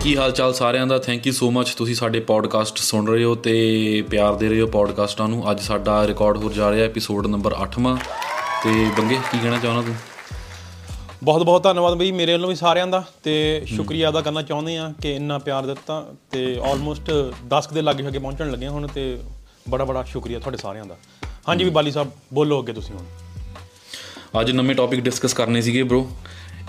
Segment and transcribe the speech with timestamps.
[0.00, 0.98] ਕੀ ਹਾਲ ਚਾਲ ਸਾਰਿਆਂ ਦਾ?
[0.98, 4.66] Thank you so ਮੱਚ ਤੁਸੀਂ ਸਾਡੇ ਪੋਡਕਾਸਟ ਸੁਣ ਰਹੇ ਹੋ ਤੇ ਪਿਆਰ ਦੇ ਰਹੇ ਹੋ
[4.66, 7.96] ਪੋਡਕਾਸਟਾਂ ਨੂੰ। ਅੱਜ ਸਾਡਾ ਰਿਕਾਰਡ ਹੋ ਜਾ ਰਿਹਾ ਐਪੀਸੋਡ ਨੰਬਰ 8ਵਾਂ
[8.64, 9.94] ਤੇ ਬੰਗੇ ਕੀ ਕਹਿਣਾ ਚਾਹੁੰਦਾ ਤੂੰ
[11.22, 14.92] ਬਹੁਤ ਬਹੁਤ ਧੰਨਵਾਦ ਬਈ ਮੇਰੇ ਵੱਲੋਂ ਵੀ ਸਾਰਿਆਂ ਦਾ। ਤੇ ਸ਼ੁਕਰੀਆ ਅਦਾ ਕਰਨਾ ਚਾਹੁੰਦੇ ਆ
[15.02, 17.10] ਕਿ ਇੰਨਾ ਪਿਆਰ ਦਿੱਤਾ ਤੇ ਆਲਮੋਸਟ
[17.46, 19.20] 10 ਦੇ ਲਾਗੇ ਛਾਗੇ ਪਹੁੰਚਣ ਲੱਗੇ ਹੁਣ ਤੇ
[19.68, 20.96] ਬੜਾ ਬੜਾ ਸ਼ੁਕਰੀਆ ਤੁਹਾਡੇ ਸਾਰਿਆਂ ਦਾ।
[21.48, 23.04] ਹਾਂਜੀ ਵੀ ਬਾਲੀ ਸਾਹਿਬ ਬੋਲੋ ਅੱਗੇ ਤੁਸੀਂ ਹੁਣ।
[24.40, 26.04] ਅੱਜ ਨਵੇਂ ਟੌਪਿਕ ਡਿਸਕਸ ਕਰਨੇ ਸੀਗੇ ਬ్రో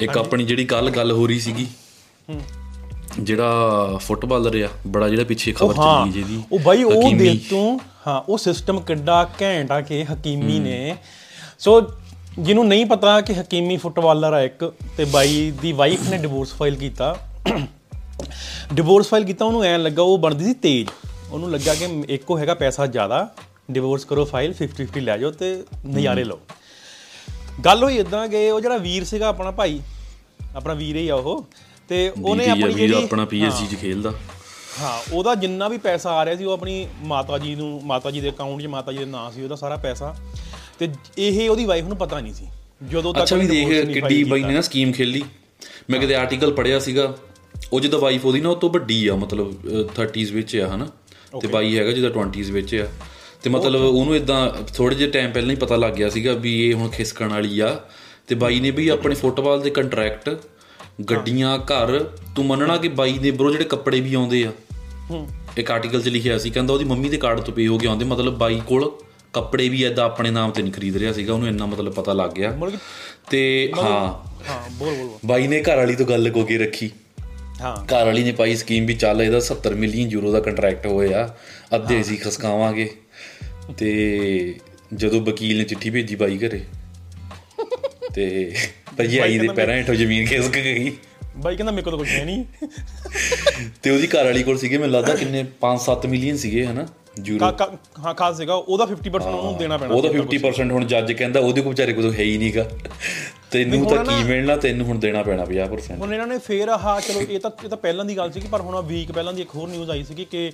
[0.02, 1.68] ਇੱਕ ਆਪਣੀ ਜਿਹੜੀ ਕੱਲ ਗੱਲ ਹੋ ਰਹੀ ਸੀਗੀ।
[3.20, 8.22] ਜਿਹੜਾ ਫੁੱਟਬਾਲਰ ਆ ਬੜਾ ਜਿਹੜਾ ਪਿੱਛੇ ਖਬਰ ਚੱਲੀ ਜਿਹਦੀ ਉਹ ਬਾਈ ਉਹ। ਦੇ ਤੂੰ ਹਾਂ
[8.30, 10.96] ਉਹ ਸਿਸਟਮ ਕਿੱਡਾ ਘੈਂਟ ਆ ਕਿ ਹਕੀਮੀ ਨੇ।
[11.60, 11.82] ਸੋ
[12.40, 16.76] ਜਿਹਨੂੰ ਨਹੀਂ ਪਤਾ ਕਿ ਹਕੀਮੀ ਫੁੱਟਬਾਲਰ ਆ ਇੱਕ ਤੇ ਬਾਈ ਦੀ ਵਾਈਫ ਨੇ ਡਿਵੋਰਸ ਫਾਈਲ
[16.76, 17.16] ਕੀਤਾ।
[18.74, 20.90] ਡਿਵੋਰਸ ਫਾਈਲ ਕੀਤਾ ਉਹਨੂੰ ਐਂ ਲੱਗਾ ਉਹ ਬਣਦੀ ਸੀ ਤੇਜ਼।
[21.32, 23.28] ਉਹਨੂੰ ਲੱਗਾ ਕਿ ਇੱਕੋ ਹੈਗਾ ਪੈਸਾ ਜ਼ਿਆਦਾ
[23.72, 26.40] ਡਿਵੋਰਸ ਕਰੋ ਫਾਈਲ 50 50 ਲੈ ਜਾਓ ਤੇ ਨਜ਼ਾਰੇ ਲਓ।
[27.66, 29.80] ਗੱਲ ਹੋਈ ਇਦਾਂ ਕਿ ਉਹ ਜਿਹੜਾ ਵੀਰ ਸੀਗਾ ਆਪਣਾ ਭਾਈ
[30.56, 31.46] ਆਪਣਾ ਵੀਰ ਹੀ ਆ ਉਹ
[31.92, 34.14] ਤੇ ਉਹਨੇ ਆਪਣੀ ਜਿਹੜੀ ਆਪਣਾ ਪੀਐਸਜੀ ਚ ਖੇਲਦਾ।
[34.81, 38.22] ਹਾਂ ਉਹਦਾ ਜਿੰਨਾ ਵੀ ਪੈਸਾ ਆ ਰਿਹਾ ਸੀ ਉਹ ਆਪਣੀ ਮਾਤਾ ਜੀ ਨੂੰ ਮਾਤਾ ਜੀ
[38.22, 40.16] ਦੇ ਅਕਾਊਂਟ 'ਚ ਮਾਤਾ ਜੀ ਦੇ ਨਾਂ ਸੀ ਉਹਦਾ ਸਾਰਾ ਪੈਸਾ।
[40.80, 42.47] ਤੇ ਇਹ ਉਹਦੀ ਵਾਈਫ ਨੂੰ ਪਤਾ ਨਹੀਂ ਸੀ
[42.89, 45.23] ਜਦੋਂ ਤੱਕ ਅੱਛਾ ਵੀ ਦੇਖ ਕਿੱਡੀ ਬਾਈ ਨੇ ਨਾ ਸਕੀਮ ਖੇਲੀ।
[45.89, 47.17] ਮੈਂ ਕਿਤੇ ਆਰਟੀਕਲ ਪੜਿਆ ਸੀਗਾ
[47.73, 50.88] ਉਹ ਜਿਹਦਾ ਵਾਈਫ ਉਹਦੀ ਨਾ ਉਹ ਤੋਂ ਵੱਡੀ ਆ ਮਤਲਬ ਅਹ, 30s ਵਿੱਚ ਆ ਹਨਾ?
[51.42, 52.88] ਤੇ ਬਾਈ ਹੈਗਾ ਜਿਹਦਾ 20s ਵਿੱਚ ਆ।
[53.44, 56.73] ਤੇ ਮਤਲਬ ਉਹਨੂੰ ਇਦਾਂ ਥੋੜੇ ਜਿਹੇ ਟਾਈਮ ਪਹਿਲਾਂ ਹੀ ਪਤਾ ਲੱਗ ਗਿਆ ਸੀਗਾ ਵੀ ਇਹ
[56.73, 57.80] ਹੁਣ ਖਿਸਕਣ ਵਾਲੀ ਆ।
[58.28, 60.30] ਤੇ ਬਾਈ ਨੇ ਵੀ ਆਪਣੇ ਫੁੱਟਬਾਲ ਦੇ ਕੰਟਰੈਕਟ
[61.09, 62.03] ਗੱਡੀਆਂ ਘਰ
[62.36, 64.52] ਤੂੰ ਮੰਨਣਾ ਕਿ ਬਾਈ ਦੇ ਬਰੋ ਜਿਹੜੇ ਕੱਪੜੇ ਵੀ ਆਉਂਦੇ ਆ।
[65.09, 67.88] ਹੂੰ। ਇੱਕ ਆਰਟੀਕਲ 'ਚ ਲਿਖਿਆ ਸੀ ਕਹਿੰਦਾ ਉਹਦੀ ਮੰਮੀ ਦੇ ਕਾਰਡ ਤੋਂ ਪੇ ਹੋ ਕੇ
[67.88, 68.92] ਆਉਂਦੇ ਮਤਲਬ ਬਾਈ ਕੋਲ
[69.34, 72.30] ਕੱਪੜੇ ਵੀ ਐਦਾਂ ਆਪਣੇ ਨਾਮ ਤੇ ਨਹੀਂ ਖਰੀਦ ਰਿਹਾ ਸੀਗਾ ਉਹਨੂੰ ਇੰਨਾ ਮਤਲਬ ਪਤਾ ਲੱਗ
[72.30, 72.59] ਗਿਆ।
[73.30, 76.92] ਤੇ ਹਾਂ। ਹਾਂ ਬੋਲ ਬੋਲ ਬੋਲ। ਬਾਈ ਨੇ ਘਰ ਵਾਲੀ ਤੋਂ ਗੱਲ ਕੋ ਕੇ ਰੱਖੀ।
[77.62, 81.36] ਹਾਂ। ਘਰ ਵਾਲੀ ਨੇ ਪਾਈ ਸਕੀਮ ਵੀ ਚੱਲ ਇਹਦਾ 70 ਮਿਲੀਅਨ ਯੂਰੋ ਦਾ ਕੰਟਰੈਕਟ ਹੋਇਆ
[81.75, 82.94] ਅੱਧੇ ਅਸੀਂ ਖਸਕਾਵਾਂਗੇ।
[83.78, 84.56] ਤੇ
[84.94, 86.62] ਜਦੋਂ ਵਕੀਲ ਨੇ ਚਿੱਠੀ ਭੇਜੀ ਬਾਈ ਘਰੇ
[88.14, 88.56] ਤੇ
[88.97, 90.92] ਭਰਜਾਈ ਦੇ ਪੈਰਾਂ ਹੇਠੋਂ ਜ਼ਮੀਨ ਖਿਸਕ ਗਈ।
[91.38, 92.45] ਬਾਈ ਕਹਿੰਦਾ ਮੇਰੇ ਕੋਲ ਕੁਝ ਹੈ ਨਹੀਂ।
[93.84, 96.88] ਤੇ ਉਹਦੀ ਘਰ ਵਾਲੀ ਕੋਲ ਸੀਗੇ ਮੈਨੂੰ ਲੱਗਦਾ ਕਿੰਨੇ 5-7 ਮਿਲੀਅਨ ਸੀਗੇ ਹਨਾ?
[97.25, 100.85] ਯੂਰੋ ਕਾ- ਕਾ- ਹਾਂ ਖਾਸ ਸੀਗਾ। ਉਹਦਾ 50% ਉਹਨੂੰ ਦੇਣਾ ਪੈਣਾ ਉਹਦਾ ਸੀ। 50% ਹੁਣ
[100.85, 102.69] ਜੱਜ ਕਹਿੰਦਾ ਉਹਦੇ ਕੋਲ ਵਿਚਾਰੇ ਕੋਲ ਹੈ ਹੀ ਨਹੀਂਗਾ।
[103.52, 107.22] ਤੈਨੂੰ ਤਾਂ ਕੀ ਮਿਲਣਾ ਤੈਨੂੰ ਹੁਣ ਦੇਣਾ ਪੈਣਾ 50% ਹੁਣ ਇਹਨਾਂ ਨੇ ਫੇਰ ਆਹ ਚਲੋ
[107.22, 109.69] ਇਹ ਤਾਂ ਇਹ ਤਾਂ ਪਹਿਲਾਂ ਦੀ ਗੱਲ ਸੀ ਪਰ ਹੁਣ ਵੀਕ ਪਹਿਲਾਂ ਦੀ ਇੱਕ ਹੋਰ
[109.69, 110.52] ਨਿਊਜ਼ ਆਈ ਸੀ ਕਿ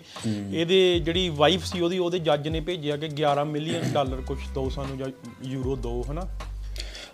[0.53, 4.69] ਇਹਦੇ ਜਿਹੜੀ ਵਾਈਫ ਸੀ ਉਹਦੀ ਉਹਦੇ ਜੱਜ ਨੇ ਭੇਜਿਆ ਕਿ 11 ਮਿਲੀਅਨ ਡਾਲਰ ਕੁਝ ਦੋ
[4.69, 5.07] ਸਾਨੂੰ ਜਾਂ
[5.43, 6.21] ਯੂਰੋ ਦੋ ਹਨਾ?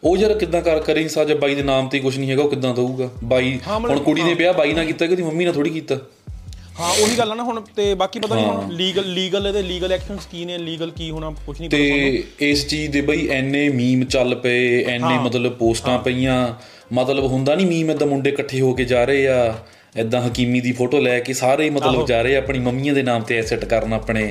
[0.03, 1.31] ਉਹ ਯਾਰ ਕਿੱਦਾਂ ਕਰ ਕਰੀ ਸਾਜ?
[1.33, 3.09] ਬਾਈ ਦੇ ਨਾਮ ਤੇ ਕੁਝ ਨਹੀਂ ਹੈਗਾ ਉਹ ਕਿੱਦਾਂ ਦਊਗਾ?
[3.25, 5.97] ਬਾਈ ਹੁਣ ਕੁੜੀ ਨੇ ਵਿਆਹ ਬਾਈ ਨਾਲ ਕੀਤਾ ਕਿ ਉਹਦੀ ਮੰਮੀ ਨਾਲ ਥੋੜੀ ਕੀਤਾ?
[6.79, 9.91] ਹਾਂ ਉਹੀ ਗੱਲ ਆ ਨਾ ਹੁਣ ਤੇ ਬਾਕੀ ਪਤਾ ਨਹੀਂ ਹੁਣ ਲੀਗਲ ਲੀਗਲ ਇਹਦੇ ਲੀਗਲ
[9.91, 13.67] ਐਕਸ਼ਨਸ ਕੀ ਨੇ ਲੀਗਲ ਕੀ ਹੋਣਾ ਕੁਝ ਨਹੀਂ ਪਤਾ ਤੇ ਇਸ ਚੀਜ਼ ਦੇ ਬਈ ਐਨੇ
[13.71, 16.37] ਮੀਮ ਚੱਲ ਪਏ ਐਨੇ ਮਤਲਬ ਪੋਸਟਾਂ ਪਈਆਂ
[16.93, 19.53] ਮਤਲਬ ਹੁੰਦਾ ਨਹੀਂ ਮੀਮ ਏਦਾਂ ਮੁੰਡੇ ਇਕੱਠੇ ਹੋ ਕੇ ਜਾ ਰਹੇ ਆ
[19.97, 23.37] ਏਦਾਂ ਹਕੀਮੀ ਦੀ ਫੋਟੋ ਲੈ ਕੇ ਸਾਰੇ ਮਤਲਬ ਜਾ ਰਹੇ ਆਪਣੀ ਮੰਮੀਆਂ ਦੇ ਨਾਮ ਤੇ
[23.37, 24.23] ਐਸੈਟ ਕਰਨ ਆਪਣੇ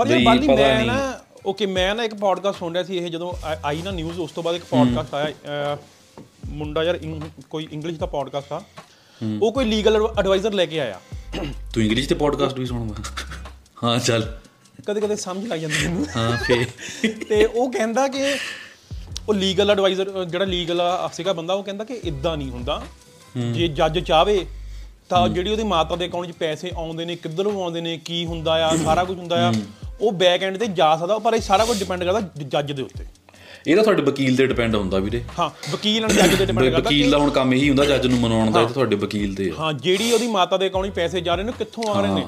[0.00, 0.90] ਬਈ ਪਤਾ ਨਹੀਂ
[1.46, 3.32] ਓਕੇ ਮੈਂ ਨਾ ਇੱਕ ਪੋਡਕਾਸਟ ਸੁਣ ਰਿਹਾ ਸੀ ਇਹ ਜਦੋਂ
[3.64, 5.78] ਆਈ ਨਾ ਨਿਊਜ਼ ਉਸ ਤੋਂ ਬਾਅਦ ਇੱਕ ਪੋਡਕਾਸਟ ਆਇਆ
[6.48, 7.00] ਮੁੰਡਾ ਯਾਰ
[7.50, 8.62] ਕੋਈ ਇੰਗਲਿਸ਼ ਦਾ ਪੋਡਕਾਸਟ ਆ।
[9.42, 11.00] ਉਹ ਕੋਈ ਲੀਗਲ ਐਡਵਾਈਜ਼ਰ ਲੈ ਕੇ ਆਇਆ।
[11.74, 13.02] ਤੂੰ ਇੰਗਲਿਸ਼ ਤੇ ਪੋਡਕਾਸਟ ਵੀ ਸੁਣਦਾ?
[13.84, 14.38] ਹਾਂ ਚੱਲ।
[14.86, 16.66] ਕਦੇ ਕਦੇ ਸਮਝ ਲੱਗ ਜਾਂਦੀ ਮੈਨੂੰ। ਹਾਂ ਫੇ
[17.28, 18.36] ਤੇ ਉਹ ਕਹਿੰਦਾ ਕਿ
[19.28, 20.82] ਉਹ ਲੀਗਲ ਐਡਵਾਈਜ਼ਰ ਜਿਹੜਾ ਲੀਗਲ
[21.12, 22.82] ਸੀਗਾ ਬੰਦਾ ਉਹ ਕਹਿੰਦਾ ਕਿ ਇਦਾਂ ਨਹੀਂ ਹੁੰਦਾ।
[23.52, 24.46] ਜੇ ਜੱਜ ਚਾਵੇ
[25.08, 28.66] ਤਾਂ ਜਿਹੜੀ ਉਹਦੀ ਮਾਤਾ ਦੇ ਅਕਾਊਂਟ 'ਚ ਪੈਸੇ ਆਉਂਦੇ ਨੇ ਕਿੱਧਰੋਂ ਆਉਂਦੇ ਨੇ ਕੀ ਹੁੰਦਾ
[28.66, 29.52] ਆ ਸਾਰਾ ਕੁਝ ਹੁੰਦਾ ਆ।
[30.00, 33.04] ਉਹ ਬੈਕ ਐਂਡ ਤੇ ਜਾ ਸਕਦਾ ਪਰ ਇਹ ਸਾਰਾ ਕੁਝ ਡਿਪੈਂਡ ਕਰਦਾ ਜੱਜ ਦੇ ਉੱਤੇ।
[33.66, 36.78] ਇਹ ਤਾਂ ਤੁਹਾਡੇ ਵਕੀਲ ਤੇ ਡਿਪੈਂਡ ਹੁੰਦਾ ਵੀਰੇ। ਹਾਂ ਵਕੀਲ ਨਾਲ ਜੱਜ ਤੇ ਡਿਪੈਂਡ ਕਰਦਾ
[36.78, 39.50] ਵਕੀਲ ਦਾ ਹੁਣ ਕੰਮ ਇਹੀ ਹੁੰਦਾ ਜੱਜ ਨੂੰ ਮਨਾਉਣ ਦਾ ਇਹ ਤਾਂ ਤੁਹਾਡੇ ਵਕੀਲ ਤੇ
[39.50, 42.24] ਆ। ਹਾਂ ਜਿਹੜੀ ਉਹਦੀ ਮਾਤਾ ਦੇ ਅਕਾਊਂਟ ਪੈਸੇ ਜਾ ਰਹੇ ਨੇ ਕਿੱਥੋਂ ਆ ਰਹੇ ਨੇ?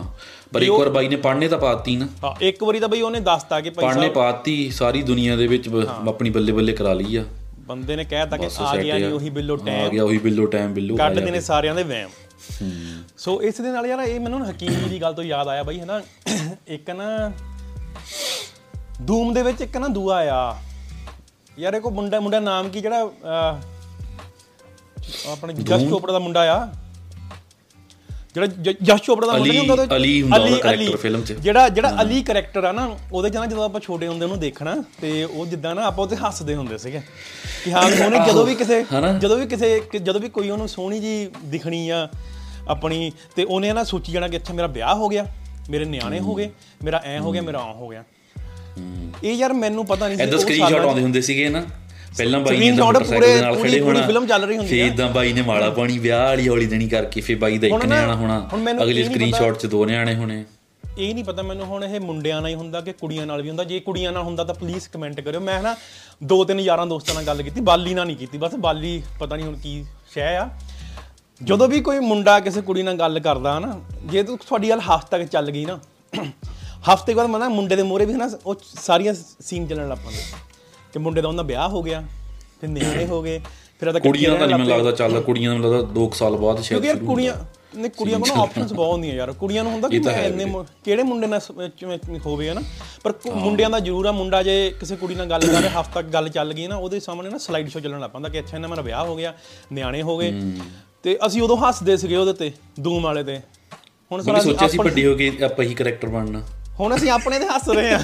[0.53, 3.21] ਪਰ ਇੱਕ ਵਾਰ ਬਾਈ ਨੇ ਪੜ੍ਹਨੇ ਤਾਂ ਪਾਤੀ ਨਾ। ਹਾਂ ਇੱਕ ਵਾਰੀ ਤਾਂ ਬਈ ਉਹਨੇ
[3.21, 5.69] ਦੱਸਤਾ ਕਿ ਭਾਈ ਪੜ੍ਹਨੇ ਪਾਤੀ ਸਾਰੀ ਦੁਨੀਆ ਦੇ ਵਿੱਚ
[6.09, 7.25] ਆਪਣੀ ਬੱਲੇ ਬੱਲੇ ਕਰਾ ਲਈ ਆ।
[7.61, 10.47] ਬੰਦੇ ਨੇ ਕਹਿਤਾ ਕਿ ਆ ਗਿਆ ਨਹੀਂ ਆ। ਉਹੀ ਬਿੱਲੋ ਆ ਟੈਮ ਗਿਆ ਉਹੀ ਬਿੱਲੋ
[10.47, 12.09] ਟਾਈਮ ਬਿੱਲੋ ਕੱਢ ਦੇ ਨੇ ਸਾਰਿਆਂ ਦੇ ਵਹਿਮ।
[13.19, 16.01] ਸੋ ਇਸ ਦੇ ਨਾਲ ਯਾਰ ਇਹ ਮੈਨੂੰ ਹਕੀਮ ਦੀ ਗੱਲ ਤੋਂ ਯਾਦ ਆਇਆ ਬਈ ਹਨਾ?
[16.69, 17.07] ਇੱਕ ਨਾ
[19.07, 20.57] ਧੂਮ ਦੇ ਵਿੱਚ ਇੱਕ ਨਾ ਦੂਆ ਆ
[21.59, 23.57] ਯਾਰ ਇਹ ਕੋ ਮੁੰਡਾ ਮੁੰਡਾ ਨਾਮ ਕੀ ਜਿਹੜਾ ਅਹ,
[25.33, 26.69] ਆਪਣੇ ਜਸ ਚੋਪੜਾ ਦਾ ਮੁੰਡਾ ਆ?
[28.35, 31.15] ਜਿਹੜਾ ਜ- ਜਸ ਚੋਪੜਾ ਦਾ ਮੁੰਡਾ ਨਹੀਂ ਅਲੀ- ਹੁੰਦਾ ਉਹਦੇ- ਅਲੀ ਹੁੰਦਾ ਉਹਦਾ character ਅਲੀ।
[31.15, 34.25] film 'ਚ। ਜਿਹੜਾ ਜਿਹੜਾ ਅਲੀ ਕੈਰੈਕਟਰ ਆ ਨਾ ਉਹਦੇ ਚ ਨਾ ਜਦੋਂ ਆਪਾਂ ਛੋਟੇ ਹੁੰਦੇ
[34.25, 37.01] ਉਹਨੂੰ ਦੇਖਣਾ ਤੇ ਉਹ ਜਿੱਦਾਂ ਨਾ ਆਪਾਂ ਉਹਤੇ ਹੱਸਦੇ ਹੁੰਦੇ ਸੀਗੇ।
[37.65, 39.13] ਕਿ ਹਾਂ ਵੀ ਉਹਨੇ ਜਦੋਂ ਵੀ ਕਿਸੇ ਹਨਾ?
[39.13, 42.09] ਜਦੋਂ ਵੀ ਕਿਸੇ ਕਿ- ਜਦੋਂ ਵੀ ਕੋਈ ਉਹਨੂੰ ਸੋਹਣੀ ਜੀ ਦਿਖਣੀ ਆ
[42.69, 45.27] ਆਪਣੀ ਤੇ ਉਹਨੇ ਨਾ ਸੋਚੀ ਜਾਣਾ ਕਿ ਅੱਛਾ ਮੇਰਾ ਵਿਆਹ ਹੋ ਗਿਆ।
[45.71, 46.51] ਮੇਰੇ ਨਿਆਣੇ ਹੋ ਗਏ
[46.85, 48.05] ਮੇਰਾ ਐ ਹੋ ਗਿਆ ਮੇਰਾ ਆ ਹੋ ਗਿਆ।
[49.25, 51.65] ਇਹ ਯਾਰ ਮੈਨੂੰ ਪਤਾ ਨਹੀਂ ਸੀ ਉਹ ਸਕਰੀਨਸ਼ਾਟ ਆਉਂਦੇ ਹੁੰਦੇ ਸੀਗੇ ਨਾ।
[52.19, 55.09] ਪਹਿਲਾਂ ਬਾਈ ਨੇ ਮੋਟਰਸਾਈਕਲ ਪੂਰੇ- ਦੇ ਨਾਲ ਖੜੇ ਹੋਣਾ film ਚੱਲ ਰਹੀ ਹੁੰਦੀ ਆ। ਇਦਾਂ
[55.09, 58.51] ਬਾਈ ਨੇ ਮਾਲਾ ਪਾਣੀ ਵਿਆਹ ਵਾਲੀ ਹੌਲੀ ਦੇਣੀ ਕਰਕੇ ਫੇ ਬਾਈ ਦਾ ਇੱਕ ਨਿਆਣਾ ਹੋਣਾ।
[58.83, 60.45] ਅਗਲੀ ਸਕਰੀਨਸ਼ਾਟ 'ਚ ਦੋ ਨਿਆਣੇ ਹੋਣੇ।
[60.99, 63.65] ਇਹ ਨਹੀਂ ਪਤਾ ਮੈਨੂੰ ਹੁਣ ਇਹ ਮੁੰਡਿਆਂ ਨਾਲ ਹੀ ਹੁੰਦਾ ਕਿ ਕੁੜੀਆਂ ਨਾਲ ਵੀ ਹੁੰਦਾ।
[63.65, 65.77] ਜੇ ਕੁੜੀਆਂ ਨਾਲ ਹੁੰਦਾ ਤਾਂ ਪਲੀਜ਼ ਕਮੈਂਟ ਕਰਿਓ। ਮੈਂ ਨਾ
[66.25, 69.47] ਦੋ ਤਿੰਨ ਯਾਰਾਂ ਦੋਸਤਾਂ ਨਾਲ ਗੱਲ ਕੀਤੀ ਬਾਲੀ ਨਾਲ ਨਹੀਂ ਕੀਤੀ। ਬਸ ਬਾਲੀ ਪਤਾ ਨਹੀਂ
[69.47, 69.85] ਹੁਣ ਕੀ
[70.15, 70.49] ਸ਼ੈ ਆ।
[71.43, 75.19] ਜਦੋਂ ਵੀ ਕੋਈ ਮੁੰਡਾ ਕਿਸੇ ਕੁੜੀ ਨਾਲ ਗੱਲ ਕਰਦਾ ਨਾ ਜੇ ਤੂੰ ਤੁਹਾਡੀ ਗੱਲ ਹਫ਼ਤੇ
[75.19, 75.79] ਤੱਕ ਚੱਲ ਗਈ ਨਾ
[76.93, 80.23] ਹਫ਼ਤੇ ਬਾਅਦ ਮੈਂ ਨਾ ਮੁੰਡੇ ਦੇ ਮੂਹਰੇ ਵੀ ਨਾ ਉਹ ਸਾਰੀਆਂ ਸੀਨ ਚੱਲਣ ਲੱਗ ਪੈਂਦੇ।
[80.93, 82.03] ਕਿ ਮੁੰਡੇ ਦਾ ਉਹਨਾਂ ਵਿਆਹ ਹੋ ਗਿਆ
[82.61, 83.41] ਫਿਰ ਨਿਆਣੇ ਹੋ ਗਏ
[83.81, 86.83] ਫਿਰ ਉਹਦਾ ਕੁੜੀਆਂ ਦਾ ਨਹੀਂ ਮੈਨੂੰ ਲੱਗਦਾ ਚੱਲਦਾ ਕੁੜੀਆਂ ਮੈਨੂੰ ਲੱਗਦਾ 2 ਸਾਲ ਬਾਅਦ ਸ਼ਾਇਦ
[86.83, 87.35] ਕਿਉਂਕਿ ਕੁੜੀਆਂ
[87.77, 90.45] ਨਹੀਂ ਕੁੜੀਆਂ ਕੋਲ ਆਪਸ਼ਨਸ ਬਹੁਤ ਹੁੰਦੀਆਂ ਯਾਰ। ਕੁੜੀਆਂ ਨੂੰ ਹੁੰਦਾ ਕਿ ਮੈਂ ਇੰਨੇ
[90.85, 91.41] ਕਿਹੜੇ ਮੁੰਡੇ ਨਾਲ
[92.27, 92.61] ਹੋਵੇ ਹਨਾ
[93.05, 96.29] ਪਰ ਮੁੰਡਿਆਂ ਦਾ ਜ਼ਰੂਰ ਆ ਮੁੰਡਾ ਜੇ ਕਿਸੇ ਕੁੜੀ ਨਾਲ ਗੱਲ ਕਰ ਹਫ਼ਤਾ ਤੱਕ ਗੱਲ
[96.29, 98.83] ਚੱਲ ਗਈ ਨਾ ਉਹਦੇ ਸਾਹਮਣੇ ਨਾ ਸਲਾਈਡ ਸ਼ੋ ਚੱਲਣ ਲੱਗ ਪੈਂਦਾ ਕਿ ਅੱਛਾ ਇਹਨਾਂ ਮੇਰਾ
[98.83, 99.35] ਵਿਆਹ ਹੋ ਗਿਆ
[99.73, 100.33] ਨਿਆਣੇ ਹੋ ਗਏ।
[101.07, 102.51] ਤੇ ਅਸੀਂ ਉਦੋਂ ਹੱਸਦੇ ਸੀਗੇ ਉਹਦੇ ਤੇ
[102.81, 103.39] ਦੂਮ ਵਾਲੇ ਤੇ।
[104.11, 106.41] ਹੁਣ ਸਾਰਾ ਸੋਚਿਆ ਸੀ ਵੱਡੀ ਹੋ ਕੇ ਆਪਾਂ ਹੀ ਕੈਰੈਕਟਰ ਬਣਨਾ।
[106.81, 108.03] ਹੁਣ ਅਸੀਂ ਆਪਣੇ ਤੇ ਹੱਸ ਰਹੇ ਆ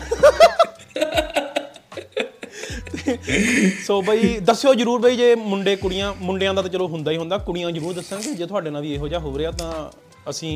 [3.87, 7.39] ਸੋ ਬਈ ਦੱਸਿਓ ਜਰੂਰ ਬਈ ਜੇ ਮੁੰਡੇ ਕੁੜੀਆਂ ਮੁੰਡਿਆਂ ਦਾ ਤਾਂ ਚਲੋ ਹੁੰਦਾ ਹੀ ਹੁੰਦਾ
[7.39, 9.73] ਕੁੜੀਆਂ ਜਰੂਰ ਦੱਸਣਗੇ ਜੇ ਤੁਹਾਡੇ ਨਾਲ ਵੀ ਇਹੋ ਜਿਹਾ ਹੋ ਰਿਹਾ ਤਾਂ
[10.31, 10.53] ਅਸੀਂ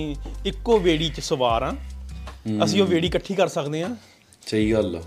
[0.46, 1.72] ਇੱਕੋ ਵੇੜੀ 'ਚ ਸਵਾਰ ਆ
[2.64, 3.88] ਅਸੀਂ ਉਹ ਵੇੜੀ ਇਕੱਠੀ ਕਰ ਸਕਦੇ ਆ
[4.46, 5.00] ਸਹੀ ਗੱਲ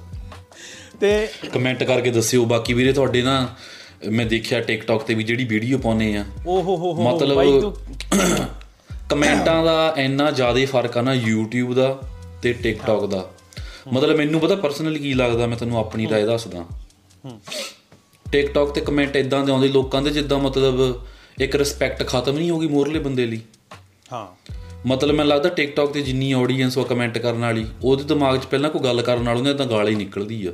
[1.00, 3.56] ਤੇ ਕਮੈਂਟ ਕਰਕੇ ਦੱਸਿਓ ਬਾਕੀ ਵੀਰੇ ਤੁਹਾਡੇ ਨਾ
[4.08, 7.74] ਮੈਂ ਦੇਖਿਆ ਟਿਕਟੌਕ ਤੇ ਵੀ ਜਿਹੜੀ ਵੀਡੀਓ ਪਾਉਨੇ ਆ। ਓਹ ਹੋ ਹੋ ਮਤਲਬ
[9.10, 12.02] ਕਮੈਂਟਾਂ ਦਾ ਇੰਨਾ ਜ਼ਿਆਦਾ ਫ਼ਰਕ ਆ ਨਾ YouTube ਦਾ
[12.42, 13.30] ਤੇ TikTok ਦਾ।
[13.94, 16.66] ਮਤਲਬ ਮੈਨੂੰ ਪਤਾ ਪਰਸਨਲੀ ਕੀ ਲੱਗਦਾ ਮੈਂ ਤੈਨੂੰ ਆਪਣੀ رائے ਦੱਸਦਾ।
[18.36, 21.06] TikTok ਤੇ ਕਮੈਂਟ ਇਦਾਂ ਦੇ ਆਉਂਦੇ ਲੋਕਾਂ ਦੇ ਜਿੱਦਾਂ ਮਤਲਬ
[21.42, 23.42] ਇੱਕ ਰਿਸਪੈਕਟ ਖਤਮ ਨਹੀਂ ਹੋਗੀ ਮੋਰਲੇ ਬੰਦੇ ਲਈ।
[24.14, 24.54] ਹਾਂ।
[24.86, 28.70] ਮਤਲਬ ਮੈਨੂੰ ਲੱਗਦਾ TikTok ਤੇ ਜਿੰਨੀ ਆਡੀਅנס ਉਹ ਕਮੈਂਟ ਕਰਨ ਵਾਲੀ ਉਹਦੇ ਦਿਮਾਗ 'ਚ ਪਹਿਲਾਂ
[28.70, 30.52] ਕੋਈ ਗੱਲ ਕਰਨ ਨਾਲ ਉਹਨੇ ਤਾਂ ਗਾਲ ਹੀ ਨਿਕਲਦੀ ਆ।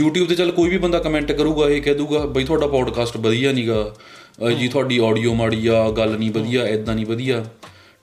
[0.00, 3.52] YouTube ਤੇ ਚੱਲ ਕੋਈ ਵੀ ਬੰਦਾ ਕਮੈਂਟ ਕਰੂਗਾ ਇਹ ਕਹਿ ਦੂਗਾ ਬਈ ਤੁਹਾਡਾ ਪੋਡਕਾਸਟ ਵਧੀਆ
[3.52, 3.94] ਨਹੀਂਗਾ
[4.58, 7.46] ਜੀ ਤੁਹਾਡੀ ਆਡੀਓ ਮਾੜੀ ਆ ਗੱਲ ਨਹੀਂ ਵਧੀਆ ਐਦਾਂ ਨਹੀਂ ਵਧੀਆ।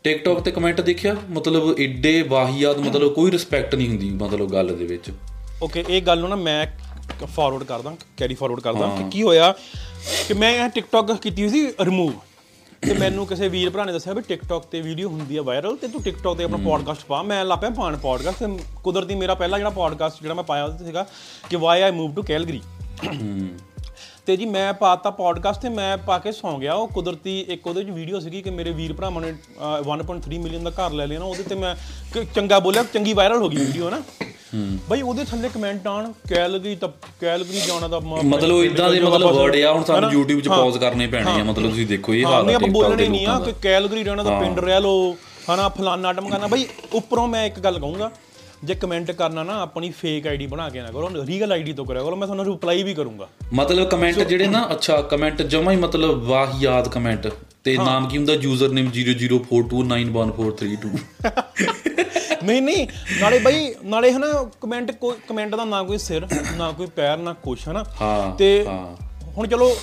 [0.10, 1.16] TikTok ਤੇ ਕਮੈਂਟ ਦੇਖਿਆ?
[1.30, 5.12] ਮਤਲਬ ਏਡੇ ਵਾਹੀਆਤ ਮਤਲਬ ਕੋਈ ਰਿਸਪੈਕਟ ਨਹੀਂ ਹੁੰਦੀ ਮਤਲਬ ਗੱਲ ਦੇ ਵਿੱਚ।
[5.64, 6.68] ਓਕੇ ਇਹ ਗੱਲ ਨੂੰ ਨਾ ਮੈਂ
[7.26, 9.56] ਫਾਰਵਰਡ ਕਰਦਾ ਕੈਰੀ ਫਾਰਵਰਡ ਕਰਦਾ ਕਿ ਕੀ ਹੋਇਆ
[10.28, 12.14] ਕਿ ਮੈਂ ਇਹ ਟਿਕਟੌਕ ਕੀਤੀ ਹੋਈ ਸੀ ਰਿਮੂਵ
[12.82, 15.88] ਤੇ ਮੈਨੂੰ ਕਿਸੇ ਵੀਰ ਭਰਾ ਨੇ ਦੱਸਿਆ ਵੀ ਟਿਕਟੌਕ ਤੇ ਵੀਡੀਓ ਹੁੰਦੀ ਆ ਵਾਇਰਲ ਤੇ
[15.88, 19.70] ਤੂੰ ਟਿਕਟੌਕ ਤੇ ਆਪਣਾ ਪੋਡਕਾਸਟ ਪਾ। ਮੈਂ ਲਾਪਿਆ ਪਾਣ ਪੋਡਕਾਸਟ ਤੇ ਕੁਦਰਤੀ ਮੇਰਾ ਪਹਿਲਾ ਜਿਹੜਾ
[19.70, 21.06] ਪੋਡਕਾਸਟ ਜਿਹੜਾ ਮੈਂ ਪਾਇਆ ਉਹ ਸੀਗਾ
[21.50, 22.62] ਕਿ why I move to Calgary
[24.26, 27.84] ਤੇ ਜੀ ਮੈਂ ਪਾਤਾ ਪੋਡਕਾਸਟ ਤੇ ਮੈਂ ਪਾ ਕੇ ਸੌਂ ਗਿਆ। ਉਹ ਕੁਦਰਤੀ ਇੱਕ ਉਹਦੇ
[27.84, 31.20] ਵਿੱਚ ਵੀਡੀਓ ਸੀਗੀ ਕਿ ਮੇਰੇ ਵੀਰ ਭਰਾਵਾਂ ਨੇ ਅਹ, 1.3 ਮਿਲੀਅਨ ਦਾ ਘਰ ਲੈ ਲਿਆ
[31.20, 31.76] ਨਾ ਉਹਦੇ ਤੇ ਮੈਂ
[32.36, 34.02] ਚੰਗਾ ਬੋਲਿਆ ਚੰਗੀ ਵਾਇਰਲ ਹੋ ਗਈ ਵੀਡੀਓ ਨਾ
[34.90, 36.90] ਬਈ ਉਹਦੇ ਥੱਲੇ ਕਮੈਂਟ ਆਣ ਕੈਲਗਰੀ ਤਾਂ
[37.22, 41.08] ਕੈਲਗਰੀ ਜਾਣਾ ਦਾ ਮਤਲਬ ਇਦਾਂ ਦੇ ਮਤਲਬ ਵਰਡ ਆ ਹੁਣ ਸਾਨੂੰ YouTube 'ਚ ਪੌਜ਼ ਕਰਨੇ
[41.08, 43.46] ਪੈਣੇ ਆ ਮਤਲਬ ਤੁਸੀਂ ਦੇਖੋ ਇਹ ਹਾਂ ਹਾਲ ਆ ਆਪਾਂ ਬੋਲਣੇ ਦੇ ਨਹੀਂ ਆ ਕਿ
[43.46, 45.16] ਦਾ ਕੈਲਗਰੀ ਰਹਿਣਾ ਤਾਂ ਪਿੰਡ ਰਹਿ ਲੋ
[45.50, 48.12] ਹਨਾ ਫਲਾਨਾ ਟਮਕਾਨਾ। ਬਈ ਉੱਪਰੋਂ ਮੈਂ ਇੱਕ ਗੱਲ ਕਹੂੰਗਾ
[48.64, 52.04] ਜੇ ਕਮੈਂਟ ਕਰਨਾ ਨਾ ਆਪਣੀ ਫੇਕ ਆਈਡੀ ਬਣਾ ਕੇ ਨਾ ਕਰੋ ਰੀਅਲ ਆਈਡੀ ਤੋਂ ਕਰਿਆ
[52.04, 56.24] ਕਰੋ ਮੈਂ ਤੁਹਾਨੂੰ ਰਿਪਲਾਈ ਵੀ ਕਰੂੰਗਾ। ਮਤਲਬ ਕਮੈਂਟ ਜਿਹੜੇ ਨਾ ਅੱਛਾ ਕਮੈਂਟ ਜਮਾ ਹੀ ਮਤਲਬ
[56.24, 57.28] ਵਾਹੀਆਤ ਕਮੈਂਟ
[57.64, 58.34] ਤੇ ਨਾਮ ਕੀ ਹੁੰਦਾ?
[58.34, 60.90] ਯੂਜ਼ਰ ਨੇਮ 0042911432
[62.44, 62.88] ਨਹੀਂ ਨਹੀਂ।
[63.22, 64.28] ਨਾਲੇ ਬਈ ਨਾਲੇ ਹਨਾ
[64.62, 66.28] ਕਮੈਂਟ ਕੋਈ ਕਮੈਂਟ ਦਾ ਨਾ ਕੋਈ ਸਿਰ
[66.58, 68.66] ਨਾ ਕੋਈ ਪੈਰ ਨਾ ਕੁਛ ਹਨਾ। ਹਾਂ ਤੇ
[69.38, 69.76] ਹੁਣ ਚਲੋ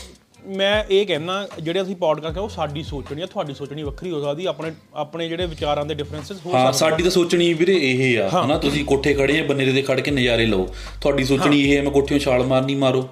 [0.57, 4.45] ਮੈਂ ਇਹ ਕਹਿਣਾ ਜਿਹੜੇ ਅਸੀਂ ਪੋਡਕਾਸਟ ਉਹ ਸਾਡੀ ਸੋਚਣੀ ਆ ਤੁਹਾਡੀ ਸੋਚਣੀ ਵੱਖਰੀ ਹੋ ਸਕਦੀ
[4.47, 8.59] ਆਪਣੇ ਆਪਣੇ ਜਿਹੜੇ ਵਿਚਾਰਾਂ ਦੇ ਡਿਫਰੈਂਸਸ ਹੋ ਹਾਂ ਸਾਡੀ ਤਾਂ ਸੋਚਣੀ ਵੀਰੇ ਇਹ ਆ ਹਨਾ
[8.59, 10.69] ਤੁਸੀਂ ਕੋਠੇ ਖੜੇ ਆ ਬੰਨੇ ਦੇ ਖੜ ਕੇ ਨਜ਼ਾਰੇ ਲਓ।
[11.01, 13.09] ਤੁਹਾਡੀ ਸੋਚਣੀ ਇਹ ਹੈ ਮੈਂ ਕੋਠਿਓਂ ਛਾਲ ਮਾਰਨੀ ਮਾਰੋ।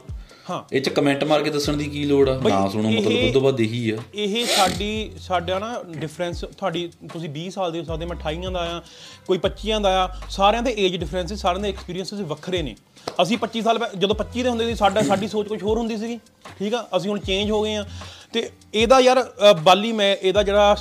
[0.51, 2.35] ਹਾਂ। ਇਹ ਚ ਕਮੈਂਟ ਮਾਰ ਕੇ ਦੱਸਣ ਦੀ ਕੀ ਲੋੜ ਆ?
[2.49, 4.89] ਨਾ ਸੁਣੋ ਮਤਲਬ ਉਸ ਤੋਂ ਬਾਅਦ ਇਹੀ ਆ। ਇਹ ਸਾਡੀ
[5.21, 8.81] ਸਾਡਾ ਨਾ ਡਿਫਰੈਂਸ ਤੁਹਾਡੀ ਤੁਸੀਂ 20 ਸਾਲ ਦੇ ਹੋ ਸਕਦੇ ਮੈਂ 28 ਦਾ ਆ
[9.27, 12.75] ਕੋਈ 25 ਦਾ ਆ ਸਾਰਿਆਂ ਦੇ ਏਜ ਡਿਫਰੈਂਸਿਸ ਸਾਰਿਆਂ ਦੇ ਐਕਸਪੀਰੀਐਂਸਸ ਵੱਖਰੇ ਨੇ।
[13.23, 16.19] ਅਸੀਂ 25 ਸਾਲ ਜਦੋਂ 25 ਦੇ ਹੁੰਦੇ ਸੀ ਸਾਡਾ ਸਾਡੀ ਸੋਚ ਕੁਝ ਹੋਰ ਹੁੰਦੀ ਸੀਗੀ
[16.59, 16.85] ਠੀਕ ਆ?
[16.97, 17.85] ਅਸੀਂ ਹੁਣ ਚੇਂਜ ਹੋ ਗਏ ਆ।
[18.33, 19.25] ਤੇ ਇਹਦਾ ਯਾਰ
[19.63, 20.77] ਬਾਲੀ ਮੈਂ ਇਹਦਾ ਜਿਹੜਾ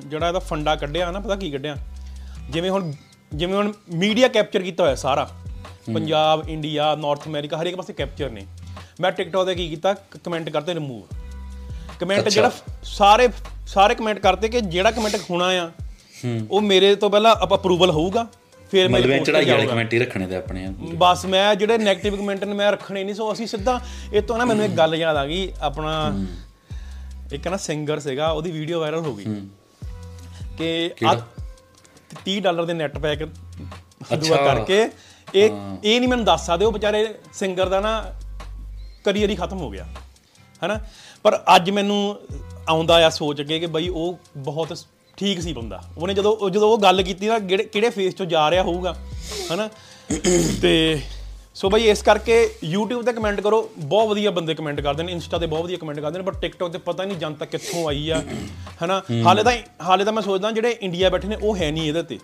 [0.00, 1.76] ਜਿਹੜਾ ਇਹਦਾ ਫੰਡਾ ਕੱਢਿਆ ਨਾ ਪਤਾ ਕੀ ਕੱਢਿਆ?
[2.50, 2.92] ਜਿਵੇਂ ਹੁਣ
[3.32, 5.28] ਜਿਵੇਂ ਹੁਣ ਮੀਡੀਆ ਕੈਪਚਰ ਕੀਤਾ ਹੋਇਆ ਸਾਰਾ
[5.86, 8.46] ਪੰਜਾਬ ਇੰਡੀਆ ਨਾਰਥ ਅਮਰੀਕਾ ਹਰੇਕ ਪਾਸੇ ਕੈਪਚਰ ਨੇ।
[9.00, 9.94] ਮੈਂ ਟਿਕਟੌਕ ਤੇ ਕੀ ਕੀਤਾ?
[10.24, 11.02] ਕਮੈਂਟ ਕਰਤੇ ਰਿਮੂਵ
[12.00, 12.50] ਕਮੈਂਟ ਜਿਹੜਾ
[12.82, 13.28] ਸਾਰੇ
[13.66, 15.70] ਸਾਰੇ ਕਮੈਂਟ ਕਰਤੇ ਕਿ ਜਿਹੜਾ ਕਮੈਂਟ ਹੋਣਾ ਆ
[16.50, 18.26] ਉਹ ਮੇਰੇ ਤੋਂ ਪਹਿਲਾਂ ਅਪਰੂਵਲ ਹੋਊਗਾ
[18.70, 22.44] ਫਿਰ ਮੇਰੇ ਮਤਲਬ ਚੜਾਈ ਵਾਲੇ। ਕਮੈਂਟ ਹੀ ਰੱਖਣੇ ਤੇ ਆਪਣੇ ਬਸ ਮੈਂ ਜਿਹੜੇ 네ਗੇਟਿਵ ਕਮੈਂਟ
[22.44, 23.80] ਨੇ ਮੈਂ ਰੱਖਣੇ ਨਹੀਂ ਸੋ ਅਸੀਂ ਸਿੱਧਾ
[24.12, 26.12] ਇਹ ਤੋਂ ਨਾ ਮੈਨੂੰ ਇੱਕ ਗੱਲ ਯਾਦ ਆ ਗਈ ਆਪਣਾ
[27.32, 29.24] ਇੱਕ ਨਾ ਸਿੰਗਰ ਸੀਗਾ ਉਹਦੀ ਵੀਡੀਓ ਵਾਇਰਲ ਹੋ ਗਈ।
[30.58, 31.14] ਕਿ ਆ
[32.28, 34.82] 30 ਡਾਲਰ ਦੇ ਨੈਟ ਪੈਕ ਦੁਆ। ਕਰਕੇ
[35.34, 35.50] ਇਹ
[35.84, 37.92] ਇਹ ਨਹੀਂ ਮੈਨੂੰ ਦੱਸ ਸਕਦੇ ਉਹ ਵਿਚਾਰੇ ਸਿੰਗਰ ਦਾ ਨਾ
[39.04, 39.84] ਕਰੀਅਰ ਹੀ ਖਤਮ ਹੋ ਗਿਆ,
[40.62, 40.80] ਹੈਨਾ?
[41.22, 42.18] ਪਰ ਅੱਜ ਮੈਨੂੰ
[42.68, 44.78] ਆਉਂਦਾ ਆ ਸੋਚ ਕੇ ਕਿ ਬਈ ਉਹ ਬਹੁਤ
[45.16, 48.26] ਠੀਕ ਸੀ ਬੰਦਾ। ਉਹਨੇ ਜਦੋਂ ਉਹ- ਜਦੋਂ ਉਹ ਗੱਲ ਕੀਤੀ ਨਾ, ਕਿਹੜੇ ਕਿਹੜੇ ਫੇਸ ਚੋਂ
[48.26, 48.96] ਜਾ ਰਿਹਾ ਹੋਊਗਾ,
[49.50, 49.68] ਹੈਨਾ?
[50.62, 51.00] ਤੇ
[51.54, 55.38] ਸੋ ਬਈ ਇਸ ਕਰਕੇ YouTube ਤੇ ਕਮੈਂਟ ਕਰੋ, ਬਹੁਤ ਵਧੀਆ ਬੰਦੇ ਕਮੈਂਟ ਕਰਦੇ ਨੇ ਇੰਸਟਾ
[55.38, 58.22] ਤੇ ਬਹੁਤ ਵਧੀਆ ਕਮੈਂਟ ਕਰਦੇ ਨੇ ਪਰ TikTok ਤੇ ਪਤਾ ਨਹੀਂ ਜਨਤਾ ਕਿੱਥੋਂ ਆਈ ਆ,
[58.82, 59.02] ਹੈਨਾ?
[59.24, 62.18] ਹਾਲੇ ਤਾਂ ਹਾਲੇ ਤਾਂ ਮੈਂ ਸੋਚਦਾ ਜਿਹੜੇ ਇੰਡੀਆ ਬੈਠੇ ਨੇ, ਉਹ ਹੈ ਨਹੀਂ ਇਹਦੇ ਤੇ।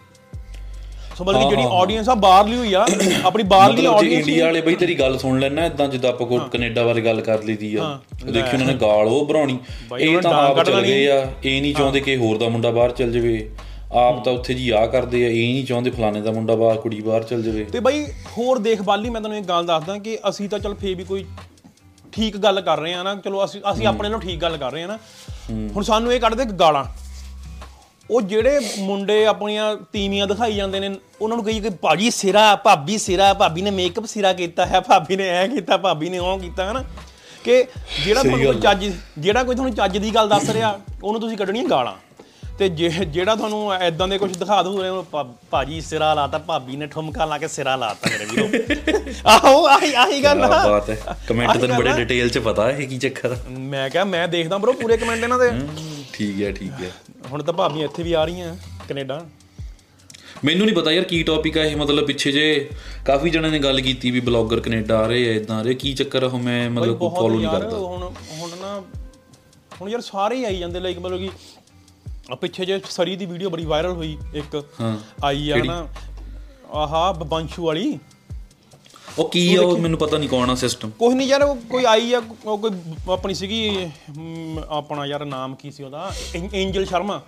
[1.18, 2.84] ਸੋ ਮਤਲਬ ਕਿ ਜਿਹੜੀ ਆਡੀਅנס ਆ ਬਾਹਰਲੀ ਹੋਈ ਆ
[3.26, 6.82] ਆਪਣੀ ਬਾਹਰਲੀ ਆਡੀਅנס ਇੰਡੀਆ ਵਾਲੇ ਬਈ ਤੇਰੀ ਗੱਲ ਸੁਣ ਲੈਣਾ ਇਦਾਂ ਜਿੱਦਾਂ ਆਪਾਂ ਕੋਈ ਕੈਨੇਡਾ
[6.84, 9.58] ਬਾਰੇ ਗੱਲ ਕਰ ਲਈ ਦੀ ਆ। ਦੇਖੀ ਉਹਨਾਂ ਨੇ ਗਾਲ ਉਹ ਭਰਾਉਣੀ
[10.00, 13.12] ਇਹ ਤਾਂ ਆਪ ਚੱਲ ਗਏ ਆ ਇਹ ਨਹੀਂ ਚਾਹੁੰਦੇ ਕਿ ਹੋਰ ਦਾ ਮੁੰਡਾ ਬਾਹਰ ਚੱਲ
[13.12, 13.48] ਜਾਵੇ।
[13.96, 17.00] ਆਪ ਤਾਂ ਉੱਥੇ ਜੀ ਆ ਕਰਦੇ ਆ ਇਹ ਨਹੀਂ ਚਾਹੁੰਦੇ ਫਲਾਣੇ ਦਾ ਮੁੰਡਾ ਬਾਹਰ ਕੁੜੀ
[17.00, 18.04] ਬਾਹਰ ਚੱਲ ਜਾਵੇ। ਤੇ ਬਾਈ
[18.38, 21.24] ਹੋਰ ਦੇਖਭਾਲੀ ਮੈਂ ਤੁਹਾਨੂੰ ਇੱਕ ਗੱਲ ਦੱਸਦਾ ਕਿ ਅਸੀਂ ਤਾਂ ਚਲ ਫੇਰ ਵੀ ਕੋਈ
[22.12, 24.82] ਠੀਕ ਗੱਲ ਕਰ ਰਹੇ ਆ ਨਾ ਚਲੋ ਅਸੀਂ ਅਸੀਂ ਆਪਣੇ ਨਾਲ ਠੀਕ ਗੱਲ ਕਰ ਰਹੇ
[24.82, 24.98] ਆ ਨਾ।
[25.74, 26.84] ਹੁਣ ਸਾਨੂੰ ਇਹ ਕੱਢਦੇ ਗਾਲਾਂ।
[28.10, 32.98] ਉਹ ਜਿਹੜੇ ਮੁੰਡੇ ਆਪਣੀਆਂ ਤੀਵੀਆਂ ਦਿਖਾਈ ਜਾਂਦੇ ਨੇ ਉਹਨਾਂ ਨੂੰ ਕਹੀ ਕਿ ਭਾਜੀ ਸਿਰਾ ਭਾਬੀ
[32.98, 36.70] ਸਿਰਾ ਭਾਬੀ ਨੇ ਮੇਕਅਪ ਸਿਰਾ ਕੀਤਾ ਹੈ ਭਾਬੀ ਨੇ ਐ ਕੀਤਾ ਭਾਬੀ ਨੇ ਉਹ ਕੀਤਾ
[36.70, 36.84] ਹਨਾ?
[37.44, 37.64] ਕਿ
[38.04, 41.64] ਜਿਹੜਾ ਤੁਹਾਨੂੰ ਕੋਈ ਚੱਜ ਜਿਹੜਾ ਕੋਈ ਤੁਹਾਨੂੰ ਚੱਜ ਦੀ ਗੱਲ ਦੱਸ ਰਿਹਾ ਉਹਨੂੰ ਤੁਸੀਂ ਕੱਢਣੀਆਂ
[41.64, 41.94] ਗਾਲਾਂ।
[42.58, 47.24] ਤੇ ਜਿਹੜਾ ਤੁਹਾਨੂੰ ਐਦਾਂ ਦੇ ਕੁਝ ਦਿਖਾ ਦੂ ਰਹੇ ਭਾਜੀ ਸਿਰਾ ਲਾਤਾ ਭਾਬੀ ਨੇ ਠੁਮਕਾ
[47.24, 48.48] ਲਾ ਕੇ ਸਿਰਾ ਲਾਤਾ ਮੇਰੇ ਵੀਰੋ।
[49.26, 52.98] ਆਹੋ ਆਹੀ ਆਹੀ ਗੱਲ ਆ। ਬਾਤ ਹੈ। ਕਮੈਂਟ ਤੈਨੂੰ ਬੜੇ। ਡਿਟੇਲ ਚ ਪਤਾ ਹੈ ਕੀ
[52.98, 55.50] ਚੱਕਰ ਮੈਂ ਕਿਹਾ ਮੈਂ ਦੇਖਦਾ ਬਰੋ ਪੂਰੇ ਕਮੈਂਟ ਇਹਨਾਂ ਦੇ।
[56.12, 56.90] ਠੀਕ ਹੈ ਠੀਕ ਹੈ।
[57.32, 58.54] ਹੁਣ ਤਾਂ ਭਾਬੀਆਂ ਇੱਥੇ ਵੀ ਆ ਰਹੀਆਂ
[58.88, 59.24] ਕੈਨੇਡਾ।
[60.44, 62.42] ਮੈਨੂੰ ਨਹੀਂ ਪਤਾ ਯਾਰ ਕੀ ਟੌਪਿਕ ਆ ਇਹ ਮਤਲਬ ਪਿੱਛੇ ਜੇ
[63.06, 66.24] ਕਾਫੀ ਜਣਿਆਂ ਨੇ ਗੱਲ ਕੀਤੀ ਵੀ ਬਲੌਗਰ ਕੈਨੇਡਾ ਆ ਰਹੇ ਆ ਇਦਾਂ ਰਹੇ ਕੀ ਚੱਕਰ
[66.24, 68.80] ਉਹ ਮੈਂ ਮਤਲਬ ਕੋਈ ਫੋਲੋ ਨਹੀਂ ਕਰਦਾ। ਹੁਣ ਹੁਣ ਨਾ
[69.80, 71.30] ਹੁਣ ਯਾਰ ਸਾਰੇ ਹੀ ਆਈ ਜਾਂਦੇ ਲਾਈਕ ਮਤਲਬ ਕਿ
[72.30, 75.86] ਆ ਪਿੱਛੇ ਜੇ ਸਰੀ ਦੀ ਵੀਡੀਓ ਬੜੀ ਵਾਇਰਲ ਹੋਈ ਇੱਕ ਹਾਂ ਆਈ ਆ ਨਾ
[76.74, 77.98] ਆਹਾ ਬੰਸ਼ੂ ਵਾਲੀ।
[79.18, 82.12] ਉਹ ਕੀ ਆ ਉਹ ਮੈਨੂੰ ਪਤਾ ਨਹੀਂ ਕੌਣ ਆ ਸਿਸਟਮ ਕੁਝ ਨਹੀਂ ਯਾਰ ਕੋਈ ਆਈ
[82.12, 82.70] ਆ ਕੋਈ
[83.12, 83.88] ਆਪਣੀ ਸੀਗੀ
[84.68, 86.10] ਆਪਣਾ ਯਾਰ ਨਾਮ ਕੀ ਸੀ ਉਹਦਾ?
[86.54, 87.20] ਐਂਜਲ ਸ਼ਰਮਾ।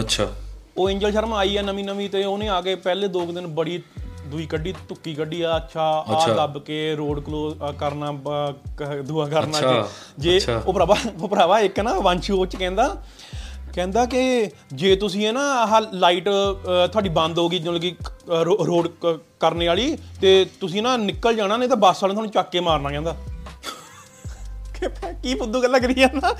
[0.00, 0.28] ਅੱਛਾ।
[0.76, 3.82] ਉਹ ਐਂਜਲ ਸ਼ਰਮਾ ਆਈ ਆ ਨਵੀਂ ਨਵੀਂ ਤੇ ਉਹਨੇ ਆ ਕੇ ਪਹਿਲੇ ਦੋ ਦਿਨ ਬੜੀ
[4.26, 8.12] ਦੂਈ ਕੱਢੀ ਤੁੱਕੀ ਕੱਢੀ ਆ ਅੱਛਾ ਆ ਦੱਬ ਕੇ ਰੋਡ ਕਲੋਜ਼ ਕਰਨਾ
[9.02, 9.60] ਦੁਆ ਕਰਨਾ
[10.18, 13.02] ਜੇ-। ਉਹ ਭਰਾਵਾ ਉਹ ਭਰਾਵਾ ਇੱਕ ਨਾ ਵੰਸ਼ੂ ਉਹ ਚ ਕਹਿੰਦਾ
[13.74, 16.28] ਕਹਿੰਦਾ ਕਿ ਜੇ ਤੁਸੀਂ ਇਹ ਨਾ ਆਹ ਲਾਈਟ
[16.92, 17.94] ਤੁਹਾਡੀ ਬੰਦ ਹੋ ਗਈ ਜਿਵੇਂ ਕਿ
[18.66, 18.88] ਰੋਡ
[19.40, 22.90] ਕਰਨੇ ਵਾਲੀ ਤੇ ਤੁਸੀਂ ਨਾ ਨਿਕਲ ਜਾਣਾ ਨਹੀਂ ਤਾਂ ਬੱਸ ਵਾਲੇ ਤੁਹਾਨੂੰ ਚੱਕ ਕੇ ਮਾਰਨਾ
[22.90, 23.16] ਕਹਿੰਦਾ।
[25.22, 26.34] ਕਿ ਫੁੱਦੂ ਗੱਲਾਂ ਕਰੀ ਜਾਂਦਾ?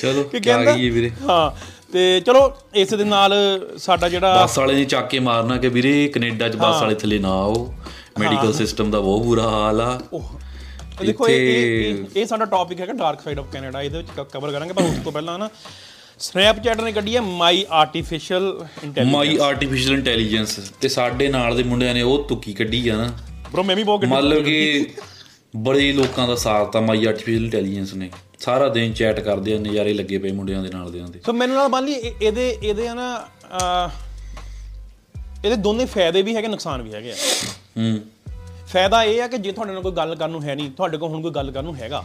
[0.00, 1.50] ਚਲੋ ਕਿ ਗਈ ਵੀਰੇ। ਹਾਂ
[1.92, 3.34] ਤੇ ਚਲੋ ਇਸ ਦੇ ਨਾਲ
[3.78, 7.18] ਸਾਡਾ ਜਿਹੜਾ ਬੱਸ ਵਾਲੇ ਨੇ ਚੱਕ ਕੇ ਮਾਰਨਾ ਕਿ ਵੀਰੇ ਕੈਨੇਡਾ 'ਚ ਬੱਸ ਵਾਲੇ ਥੱਲੇ
[7.18, 7.74] ਨਾ ਆਓ।
[8.18, 10.00] ਮੈਡੀਕਲ ਸਿਸਟਮ ਦਾ ਬਹੁਤ ਬੁਰਾ ਹਾਲ ਆ।
[10.98, 14.82] ਦੇਖੋ ਇਹ ਇਹ- ਸਾਡਾ ਟੌਪਿਕ ਹੈਗਾ ਡਾਰਕ ਸਾਈਡ ਆਫ ਕੈਨੇਡਾ ਇਹਦੇ ਵਿੱਚ ਕਵਰ ਕਰਾਂਗੇ ਪਰ
[14.82, 15.48] ਉਸ ਤੋਂ ਪਹਿਲਾਂ ਨਾ
[16.20, 18.44] ਸਨੈਪਚੈਟ ਨੇ ਕੱਢੀ ਹੈ my artificial
[18.84, 23.06] intelligence my artificial intelligence ਤੇ ਸਾਡੇ ਨਾਲ ਦੇ ਮੁੰਡਿਆਂ ਨੇ ਉਹ ਤੁੱਕੀ ਕੱਢੀ ਆ ਨਾ।
[23.52, 24.86] ਬ్రో ਮੈਂ ਵੀ ਬਹੁਤ ਕੱਢੀ ਮਤਲਬ ਕਿ
[25.56, 28.10] ਬੜੇ ਲੋਕਾਂ ਦਾ ਸਾਥ ਤਾਂ ਮਾਈ ਆਰਟੀਫੀਸ਼ੀਅਲ ਇੰਟੈਲੀਜੈਂਸ ਨੇ।
[28.40, 31.68] ਸਾਰਾ ਦਿਨ ਚੈਟ ਕਰਦੇ ਆ ਨਜ਼ਾਰੇ ਲੱਗੇ ਪਏ ਮੁੰਡਿਆਂ ਦੇ ਨਾਲ ਦੇ ਸੋ ਮੈਨੂੰ ਨਾਲ
[31.68, 33.90] ਮੰਨ ਲਈ ਇਹ- ਇਹਦੇ ਇਹਦੇ ਆ ਨਾ
[35.44, 37.14] ਇਹਦੇ ਦੋਨੇ ਫਾਇਦੇ ਵੀ ਹੈਗੇ ਨੁਕਸਾਨ ਵੀ ਹੈਗੇ ਆ।
[37.78, 38.00] ਹੂੰ।
[38.68, 41.10] ਫਾਇਦਾ ਇਹ ਆ ਕਿ ਜੇ ਤੁਹਾਡੇ ਨਾਲ ਕੋਈ ਗੱਲ ਕਰਨ ਨੂੰ ਹੈ ਨਹੀਂ ਤੁਹਾਡੇ ਕੋਲ
[41.10, 42.02] ਹੁਣ ਕੋਈ ਗੱਲ ਕਰਨ ਨੂੰ ਹੈਗਾ।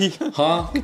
[0.00, 0.80] ਹੈ ਹਾਂ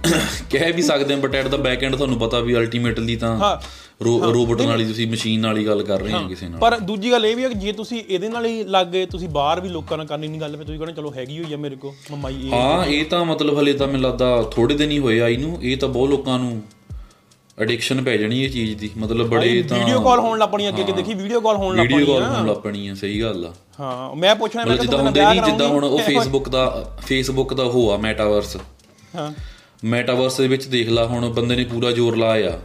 [0.50, 3.57] ਕਹਿ ਵੀ ਸਕਦੇ ਆ but at the back end ਤੁਹਾਨੂੰ ਪਤਾ ਵੀ ਅਲਟੀਮੇਟਲੀ ਤਾਂ ਹਾਂ।
[4.02, 7.11] ਰੋਬੋਟ ਨਾਲ ਹੀ ਤੁਸੀਂ ਮਸ਼ੀਨ ਨਾਲ ਹੀ ਗੱਲ ਕਰ ਰਹੇ ਹੋ ਕਿਸੇ ਨਾਲ। ਪਰ ਦੂਜੀ
[7.12, 9.68] ਗੱਲ ਇਹ ਵੀ ਹੈ ਕਿ ਜੇ ਤੁਸੀਂ ਇਹਦੇ ਨਾਲ ਹੀ ਲੱਗ ਗਏ ਤੁਸੀਂ ਬਾਹਰ ਵੀ
[9.68, 12.35] ਲੋਕਾਂ ਨਾਲ ਕਰਨੀ ਨਹੀਂ ਗੱਲ ਫਿਰ ਤੁਸੀਂ ਕਹਿੰਦੇ ਚਲੋ ਹੈਗੀ ਹੋਈ ਆ ਮੇਰੇ ਕੋ ਮਮਾਈ
[12.47, 15.59] ਇਹ ਹਾਂ ਇਹ ਤਾਂ ਮਤਲਬ ਹਲੇ ਤਾਂ ਮੈਨੂੰ ਲੱਗਦਾ ਥੋੜੇ ਦਿਨ ਹੀ ਹੋਏ ਆਈ ਨੂੰ
[15.62, 16.62] ਇਹ ਤਾਂ ਬਹੁਤ ਲੋਕਾਂ ਨੂੰ
[17.60, 20.82] ਐਡਿਕਸ਼ਨ ਪੈ ਜਾਣੀ ਇਹ ਚੀਜ਼ ਦੀ। ਮਤਲਬ ਬੜੇ ਤਾਂ ਵੀਡੀਓ ਕਾਲ ਹੋਣ ਲੱਗ ਪਣੀ ਅੱਗੇ
[20.82, 23.52] ਅੱਗੇ ਦੇਖੀ ਵੀਡੀਓ ਕਾਲ ਹੋਣ ਲੱਗ ਵੀਡੀਓ ਕਾਲ ਹੋਣ ਲੱਗ ਪਣੀ ਆ ਸਹੀ ਗੱਲ ਆ।
[23.80, 27.90] ਹਾਂ ਮੈਂ ਪੁੱਛਣਾ ਮੈਂ ਜਿੱਦਾਂ ਹੁੰਦੇ ਨਹੀਂ ਜਿੱਦਾਂ ਹੁਣ ਉਹ ਫੇਸਬੁੱਕ ਦਾ ਫੇਸਬੁੱਕ ਦਾ ਉਹ
[27.92, 28.56] ਆ ਮੈਟਾਵਰਸ
[29.16, 29.32] ਹਾਂ।
[29.84, 32.58] ਮੈਟਾਵਰਸ ਦੇ ਵਿੱਚ ਦੇਖ ਲਾ ਹੁਣ ਬੰਦੇ ਨੇ ਪੂਰਾ ਜ਼ੋਰ ਲਾਇਆ।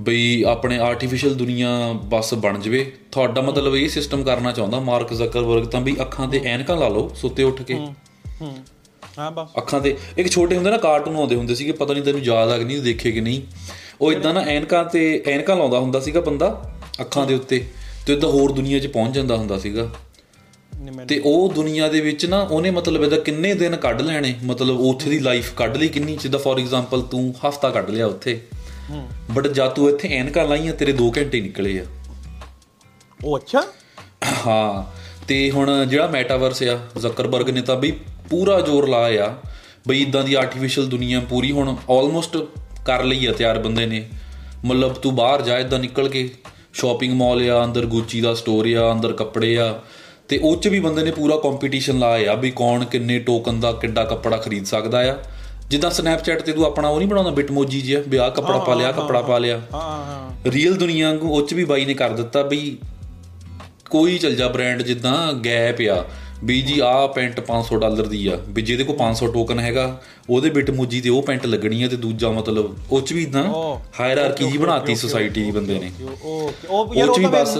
[0.00, 1.68] ਬਈ ਆਪਣੇ ਆਰਟੀਫੀਸ਼ੀਅਲ ਦੁਨੀਆ
[2.04, 6.40] ਬਸ ਬਣ ਜਵੇ। ਤੁਹਾਡਾ ਮਤਲਬ ਇਹ ਸਿਸਟਮ ਕਰਨਾ ਚਾਹੁੰਦਾ ਮਾਰਕ ਜ਼ਕਰਬਰਗ ਤਾਂ ਵੀ ਅੱਖਾਂ ਤੇ
[6.44, 7.94] ਐਨਕਾਂ ਲਾ ਲਓ ਸੁੱਤੇ ਉੱਠ ਕੇ। ਹੂੰ
[9.18, 12.20] ਹਾਂ। ਬਸ। ਅੱਖਾਂ ਤੇ ਇੱਕ ਛੋਟੇ ਹੁੰਦੇ ਨਾ ਕਾਰਟੂਨ ਆਉਂਦੇ ਹੁੰਦੇ ਸੀਗੇ ਪਤਾ ਨਹੀਂ ਤੈਨੂੰ
[12.20, 13.42] ਯਾਦ ਆ ਕਿ ਨਹੀਂ ਦੇਖੇ ਕਿ ਨਹੀਂ।
[14.00, 17.66] ਉਹ ਇਦਾਂ ਨਾ ਐਨਕਾਂ ਤੇ ਐਨਕਾਂ ਲਾਉਂਦਾ ਹੁੰਦਾ ਸੀਗਾ ਬੰਦਾ ਅੱਖਾਂ ਦੇ ਉੱਤੇ
[18.06, 19.90] ਤੇ ਇਦਾਂ ਹੋਰ ਦੁਨੀਆ 'ਚ ਪਹੁੰਚ ਜਾਂਦਾ ਹੁੰਦਾ ਸੀਗਾ।
[21.08, 25.10] ਤੇ ਉਹ ਦੁਨੀਆ ਦੇ ਵਿੱਚ ਨਾ ਉਹਨੇ ਮਤਲਬ ਇਹਦਾ ਕਿੰਨੇ ਦਿਨ ਕੱਢ ਲੈਣੇ ਮਤਲਬ ਉੱਥੇ
[25.10, 28.40] ਦੀ ਲਾਈਫ ਕੱਢ ਲਈ ਕਿੰਨੀ ਜਿੱਦਾਂ ਫੋਰ ਐਗਜ਼ਾਮਪਲ ਤੂੰ ਹਫਤਾ ਕੱਢ ਲਿਆ ਉੱਥੇ।
[29.30, 31.84] ਬਟ ਜਦ ਤੂੰ ਇੱਥੇ ਐਨਕਾਂ ਲਾਈਆਂ ਤੇਰੇ 2 ਘੰਟੇ ਨਿਕਲੇ ਆ।
[33.24, 33.62] ਉਹ ਅੱਛਾ?
[34.46, 34.84] ਹਾਂ
[35.28, 37.92] ਤੇ ਹੁਣ ਜਿਹੜਾ ਮੈਟਾਵਰਸ ਆ ਜ਼ਕਰਬਰਗ ਨੇ ਤਾਂ ਬਈ
[38.30, 39.36] ਪੂਰਾ ਜ਼ੋਰ ਲਾਇਆ
[39.88, 42.36] ਬਈ ਇਦਾਂ ਦੀ ਆਰਟੀਫੀਸ਼ੀਅਲ ਦੁਨੀਆ ਪੂਰੀ ਹੁਣ ਆਲਮੋਸਟ
[42.88, 44.04] ਕਰ ਲਈ ਆ ਤਿਆਰ ਬੰਦੇ ਨੇ।
[44.64, 46.28] ਮਤਲਬ ਤੂੰ ਬਾਹਰ ਜਾ ਇਦਾਂ ਨਿਕਲ ਕੇ
[46.72, 49.80] ਸ਼ਾਪਿੰਗ ਮਾਲ ਆ ਅੰਦਰ ਗੁੱਚੀ ਦਾ ਸਟੋਰ ਆ ਅੰਦਰ ਕੱਪੜੇ ਆ।
[50.28, 54.04] ਤੇ ਉਹ 'ਚ ਵੀ ਬੰਦੇ ਨੇ ਪੂਰਾ ਕੰਪੀਟੀਸ਼ਨ ਲਾਇਆ ਵੀ ਕੌਣ ਕਿੰਨੇ ਟੋਕਨ ਦਾ ਕਿੱਡਾ
[54.04, 55.16] ਕੱਪੜਾ ਖਰੀਦ ਸਕਦਾ ਆ।
[55.68, 58.92] ਜਿੱਦਾਂ ਸਨੈਪਚੈਟ ਤੇ ਤੂੰ ਆਪਣਾ ਉਹ ਨਹੀਂ ਬਣਾਉਂਦਾ ਬਿਟਮੋਜੀ ਜਿਹਾ ਵੀ ਆਹ ਕੱਪੜਾ ਪਾ ਲਿਆ
[58.92, 62.42] ਕੱਪੜਾ ਪਾ ਲਿਆ। ਹਾਂ ਹਾਂ ਰੀਅਲ ਦੁਨੀਆ ਵਾਂਗੂ ਉਹ 'ਚ ਵੀ ਬਾਈ ਨੇ ਕਰ ਦਿੱਤਾ
[62.42, 62.78] ਵੀ
[63.90, 66.04] ਕੋਈ ਚਲ ਜਾ ਬ੍ਰਾਂਡ ਜਿੱਦਾਂ ਗੈਪ ਆ।
[66.44, 69.84] ਵੀ ਜੀ ਆਹ ਪੈਂਟ 500 ਡਾਲਰ ਦੀ ਆ ਵੀ ਜਿਹਦੇ ਕੋਲ 500 ਟੋਕਨ ਹੈਗਾ
[70.30, 73.42] ਉਹਦੇ ਬਿਟ ਮੁੱਜੀ ਤੇ ਉਹ ਪੈਂਟ ਲੱਗਣੀ ਆ ਤੇ ਦੂਜਾ ਮਤਲਬ ਉਹ 'ਚ ਵੀ ਇਦਾਂ
[74.00, 75.90] ਹਾਇਰਾਰਕੀ ਜੀ ਬਣਾਤੀ ਸੋਸਾਇਟੀ ਦੀ ਬੰਦੇ ਨੇ।
[76.24, 77.58] ਉਹ ਉਹ ਯਾਰ ਉਹ ਬਸ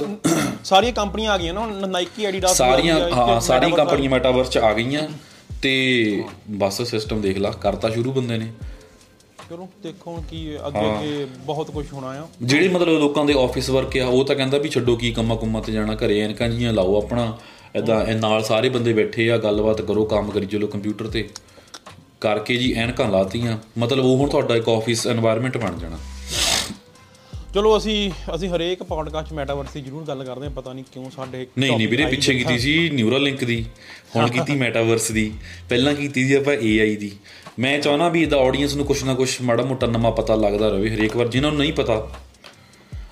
[0.64, 4.73] ਸਾਰੀਆਂ ਕੰਪਨੀਆਂ ਆ ਗਈਆਂ ਨਾ ਹੁਣ ਨਾਈਕੀ ਐਡੀਡਾਸ ਸਾਰੀਆਂ ਹਾਂ ਸਾਰੀਆਂ ਕੰਪਨੀਆਂ ਮੈਟਾਵਰਸ 'ਚ ਆ
[4.73, 5.08] ਗਈਆਂ
[5.62, 5.73] ਤੇ
[6.50, 8.52] ਬਸ ਸਿਸਟਮ ਦੇਖ ਲਾ ਕਰਤਾ ਸ਼ੁਰੂ ਬੰਦੇ ਨੇ।
[9.50, 13.97] ਚਲੋ ਦੇਖੋ ਕੀ ਅੱਗੇ ਅੱਗੇ ਬਹੁਤ ਕੁਝ ਹੋਣਾ ਆ। ਜਿਹੜੇ ਮਤਲਬ ਲੋਕਾਂ ਦੇ ਆਫਿਸ ਵਰਕ
[13.99, 16.97] ਆ ਉਹ ਤਾਂ ਕਹਿੰਦਾ ਵੀ ਛੱਡੋ ਕੀ ਕੰਮਾਂ ਕੁੰਮਾਂ ਤੇ ਜਾਣਾ ਘਰੇ ਐਨਕਾਂ ਜੀਆਂ ਲਾਓ
[16.97, 17.38] ਆਪਣਾ।
[17.77, 21.29] ਐਦਾਂ ਨਾਲ ਸਾਰੇ ਬੰਦੇ ਬੈਠੇ ਆ ਗੱਲਬਾਤ ਕਰੋ ਕੰਮ ਕਰੀ ਚਲੋ ਕੰਪਿਊਟਰ ਤੇ।
[22.21, 25.99] ਕਰਕੇ ਜੀ ਐਨਕਾਂ ਲਾਤੀਆਂ। ਮਤਲਬ ਉਹ ਹੁਣ ਤੁਹਾਡਾ ਇੱਕ ਆਫਿਸ এনवायरमेंट ਬਣ ਜਾਣਾ।
[27.55, 31.47] ਚਲੋ ਅਸੀਂ ਅਸੀਂ ਹਰੇਕ ਪੌਡਕਾਸਟ ਮੈਟਾਵਰਸ ਦੀ ਜ਼ਰੂਰ ਗੱਲ ਕਰਦੇ ਹਾਂ ਪਤਾ ਨਹੀਂ ਕਿਉਂ ਸਾਡੇ
[31.59, 33.67] ਨਹੀਂ ਨਹੀਂ ਵੀਰੇ ਪਿੱਛੇ ਕੀਤੀ ਸੀ ਨਿਊਰਲ ਲਿੰਕ ਦੀ
[34.17, 35.33] ਹੁਣ ਕੀਤੀ ਮੈਟਾਵਰਸ ਦੀ।
[35.69, 37.13] ਪਹਿਲਾਂ ਕੀਤੀ ਸੀ ਆਪਾਂ AI ਦੀ।
[37.59, 40.91] ਮੈਂ ਚਾਹਣਾ ਵੀ ਇਹਦਾ ਆਡੀਅנס ਨੂੰ ਕੁਛ ਨਾ ਕੁਛ ਮਾੜਾ ਮੋਟਾ ਨਵਾਂ ਪਤਾ ਲੱਗਦਾ ਰਹੇ
[40.91, 42.11] ਹਰੇਕ ਵਾਰ ਜਿਨ੍ਹਾਂ ਨੂੰ ਨਹੀਂ ਪਤਾ।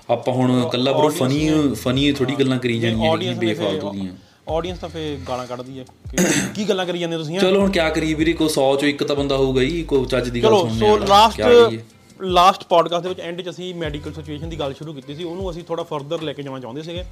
[0.09, 4.13] ਆਪਾਂ ਹੁਣ ਕੱਲਾ ਬਰੋ ਫਨੀ ਫਨੀ ਥੋੜੀ ਗੱਲਾਂ ਕਰੀ ਜਾਣੀਆਂ ਬੇਫਾਲਤੂ ਦੀਆਂ।
[4.47, 6.17] ਆਡੀਅנס ਤਾਂ ਫੇ ਗਾਲਾਂ ਕੱਢਦੀ ਹੈ ਕਿ
[6.55, 7.39] ਕੀ ਗੱਲਾਂ ਕਰੀ ਜਾਂਦੇ ਤੁਸੀਂ?
[7.39, 10.29] ਚਲੋ ਹੁਣ ਕਿਆ ਕਰੀਏ ਵੀਰੇ ਕੋ 100 ਚੋਂ ਇੱਕ ਤਾਂ ਬੰਦਾ ਹੋਊਗਾ ਹੀ ਕੋ ਚੱਜ
[10.29, 11.81] ਦੀ ਗੱਲ ਚਲੋ ਸੁਣਨੇ ਸੋ ਵਾਲਾ ਲਾਸਟ?
[12.19, 15.49] ਲਾਸਟ ਪੋਡਕਾਸਟ ਦੇ ਵਿੱਚ ਐਂਡ 'ਚ ਅਸੀਂ ਮੈਡੀਕਲ ਸਿਚੁਏਸ਼ਨ ਦੀ ਗੱਲ ਸ਼ੁਰੂ ਕੀਤੀ ਸੀ ਉਹਨੂੰ
[15.51, 17.03] ਅਸੀਂ ਥੋੜਾ ਫਰਦਰ ਲੈ ਕੇ ਜਾਣਾ ਚਾਹੁੰਦੇ ਸੀਗੇ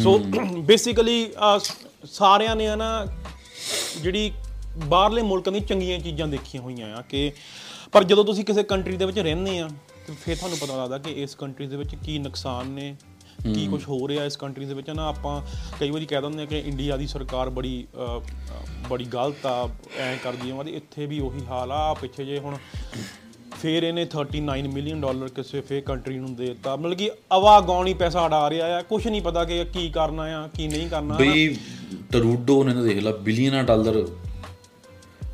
[0.00, 0.18] ਸੋ
[0.62, 1.26] ਬੇਸਿਕਲੀ
[2.12, 3.06] ਸਾਰਿਆਂ ਨੇ ਨਾ
[3.96, 4.32] ਜਿਹੜੀ
[4.78, 7.30] ਬਾਹਰਲੇ ਮੁਲਕਾਂ ਦੀ ਚੰਗੀਆਂ ਚੀਜ਼ਾਂ ਦੇਖੀਆਂ ਹੋਈਆਂ ਆ ਕਿ
[7.92, 9.68] ਪਰ ਜਦੋਂ ਤੁਸੀਂ ਕਿਸੇ ਕੰਟਰੀ ਦੇ ਵਿੱਚ ਰਹਿੰਦੇ ਆ
[10.06, 12.94] ਤੇ ਫਿਰ ਤੁਹਾਨੂੰ ਪਤਾ ਲੱਗਦਾ ਕਿ ਇਸ ਕੰਟਰੀ ਦੇ ਵਿੱਚ ਕੀ ਨੁਕਸਾਨ ਨੇ
[13.44, 14.90] ਕੀ ਕੁਝ ਹੋ ਰਿਹਾ ਇਸ ਕੰਟਰੀ ਦੇ ਵਿੱਚ?
[14.90, 15.40] ਨਾ ਆਪਾਂ
[15.80, 17.86] ਕਈ ਵਾਰੀ ਕਹਿ ਦਿੰਦੇ ਆ ਕਿ ਇੰਡੀਆ ਦੀ ਸਰਕਾਰ ਬੜੀ
[18.90, 22.56] ਬੜੀ ਗਲਤ ਆ ਐ ਕਰਦੀ ਆ ਉਹਦੀ ਇੱਥੇ ਵੀ ਉਹੀ ਹਾਲ ਆ ਪਿੱਛੇ ਜੇ ਹੁਣ
[23.60, 28.24] ਫਿਰ ਇਹਨੇ 39 ਮਿਲੀਅਨ ਡਾਲਰ ਕਿਸੇ ਫੇਕ ਕੰਟਰੀ ਨੂੰ ਦੇ ਦਿੱਤਾ। ਮਤਲਬ ਕਿ ਆਵਾਗੌਣੀ ਪੈਸਾ
[28.24, 31.56] ਉਡਾ ਰਿਹਾ ਆ ਕੁਝ ਨਹੀਂ ਪਤਾ ਕਿ ਕੀ ਕਰਨਾ ਆ ਕੀ ਨਹੀਂ ਕਰਨਾ ਬਈ
[32.12, 34.04] ਟਰੂਡੋ ਨੇ ਤਾਂ ਦੇਖ ਲਾ ਬਿਲੀਅਨਾਂ ਡਾਲਰ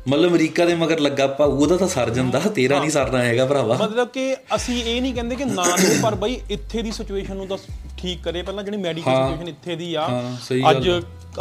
[0.09, 3.75] ਮਤਲਬ ਅਮਰੀਕਾ ਦੇ ਮਗਰ ਲੱਗਾ ਪਾ ਉਹਦਾ ਤਾਂ ਸਰ ਜਾਂਦਾ ਤੇਰਾ ਨਹੀਂ ਸਰਨਾ ਹੈਗਾ ਭਰਾਵਾ।
[3.81, 7.47] ਮਤਲਬ ਕਿ ਅਸੀਂ ਇਹ ਨਹੀਂ ਕਹਿੰਦੇ ਕਿ ਨਾ ਦਿਓ ਪਰ ਬਈ ਇੱਥੇ ਦੀ ਸਿਚੁਏਸ਼ਨ ਨੂੰ
[7.47, 7.57] ਤਾਂ
[7.97, 10.89] ਠੀਕ ਕਰੇ। ਪਹਿਲਾਂ ਜਿਹੜੀ ਮੈਡੀਕਲ ਸਿਚੁਏਸ਼ਨ ਇੱਥੇ ਦੀ ਆ ਹਾਂ, ਅੱਜ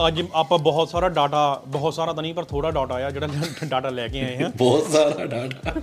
[0.08, 3.28] ਅੱਜ ਆਪਾਂ ਬਹੁਤ ਸਾਰਾ ਡਾਟਾ ਬਹੁਤ ਸਾਰਾ ਤਾਂ ਨਹੀਂ ਪਰ ਥੋੜਾ ਡਾਟਾ ਆ ਜਿਹੜਾ
[3.64, 5.74] ਡਾਟਾ ਲੈ ਕੇ ਆਏ ਆ। ਬਹੁਤ ਸਾਰਾ ਡਾਟਾ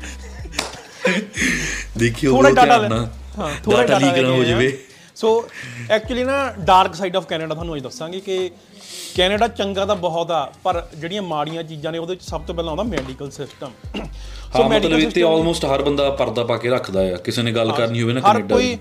[1.97, 2.77] ਦੇਖਿਓ ਥੋੜਾ ਡਾਟਾ
[3.37, 4.71] ਹਾਂ ਥੋੜਾ ਡਾਟਾ ਡਾਟਾ ਲੀਕ ਨਾ ਹੋ ਜਾਵੇ।
[5.19, 5.29] ਸੋ
[5.91, 8.49] ਐਕਚੁਅਲੀ ਨਾ ਡਾਰਕ ਸਾਈਡ ਆਫ ਕੈਨੇਡਾ ਤੁਹਾਨੂੰ ਅੱਜ ਦੱਸਾਂਗੇ ਕਿ
[9.15, 12.71] ਕੈਨੇਡਾ ਚੰਗਾ ਤਾਂ ਬਹੁਤ ਆ ਪਰ ਜਿਹੜੀਆਂ ਮਾੜੀਆਂ ਚੀਜ਼ਾਂ ਨੇ ਉਹਦੇ ਵਿੱਚ ਸਭ ਤੋਂ ਪਹਿਲਾਂ
[12.71, 13.71] ਆਉਂਦਾ ਮੈਡੀਕਲ ਸਿਸਟਮ
[14.55, 18.01] ਹਾਂ ਮਤਲਬ ਇੱਥੇ ਆਲਮੋਸਟ ਹਰ ਬੰਦਾ ਪਰਦਾ ਪਾ ਕੇ ਰੱਖਦਾ ਆ ਕਿਸੇ ਨੇ ਗੱਲ ਕਰਨੀ
[18.01, 18.73] ਹੋਵੇ ਨਾ ਕੈਨੇਡਾ ਦੀ।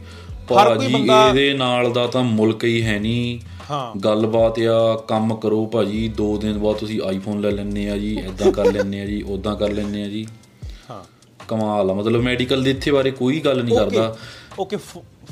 [0.54, 3.38] ਹਰ ਕੋਈ ਬੰਦਾ- ਇਹਦੇ ਨਾਲ ਦਾ ਤਾਂ ਮੁਲਕ ਹੀ ਹੈ ਨਹੀਂ।
[3.70, 8.16] ਹਾਂ। ਗੱਲਬਾਤ ਆ ਕੰਮ ਕਰੋ ਭਾਜੀ 2 ਦਿਨ ਬਾਅਦ ਤੁਸੀਂ ਆਈਫੋਨ ਲੈ ਲੈਣੇ ਆ ਜੀ
[8.18, 10.26] ਐਦਾਂ ਕਰ ਲੈਣੇ ਆ ਜੀ ਉਦਾਂ ਕਰ ਲੈਣੇ ਆ ਜੀ।
[10.90, 11.02] ਹਾਂ।
[11.48, 14.16] ਕਮਾਲ ਆ ਮਤਲਬ ਮੈਡੀਕਲ ਦੇ ਇੱਥੇ ਬਾਰੇ ਕੋਈ ਗੱਲ ਨਹੀਂ ਕਰਦਾ।
[14.58, 14.76] ਓਕੇ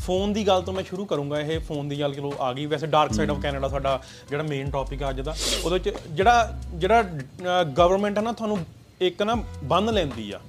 [0.00, 2.86] ਫੋਨ ਦੀ ਗੱਲ ਤੋਂ ਮੈਂ ਸ਼ੁਰੂ ਕਰੂੰਗਾ ਇਹ ਫੋਨ ਦੀ ਗੱਲ ਚਲੋ ਆ ਗਈ। ਵੈਸੇ
[2.86, 4.00] ਡਾਰਕ ਸਾਈਡ ਆਫ ਕੈਨੇਡਾ ਸਾਡਾ
[4.30, 5.34] ਜਿਹੜਾ ਮੇਨ ਟੌਪਿਕ ਆ ਅੱਜ ਦਾ
[5.64, 7.02] ਉਹਦੇ ਵਿੱਚ ਜਿਹੜਾ ਜਿਹੜਾ
[7.78, 8.58] ਗਵਰਨਮੈਂਟ ਹੈ ਨਾ ਤੁਹਾਨੂੰ
[9.00, 9.34] ਇੱਕ ਨਾ
[9.64, 10.40] ਬੰਨ ਲੈਂਦੀ ਆ।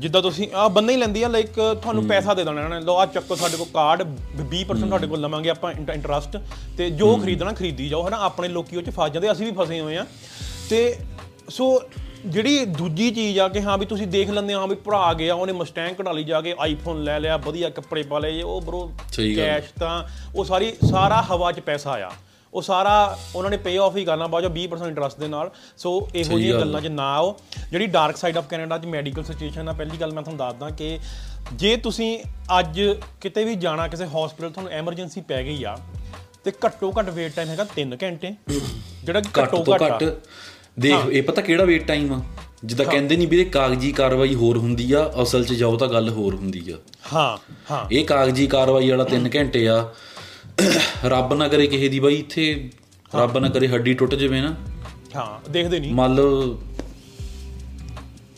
[0.00, 2.96] ਜਿੱਦਾਂ ਤੁਸੀਂ ਆ ਬੰਨ ਹੀ ਲੈਂਦੀ ਆ ਲਾਈਕ ਤੁਹਾਨੂੰ ਪੈਸਾ ਦੇ ਦੇਣਾ ਇਹਨਾਂ ਨੇ ਲਓ
[2.96, 4.02] ਆ ਚੱਕੋ ਸਾਡੇ ਕੋਲ ਕਾਰਡ
[4.40, 6.36] 20% ਤੁਹਾਡੇ ਕੋਲ ਲਵਾਂਗੇ ਆਪਾਂ ਇੰਟਰਸਟ
[6.78, 8.16] ਤੇ ਜੋ ਖਰੀਦਣਾ ਖਰੀਦੀ ਜਾਓ ਹਨਾ?
[8.16, 10.06] ਆਪਣੇ ਲੋਕੀ ਉਹ ਚ ਫਸ ਜਾਂਦੇ ਅਸੀਂ ਵੀ ਫਸੇ ਹੋਏ ਆ।
[10.70, 10.98] ਤੇ
[11.48, 11.80] ਸੋ
[12.24, 15.52] ਜਿਹੜੀ ਦੂਜੀ ਚੀਜ਼ ਆ ਕਿ ਹਾਂ ਵੀ ਤੁਸੀਂ ਦੇਖ ਲੈਂਦੇ ਹੋ ਵੀ ਭਰਾ ਗਿਆ ਉਹਨੇ
[15.52, 18.88] ਮਸਟੈਂਗ ਕਢਾ ਲਈ ਜਾ ਕੇ ਆਈਫੋਨ ਲੈ ਲਿਆ ਵਧੀਆ ਕੱਪੜੇ ਪਾ ਲਏ ਉਹ ਬ్రో।
[19.36, 20.04] ਕੈਸ਼ ਤਾਂ
[20.34, 22.10] ਉਹ ਸਾਰੀ ਸਾਰਾ ਹਵਾ 'ਚ ਪੈਸਾ ਆ।
[22.54, 26.08] ਉਹ ਸਾਰਾ ਉਹਨਾਂ ਨੇ ਪੇ ਆਫ ਹੀ ਕਰਨਾ ਬਾਅਦ 'ਚੋਂ 20% ਇੰਟਰਸਟ ਦੇ ਨਾਲ। ਸੋ
[26.14, 27.36] ਇਹੋ ਜਿਹੀਆਂ ਗੱਲ 'ਚ ਨਾ ਆਓ।
[27.70, 30.98] ਜਿਹੜੀ ਡਾਰਕ ਸਾਈਡ ਆਫ ਕੈਨੇਡਾ 'ਚ ਮੈਡੀਕਲ ਸਿਚੁਏਸ਼ਨ ਆ ਪਹਿਲੀ ਗੱਲ ਮੈਂ ਤੁਹਾਨੂੰ ਦੱਸਦਾ ਕਿ
[31.52, 32.18] ਜੇ ਤੁਸੀਂ
[32.58, 32.80] ਅੱਜ
[33.20, 35.76] ਕਿਤੇ ਵੀ ਜਾਣਾ ਕਿਸੇ ਹਸਪੀਟਲ ਤੁਹਾਨੂੰ ਐਮਰਜੈਂਸੀ ਪੈ ਗਈ ਆ
[36.44, 38.34] ਤੇ ਘੱਟੋ ਘੱਟ ਵੇਟ ਟਾਈਮ ਹੈਗਾ 3 ਘੰਟੇ।
[39.04, 40.10] ਜਿਹੜਾ ਕਿ ਘੱਟ ਘੱਟੋ।
[40.76, 42.20] ਦੇਖ ਇਹ ਪਤਾ ਕਿਹੜਾ ਵੇਟ ਟਾਈਮ ਆ?
[42.64, 46.34] ਜਿੱਦਾਂ ਕਹਿੰਦੇ ਨਹੀਂ ਵੀਰੇ ਕਾਗਜ਼ੀ ਕਾਰਵਾਈ ਹੋਰ ਹੁੰਦੀ ਆ ਅਸਲ 'ਚ ਜਾਓ ਤਾਂ ਗੱਲ ਹੋਰ
[46.34, 46.76] ਹੁੰਦੀ ਆ।
[47.12, 47.36] ਹਾਂ
[47.70, 49.76] ਹਾਂ। ਇਹ ਕਾਗਜ਼ੀ ਕਾਰਵਾਈ ਵਾਲਾ 3 ਘੰਟੇ ਆ।
[51.04, 52.70] ਰੱਬ ਨਾ ਕਰੇ ਕਿਸੇ ਦੀ ਬਾਈ ਇੱਥੇ
[53.12, 54.54] ਰੱਬ ਨਾ ਕਰੇ ਹੱਡੀ ਟੁੱਟ ਜਾਵੇ ਨਾ।
[55.16, 56.58] ਹਾਂ ਦੇਖਦੇ ਨਹੀਂ ਮੰਨ ਲਓ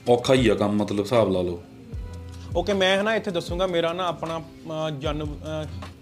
[0.08, 1.62] ਔਖਾ ਹੀ ਆ ਕੰਮ ਮਤਲਬ ਹਿਸਾਬ ਲਾ ਲਓ।
[2.56, 4.40] ਓਕੇ ਮੈਂ ਨਾ ਇੱਥੇ ਦੱਸੂਗਾ ਮੇਰਾ ਨਾ ਆਪਣਾ
[5.00, 5.24] ਜਨ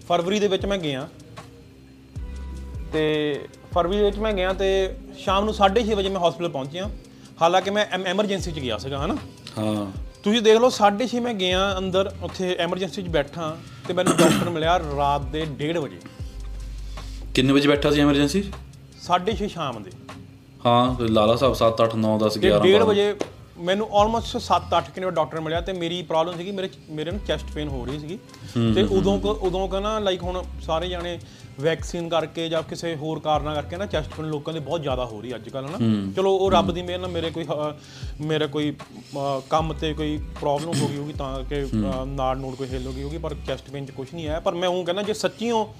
[0.07, 1.07] ਫਰਵਰੀ ਦੇ ਵਿੱਚ ਮੈਂ ਗਿਆ।
[2.93, 3.03] ਤੇ
[3.77, 4.67] ਫਰਵਰੀ ਵਿੱਚ ਮੈਂ ਗਿਆ ਤੇ
[5.19, 6.89] ਸ਼ਾਮ ਨੂੰ 6:30 ਵਜੇ ਮੈਂ ਹਸਪੀਟਲ ਪਹੁੰਚਿਆ।
[7.41, 9.15] ਹਾਲਾਂਕਿ ਮੈਂ ਐਮਰਜੈਂਸੀ 'ਚ ਗਿਆ ਸੀਗਾ ਹਨਾ?
[9.57, 9.85] ਹਾਂ।
[10.23, 13.49] ਤੁਸੀਂ ਦੇਖ ਲਓ 6:30 ਮੈਂ ਗਿਆ ਅੰਦਰ ਉੱਥੇ ਐਮਰਜੈਂਸੀ 'ਚ ਬੈਠਾ
[13.87, 15.99] ਤੇ ਮੈਨੂੰ ਡਾਕਟਰ ਮਿਲਿਆ ਰਾਤ ਦੇ 1:30 ਵਜੇ।
[17.35, 18.41] ਕਿੰਨੇ ਵਜੇ ਬੈਠਾ ਸੀ ਐਮਰਜੈਂਸੀ
[19.03, 19.91] 6:30 ਸ਼ਾਮ ਦੇ।
[20.65, 23.07] ਹਾਂ ਲਾਲਾ ਸਾਹਿਬ 7 8 9 10 ਤੇ 11 1:30 ਵਜੇ
[23.59, 27.67] ਮੈਨੂੰ ਆਲਮੋਸਟ 7-8 ਕਿੰਨੇ ਡਾਕਟਰ ਮਿਲਿਆ ਤੇ ਮੇਰੀ ਪ੍ਰੋਬਲਮ ਸੀਗੀ ਮੇਰੇ ਮੇਰੇ ਨੂੰ ਚੈਸਟ ਪੇਨ
[27.67, 28.17] ਹੋ ਰਹੀ ਸੀਗੀ।
[28.75, 31.19] ਤੇ ਉਦੋਂ ਕੁ- ਉਦੋਂ ਕਾ ਨਾ ਲਾਈਕ ਹੁਣ ਸਾਰੇ ਜਾਣੇ
[31.59, 35.21] ਵੈਕਸੀਨ ਕਰਕੇ ਜਾਂ ਕਿਸੇ ਹੋਰ ਕਾਰਨਾਂ ਕਰਕੇ ਨਾ ਚੈਸਟ ਪੇਨ ਲੋਕਾਂ ਦੇ ਬਹੁਤ ਜ਼ਿਆਦਾ ਹੋ
[35.21, 35.77] ਰਹੀ ਅੱਜ ਕੱਲ੍ਹ ਨਾ
[36.15, 37.73] ਚਲੋ ਉਹ ਰੱਬ ਦੀ ਮਿਹਰ ਨਾਲ ਮੇਰੇ ਕੋਈ ਹ-
[38.21, 42.55] ਮੇਰੇ ਕੋਈ ਅਹ, ਕੰਮ ਤੇ ਕੋਈ ਪ੍ਰੋਬਲਮ ਹੋ ਗਈ ਹੋਗੀ ਤਾਂ ਕਿ ਅਹ, ਨਾੜ ਨੂੜ
[42.55, 44.83] ਕੋਈ ਹਿੱਲ ਹੋ ਗਈ ਹੋਗੀ ਪਰ ਚੈਸਟ ਪੇਨ 'ਚ ਕੁਝ ਨਹੀਂ ਆਇਆ। ਪਰ ਮੈਂ ਉਹ
[44.85, 45.73] ਕਹਿੰਦਾ ਜੇ ਸੱਚੀਓ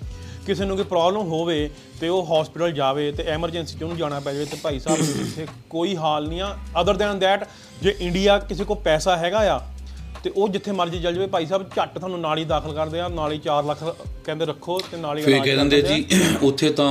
[0.47, 1.69] ਕਿਸੇ ਨੂੰ ਕੋਈ ਪ੍ਰੋਬਲਮ ਹੋਵੇ
[2.01, 5.45] ਤੇ ਉਹ ਹਸਪੀਟਲ ਜਾਵੇ ਤੇ ਐਮਰਜੈਂਸੀ 'ਚ ਉਹਨੂੰ ਜਾਣਾ ਪੈ ਜਾਵੇ ਤੇ ਭਾਈ ਸਾਹਿਬ ਇੱਥੇ
[5.69, 7.43] ਕੋਈ ਹਾਲ ਨਹੀਂ ਆ। ਅਦਰ ਦੈਨ ਦੈਟ
[7.81, 9.60] ਜੇ ਇੰਡੀਆ ਕਿਸੇ ਕੋਲ ਪੈਸਾ ਹੈਗਾ ਆ
[10.23, 13.07] ਤੇ ਉਹ ਜਿੱਥੇ ਮਰਜ਼ੀ ਚੱਲ ਜਾਵੇ ਭਾਈ ਸਾਹਿਬ ਝੱਟ ਤੁਹਾਨੂੰ ਨਾਲ ਹੀ ਦਾਖਲ ਕਰਦੇ ਆ
[13.07, 13.83] ਨਾਲ ਹੀ 4 ਲੱਖ
[14.25, 16.05] ਕਹਿੰਦੇ ਰੱਖੋ ਤੇ ਨਾਲ ਹੀ ਫੇਰ ਕਹਿ ਦਿੰਦੇ। ਜੀ
[16.43, 16.89] ਉੱਥੇ ਤਾਂ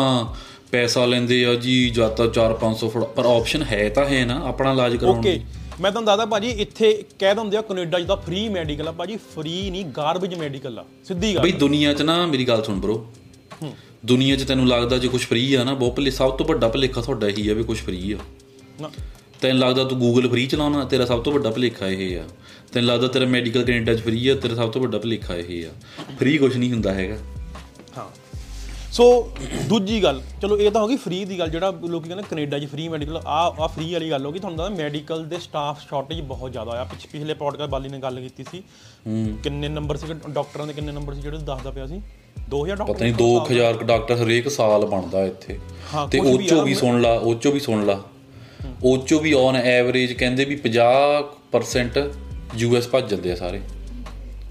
[0.70, 4.40] ਪੈਸਾ ਲੈਂਦੇ ਆ ਜੀ ਜਾਂ ਤਾਂ 4 500 ਫੜ ਪਰ ਆਪਸ਼ਨ ਹੈ ਤਾਂ ਹੈ ਨਾ
[4.46, 5.44] ਆਪਣਾ ਇਲਾਜ ਕਰਾਉਣ ਓਕੇ ਦੀ
[5.80, 9.58] ਮੈਂ ਤੁਹਾਨੂੰ ਦੱਸਦਾ ਭਾਜੀ ਇੱਥੇ ਕਹਿ ਦਿੰਦੇ ਆ ਕੈਨੇਡਾ ਜਿਹਦਾ ਫ੍ਰੀ ਮੈਡੀਕਲ ਆ ਭਾਜੀ ਫ੍ਰੀ
[9.70, 12.96] ਨਹੀਂ ਗਾਰਬੇਜ ਮੈਡੀਕਲ ਆ ਸਿੱਧੀ ਗੱਲ ਬਈ ਦੁਨੀਆ 'ਚ ਨਾ ਮੇਰੀ ਗੱਲ ਸੁਣ ਬ్రో
[14.06, 17.00] ਦੁਨੀਆ 'ਚ ਤੈਨੂੰ ਲੱਗਦਾ ਜੇ ਕੁਝ ਫ੍ਰੀ ਆ ਨਾ ਬਹੁਤ ਭਲੇ ਸਭ ਤੋਂ ਵੱਡਾ ਭਲੇਖਾ
[17.00, 18.18] ਤੁਹਾਡਾ ਇਹੀ ਆ ਵੀ ਕੁਝ ਫ੍ਰੀ ਆ।
[18.80, 18.90] ਨਾ।
[19.40, 22.24] ਤੈਨੂੰ ਲੱਗਦਾ ਤੂੰ ਗੂਗਲ ਫ੍ਰੀ ਚਲਾਉਣਾ ਤੇਰਾ ਸਭ ਤੋਂ ਵੱਡਾ ਭਲੇਖਾ ਇਹ ਆ।
[22.72, 25.70] ਤੈਨੂੰ ਲੱਗਦਾ ਤੇਰਾ ਮੈਡੀਕਲ ਕੈਨੇਡਾ 'ਚ ਫ੍ਰੀ ਆ ਤੇਰਾ ਸਭ ਤੋਂ ਵੱਡਾ ਭਲੇਖਾ ਇਹ ਆ।
[26.18, 27.16] ਫ੍ਰੀ ਕੁਝ ਨਹੀਂ ਹੁੰਦਾ ਹੈਗਾ।
[27.98, 28.08] ਹਾਂ।
[28.92, 29.32] ਸੋ
[29.68, 32.66] ਦੂਜੀ ਗੱਲ ਚਲੋ ਇਹ ਤਾਂ ਹੋ ਗਈ ਫ੍ਰੀ ਦੀ ਗੱਲ ਜਿਹੜਾ ਲੋਕੀ ਕਹਿੰਦੇ ਕੈਨੇਡਾ 'ਚ
[32.66, 36.20] ਫ੍ਰੀ ਮੈਡੀਕਲ ਆ ਆ ਫ੍ਰੀ ਵਾਲੀ ਗੱਲ ਹੋ ਗਈ। ਤੁਹਾਨੂੰ ਦੱਸਦਾ ਮੈਡੀਕਲ ਦੇ ਸਟਾਫ ਸ਼ਾਰਟੇਜ
[36.20, 38.62] ਬਹੁਤ ਜ਼ਿਆਦਾ ਆ ਪਿਛ ਪਿਛਲੇ ਪੋਡਕਾਸਟ ਬਾਲੀ ਨੇ ਗੱਲ ਕੀਤੀ ਸੀ।
[39.42, 42.00] ਕਿੰਨੇ ਨੰਬਰ ਸੀ ਡਾਕਟਰਾਂ ਦੇ ਕਿੰਨੇ ਨੰਬਰ ਸੀ ਜਿਹੜੇ ਦੱਸਦਾ ਪਿਆ ਸੀ।
[42.50, 45.58] 2000 ਡਾਕਟਰ ਪਤਾ ਨਹੀਂ 2000 ਡਾਕਟਰ ਹਰੇਕ ਸਾਲ ਬਣਦਾ ਇੱਥੇ।
[46.10, 48.02] ਤੇ ਉਹ ਵੀ ਚੋਂ ਵੀ ਸੁਣ ਲਾ ਉਹ ਚੋਂ ਵੀ ਸੁਣ ਲਾ।
[48.82, 52.12] ਉਹ ਚੋਂ ਵੀ ਔਨ ਐਵਰੇਜ ਕਹਿੰਦੇ ਵੀ 50%
[52.56, 53.60] ਯੂਐਸ ਭੱਜ ਜਾਂਦੇ ਆ ਸਾਰੇ।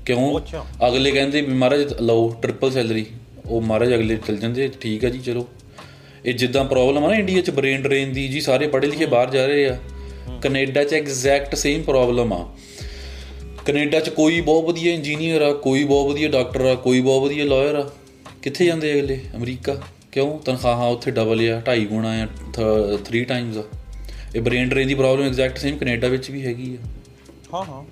[0.05, 0.39] ਕਿਉਂ।
[0.87, 3.05] ਅਗਲੇ ਕਹਿੰਦੇ ਵੀ ਮਹਾਰਾਜ ਲਓ ਟ੍ਰਿਪਲ ਸੈਲਰੀ
[3.45, 5.47] ਉਹ ਮਹਾਰਾਜ ਅਗਲੇ ਚਲ ਜਾਂਦੇ ਠੀਕ ਆ ਜੀ ਚਲੋ।
[6.25, 9.29] ਇਹ ਜਿੱਦਾਂ ਪ੍ਰੋਬਲਮ ਆ ਨਾ ਇੰਡੀਆ 'ਚ ਬ੍ਰੇਨ ਡਰੇਨ ਦੀ ਜੀ ਸਾਰੇ ਪੜ੍ਹੇ ਲਿਖੇ ਬਾਹਰ
[9.29, 9.77] ਜਾ ਰਹੇ ਆ।
[10.41, 12.45] ਕੈਨੇਡਾ 'ਚ ਐਗਜ਼ੈਕਟ ਸੇਮ ਪ੍ਰੋਬਲਮ ਆ।
[13.65, 17.45] ਕੈਨੇਡਾ 'ਚ ਕੋਈ ਬਹੁਤ ਵਧੀਆ ਇੰਜੀਨੀਅਰ ਆ ਕੋਈ ਬਹੁਤ ਵਧੀਆ ਡਾਕਟਰ ਆ ਕੋਈ ਬਹੁਤ ਵਧੀਆ
[17.45, 17.89] ਲਾਇਰ ਆ।
[18.41, 19.19] ਕਿੱਥੇ ਜਾਂਦੇ ਅਗਲੇ?
[19.35, 19.75] ਅਮਰੀਕਾ?
[20.11, 20.39] ਕਿਉਂ?
[20.39, 22.27] ਤਨਖਾਹਾਂ ਉੱਥੇ ਡਬਲ ਆ 2.5 ਗੁਣਾ ਆ
[23.11, 23.63] 3 ਟਾਈਮਸ ਆ।
[24.35, 26.87] ਇਹ ਬ੍ਰੇਨ ਡਰੇਨ ਦੀ ਪ੍ਰੋਬਲਮ ਐਗਜ਼ੈਕਟ ਸੇਮ ਕੈਨੇਡਾ ਵਿੱਚ ਵੀ ਹੈਗੀ ਆ।
[27.53, 27.83] ਹਾਂ ਹਾਂ।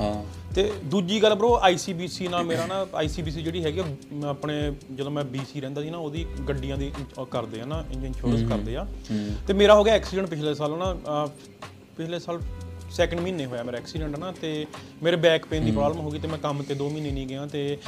[0.00, 3.82] ਹਾਂ। ਤੇ ਦੂਜੀ ਗੱਲ ਬ్రో ਆਈਸੀਬੀਸੀ ਨਾਲ ਮੇਰਾ ਨਾ ਆਈਸੀਬੀਸੀ ਜਿਹੜੀ ਹੈਗੀ
[4.26, 6.90] ਆਪਣੇ ਜਦੋਂ ਮੈਂ ਬੀਸੀ ਰਹਿੰਦਾ ਸੀ ਨਾ ਉਹਦੀ ਗੱਡੀਆਂ ਦੀ
[7.30, 8.86] ਕਰਦੇ ਆ ਨਾ ਇੰਜਨ ਇੰਸ਼ੋਰੈਂਸ ਕਰਦੇ ਆ।
[9.46, 10.94] ਤੇ ਮੇਰਾ ਹੋ ਗਿਆ ਐਕਸੀਡੈਂਟ ਪਿਛਲੇ ਸਾਲ ਨਾ
[11.96, 12.40] ਪਿਛਲੇ ਸਾਲ
[12.90, 14.66] ਸੈਕੰਡ ਮਹੀਨੇ ਹੋਇਆ ਮੇਰਾ ਐਕਸੀਡੈਂਟ ਨਾ ਤੇ
[15.02, 17.46] ਮੇਰੇ ਬੈਕ ਪੇਨ ਦੀ ਪ੍ਰੋਬਲਮ ਹੋ ਗਈ ਤੇ ਮੈਂ ਕੰਮ ਤੇ 2 ਮਹੀਨੇ ਨਹੀਂ ਗਿਆ
[17.46, 17.78] ਤੇ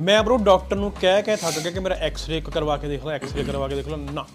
[0.00, 3.10] ਮੈਂ ਬਰੋ ਡਾਕਟਰ ਨੂੰ ਕਹਿ ਕਹਿ ਥੱਕ ਗਿਆ ਕਿ ਮੇਰਾ ਐਕਸ-ਰੇ ਕਰਵਾ ਕੇ ਦੇਖ ਲਓ
[3.10, 4.26] ਐਕਸ-ਰੇ ਕਰਵਾ ਕੇ ਦੇਖ ਲਓ ਨਾ।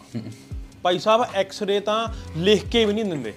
[0.84, 3.34] ਭਾਈ ਸਾਹਿਬ ਐਕਸ-ਰੇ ਤਾਂ ਲਿਖ ਕੇ ਵੀ ਨਹੀਂ ਦਿੰਦੇ।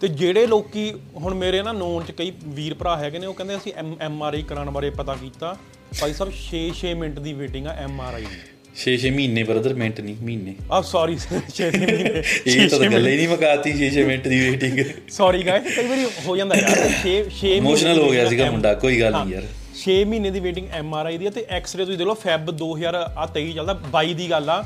[0.00, 3.56] ਤੇ ਜਿਹੜੇ ਲੋਕੀ ਹੁਣ ਮੇਰੇ ਨਾ ਨੋਨ ਚ ਕਈ ਵੀਰ ਭਰਾ ਹੈਗੇ ਨੇ ਉਹ ਕਹਿੰਦੇ
[3.56, 5.56] ਅਸੀਂ ਐਮ ਆਰ ਆਈ ਕਰਾਉਣ ਬਾਰੇ ਪਤਾ ਕੀਤਾ।
[6.00, 10.00] ਭਾਈ ਸਾਹਿਬ 6-6 ਮਿੰਟ ਦੀ ਵੇਟਿੰਗ ਆ ਐਮ ਆਰ ਆਈ ਦੀ। 6-6 ਮਹੀਨੇ ਬ੍ਰਦਰ ਮਿੰਟ
[10.00, 14.50] ਨਹੀਂ ਮਹੀਨੇ। ਆ ਸੌਰੀ 6 ਮਹੀਨੇ ਇਹ ਤਾਂ ਗੱਲ ਹੀ ਨਹੀਂ ਮੁਕਾਤੀ 6-6 ਮਿੰਟ ਦੀ
[14.50, 14.78] ਵੇਟਿੰਗ
[15.10, 19.00] ਸੌਰੀ ਗਾਇਸ ਕਈ ਵਾਰੀ ਹੋ ਜਾਂਦਾ ਯਾਰ 6 6 ਇਮੋਸ਼ਨਲ ਹੋ ਗਿਆ ਸੀਗਾ ਮੁੰਡਾ ਕੋਈ
[19.00, 19.42] ਗੱਲ ਨਹੀਂ ਯਾਰ।
[19.74, 23.52] 6 ਮਹੀਨੇ ਦੀ ਵੇਟਿੰਗ ਐਮ ਆਰ ਆਈ ਦੀ ਤੇ ਐਕਸ-ਰੇ ਤੁਸੀਂ ਦੇਖ ਲਓ ਫੈਬ 2023
[23.52, 24.64] ਚੱਲਦਾ 22 ਦੀ ਗੱਲ ਆ।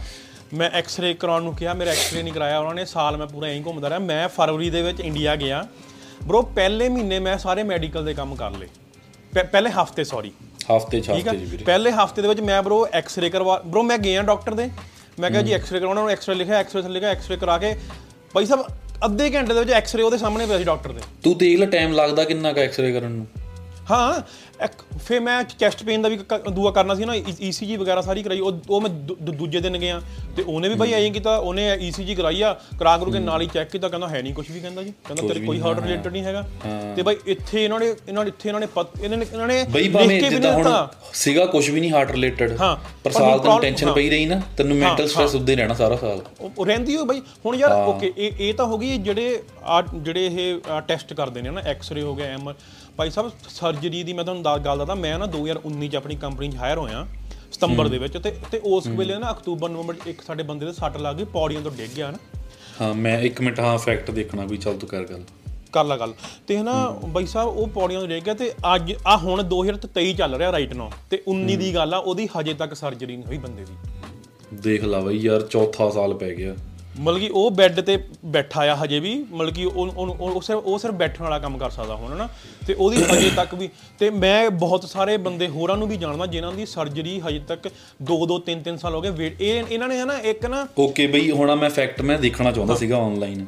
[0.54, 3.62] ਮੈਂ ਐਕਸ-ਰੇ ਕਰਾਉਣ ਨੂੰ ਕਿਹਾ ਮੇਰਾ ਐਕਸ-ਰੇ ਨਹੀਂ ਕਰਾਇਆ ਉਹਨਾਂ ਨੇ ਸਾਲ ਮੈਂ ਪੂਰਾ ਐਂ
[3.66, 5.68] ਘੁੰਮਦਾ ਰਿਹਾ। ਮੈਂ ਫਰਵਰੀ ਦੇ ਵਿੱਚ ਇੰਡੀਆ ਗਿਆ।
[6.24, 8.66] ਬ్రో ਪਹਿਲੇ ਮਹੀਨੇ ਮੈਂ ਸਾਰੇ ਮੈਡੀਕਲ ਦੇ ਕੰਮ ਕਰ ਲਏ।
[9.34, 10.32] ਪਹਿ- ਪਹਿਲੇ ਹਫ਼ਤੇ ਸੌਰੀ
[10.76, 13.98] ਹਫ਼ਤੇ ਚ ਹਫ਼ਤੇ ਜੀ ਵੀਰੇ। ਪਹਿਲੇ ਹਫ਼ਤੇ ਦੇ ਵਿੱਚ ਮੈਂ ਬ్రో ਐਕਸ-ਰੇ ਕਰਵਾ ਬ్రో ਮੈਂ
[13.98, 14.70] ਗਿਆ ਡਾਕਟਰ ਦੇ।
[15.20, 17.76] ਮੈਂ ਕਿਹਾ ਜੀ ਐਕਸ-ਰੇ ਕਰਾਉਣਾ ਉਹਨੂੰ ਐਕਸ-ਰੇ ਲਿਖਿਆ ਐਕਸ-ਰੇ ਲਿਖਿਆ ਐਕਸ-ਰੇ ਕਰਾ ਕੇ।
[18.32, 18.66] ਭਾਈ ਸਾਹਿਬ
[19.04, 21.92] ਅੱਧੇ ਘੰਟੇ ਦੇ ਵਿੱਚ ਐਕਸ-ਰੇ ਉਹਦੇ ਸਾਹਮਣੇ ਪਿਆ ਸੀ ਡਾਕਟਰ ਦੇ। ਤੂੰ ਦੇਖ ਲੈ ਟਾਈਮ
[21.92, 23.26] ਲੱਗਦਾ ਕਿੰਨਾ ਕ ਐਕਸ-ਰੇ ਕਰਨ ਨੂੰ।
[23.90, 24.20] ਹਾਂ
[24.60, 28.22] ਇੱਕ ਫੇ ਮੈਂ ਚੈਸਟ ਪੇਨ ਦਾ ਵੀ ਕ- ਦੂਆ ਕਰਨਾ ਸੀ ਨਾ ਈਸੀਜੀ ਵਗੈਰਾ ਸਾਰੀ
[28.22, 30.00] ਕਰਾਈ ਉਹ ਉਹ ਮੈਂ ਦੂ- ਦੂ- ਦੂਜੇ ਦਿਨ ਗਿਆ
[30.36, 33.46] ਤੇ ਉਹਨੇ ਵੀ ਭਾਈ ਐਂ ਕੀਤਾ ਉਹਨੇ ਈਸੀਜੀ ਕਰਾਈ ਆ ਕਰਾ ਕਰੂ ਕੇ ਨਾਲ ਹੀ
[33.46, 36.22] ਚੈੱਕ ਕੀਤਾ ਕਹਿੰਦਾ ਹੈ ਨਹੀਂ ਕੁਝ ਵੀ ਕਹਿੰਦਾ ਜੀ ਕਹਿੰਦਾ ਤੇਰੇ ਕੋਈ ਹਾਰਟ ਰਿਲੇਟਡ ਨਹੀਂ
[36.24, 36.44] ਹੈਗਾ।
[36.96, 39.62] ਤੇ ਭਾਈ ਇੱਥੇ ਇਹਨਾਂ ਨੇ ਇਹਨਾਂ ਨੇ ਇੱਥੇ ਇਹਨਾਂ ਨੇ ਪਤ- ਇਹਨਾਂ ਨੇ ਇਹਨਾਂ ਨੇ
[39.70, 42.82] ਬਈ ਭਾਵੇਂ ਵੀ ਜਿੱਦਾਂ ਨਹੀਂ ਹੁਣ ਦਿੱਤਾ। ਸੀਗਾ ਕੁਝ ਵੀ ਨਹੀਂ ਹਾਰਟ ਰਿਲੇਟਡ ਹਾਂ, ਪਰ
[43.04, 45.96] ਪਰ ਸਾਲ ਤੈਨੂੰ ਪ੍ਰੋਬ- ਟੈਨਸ਼ਨ ਹਾਂ। ਪਈ ਰਹੀ ਨਾ ਤੈਨੂੰ ਮੈਂਟਲ ਸਟ੍ਰੈਸ ਉੱਦੇ ਰਹਿਣਾ ਸਾਰਾ
[45.96, 49.42] ਸਾਲ। ਉਹ ਉਹ ਰਹਿੰਦੀ ਹੋ ਬਈ। ਹੁਣ ਯਾਰ ਓਕੇ ਇਹ ਇਹ ਤਾਂ ਹੋ ਗਈ ਜਿਹੜੇ
[49.64, 52.52] ਆ ਜਿਹੜੇ ਇਹ ਟੈਸਟ ਕਰਦੇ ਨੇ ਨਾ ਐਕਸ-ਰੇ ਹੋ ਗਿਆ ਐਮ
[52.96, 56.48] ਭਾਈ ਸਾਹਿਬ ਸਰਜਰੀ ਦੀ ਮੈਂ ਤੁਹਾਨੂੰ ਦਾ- ਗੱਲ ਦੱਸਦਾ ਮੈਂ ਨਾ 2019 ਚ ਆਪਣੀ ਕੰਪਨੀ
[56.48, 57.06] 'ਚ ਹਾਇਰ ਹੋਇਆ
[57.52, 60.96] ਸਤੰਬਰ ਦੇ ਵਿੱਚ ਤੇ ਤੇ ਉਸ ਵੇਲੇ ਨਾ ਅਕਤੂਬਰ ਨਵੰਬਰ ਇੱਕ ਸਾਡੇ ਬੰਦੇ ਦੇ ਸੱਟ
[60.96, 62.18] ਲੱਗ ਗਈ ਪੌੜੀਆਂ ਤੋਂ ਡਿੱਗ ਗਿਆ ਨਾ।
[62.80, 65.22] ਹਾਂ ਮੈਂ 1 ਮਿੰਟ ਹਾਂ ਫੈਕਟ ਦੇਖਣਾ ਵੀ ਚੱਲ ਤੂੰ ਕਰ ਗੱਲ।
[65.72, 66.12] ਕਰ ਲਾ ਗੱਲ।
[66.46, 66.74] ਤੇ ਹਨਾ
[67.06, 70.72] ਬਾਈ ਸਾਹਿਬ ਉਹ ਪੌੜੀਆਂ ਤੋਂ ਡਿੱਗ ਗਿਆ ਤੇ ਅੱਜ ਆ ਹੁਣ 2023 ਚੱਲ ਰਿਹਾ ਰਾਈਟ
[70.74, 73.76] ਨਾਓ ਤੇ 19 ਦੀ ਗੱਲ ਆ ਉਹਦੀ ਹਜੇ ਤੱਕ ਸਰਜਰੀ ਨਹੀਂ ਹੋਈ ਬੰਦੇ ਦੀ।
[74.62, 76.54] ਦੇਖ ਲਾ ਬਈ ਯਾਰ ਚੌਥਾ ਸਾਲ ਪੈ ਗਿਆ।
[77.00, 80.78] ਮਤਲਬ ਕਿ ਉਹ ਬੈੱਡ ਤੇ ਬੈਠਾ ਆ ਹਜੇ ਵੀ ਮਤਲਬ ਕਿ ਉਹ ਉਹ- ਸਿਰਫ ਉਹ
[80.78, 82.28] ਸਿਰਫ ਬੈਠਣ ਵਾਲਾ ਕੰਮ ਕਰ ਸਕਦਾ ਹੁਣ ਨਾ
[82.66, 86.52] ਤੇ ਉਹਦੀ ਹਜੇ ਤੱਕ ਵੀ ਤੇ ਮੈਂ ਬਹੁਤ ਸਾਰੇ ਬੰਦੇ ਹੋਰਾਂ ਨੂੰ ਵੀ ਜਾਣਦਾ ਜਿਨ੍ਹਾਂ
[86.52, 87.68] ਦੀ ਸਰਜਰੀ ਹਜੇ ਤੱਕ
[88.02, 91.06] 2 2 3 3 ਸਾਲ ਹੋ ਗਏ। ਵੇਟ ਇਹ ਇਹਨਾਂ ਨੇ ਨਾ ਇੱਕ ਨਾ ਓਕੇ
[91.06, 93.46] ਬਈ ਹੁਣ ਮੈਂ ਫੈਕਟ ਮੈਂ ਦੇਖਣਾ ਚਾਹੁੰਦਾ ਸੀਗਾ ਆਨਲਾਈਨ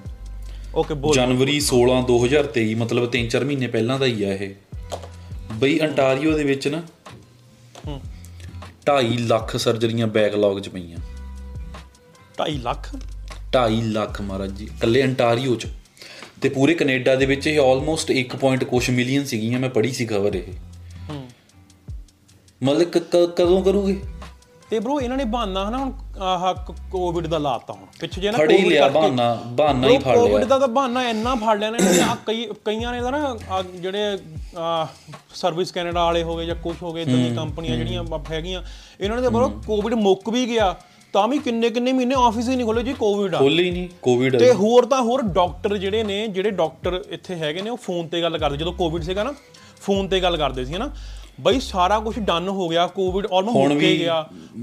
[0.74, 4.54] ਓਕੇ ਬੋਲ। ਜਨਵਰੀ 16 2023 ਮਤਲਬ 3-4 ਮਹੀਨੇ ਪਹਿਲਾਂ ਦਾ ਹੀ ਆ ਇਹ।
[5.54, 6.82] ਬਈ ਅੰਟਾਰੀਓ ਦੇ ਵਿੱਚ ਨਾ
[8.86, 10.98] 2.5 ਲੱਖ ਸਰਜਰੀਆਂ ਬੈਕਲੌਗ 'ਚ ਪਈਆਂ।
[12.38, 12.90] 2.5 ਲੱਖ?
[13.52, 15.66] 2.5 ਲੱਖ ਮਹਾਰਾਜ ਜੀ ਇਕੱਲੇ ਅੰਟਾਰੀਓ 'ਚ।
[16.42, 20.06] ਤੇ ਪੂਰੇ ਕੈਨੇਡਾ ਦੇ ਵਿੱਚ ਇਹ ਆਲਮੋਸਟ 1 ਪੁਆਇੰਟ ਕੁਛ ਮਿਲੀਅਨ ਸੀਗੀਆਂ ਮੈਂ ਪੜ੍ਹੀ ਸੀ
[20.06, 20.42] ਖਬਰ ਇਹ।
[22.62, 22.88] ਮਤਲਬ
[23.36, 24.02] ਕਦੋਂ ਕਰੂਗੇ?
[24.70, 28.38] ਤੇ ਬ్రో ਇਹਨਾਂ ਨੇ ਬਹਾਨਾ ਹਨਾ ਹੁਣ ਆਹ ਕੋਵਿਡ ਦਾ ਲਾਤਾ ਹੁਣ। ਪਿੱਛੇ ਜੇ ਨਾ
[28.38, 31.70] ਫੜ ਲਿਆ ਕਰਕੇ- ਬਹਾਨਾ ਬਹਾਨਾ ਹੀ ਫੜ ਕੋਵਿਡ ਲਿਆ ਦਾ ਤਾਂ ਬਹਾਨਾ ਇੰਨਾ ਫੜ ਲਿਆ
[31.70, 34.18] ਨੇ ਆ ਕਈ ਕਈਆਂ ਨੇ ਤਾਂ ਨਾ ਜਿਹੜੇ
[35.34, 38.62] ਸਰਵਿਸ ਕੈਨੇਡਾ ਵਾਲੇ ਹੋ ਗਏ ਜਾਂ ਕੁਝ ਹੋ ਗਏ ਇਦਾਂ ਦੀਆਂ ਕੰਪਨੀਆਂ ਜਿਹੜੀਆਂ ਹੈਗੀਆਂ
[39.00, 40.76] ਇਹਨਾਂ ਨੇ ਤਾਂ ਬਰੋ ਕੋਵਿਡ ਮੁੱਕ ਵੀ ਗਿਆ।
[41.18, 43.88] ਤਾਂ ਵੀ ਕਿੰਨੇ ਕਿੰਨੇ ਮਹੀਨੇ ਆਫਿਸ ਹੀ ਨਹੀਂ ਖੋਲੇ ਜੀ ਕੋਵਿਡ ਆ। ਖੋਲੇ ਹੀ ਨਹੀਂ
[44.02, 48.06] ਕੋਵਿਡ ਤੇ ਹੋਰ ਤਾਂ ਹੋਰ ਡਾਕਟਰ ਜਿਹੜੇ ਨੇ ਜਿਹੜੇ ਡਾਕਟਰ ਇੱਥੇ ਹੈਗੇ ਨੇ ਉਹ ਫੋਨ
[48.08, 49.32] ਤੇ ਗੱਲ ਕਰਦੇ। ਜਦੋਂ ਕੋਵਿਡ ਸੀਗਾ ਨਾ
[49.82, 50.90] ਫੋਨ ਤੇ ਗੱਲ ਕਰਦੇ ਸੀ ਹਨਾ?
[51.40, 54.20] ਬਈ ਸਾਰਾ ਕੁਝ ਡਨ ਹੋ ਗਿਆ ਕੋਵਿਡ ਆਲਮੋਸਟ ਹੀ ਗਿਆ।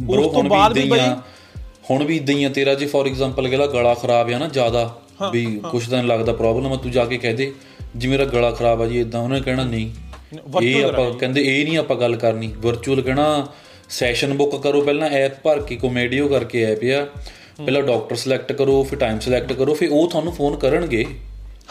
[0.09, 1.21] ਉਸ ਤੋਂ ਬਾਅਦ ਵੀ ਬਈ ਆ,
[1.89, 4.89] ਹੁਣ ਵੀ ਇਦਾਂ ਹੀ ਆ। ਤੇਰਾ ਜੇ ਫੋਰ ਐਗਜ਼ਾਮਪਲ ਗਲਾ ਗਲਾ ਖਰਾਬ ਆ ਨਾ ਜ਼ਿਆਦਾ
[5.33, 7.51] ਵੀ ਕੁਛ ਦਿਨ ਲੱਗਦਾ ਪ੍ਰੋਬਲਮ ਆ ਤੂੰ ਜਾ ਕੇ ਕਹਿ ਦੇ
[7.97, 9.89] ਜੀ ਮੇਰਾ ਗਲਾ ਖਰਾਬ ਆ ਜੀ ਇਦਾਂ ਉਹਨੇ ਕਹਿਣਾ ਨਹੀਂ।
[10.61, 13.25] ਇਹ ਆਪਾਂ ਕਹਿੰਦੇ ਇਹ ਨਹੀਂ ਆਪਾਂ ਗੱਲ ਕਰਨੀ। ਵਰਚੁਅਲ ਕਹਿਣਾ
[13.89, 17.05] ਸੈਸ਼ਨ ਬੁੱਕ ਕਰੋ ਪਹਿਲਾਂ ਐਪ ਭਰ ਕੇ ਕੋਮੇਡੀਓ ਕਰਕੇ ਐਪ ਆ।
[17.57, 21.05] ਪਹਿਲਾਂ ਡਾਕਟਰ ਸਿਲੈਕਟ ਕਰੋ ਫਿਰ ਟਾਈਮ ਸਿਲੈਕਟ ਕਰੋ ਫਿਰ ਉਹ ਤੁਹਾਨੂੰ ਫੋਨ ਕਰਨਗੇ।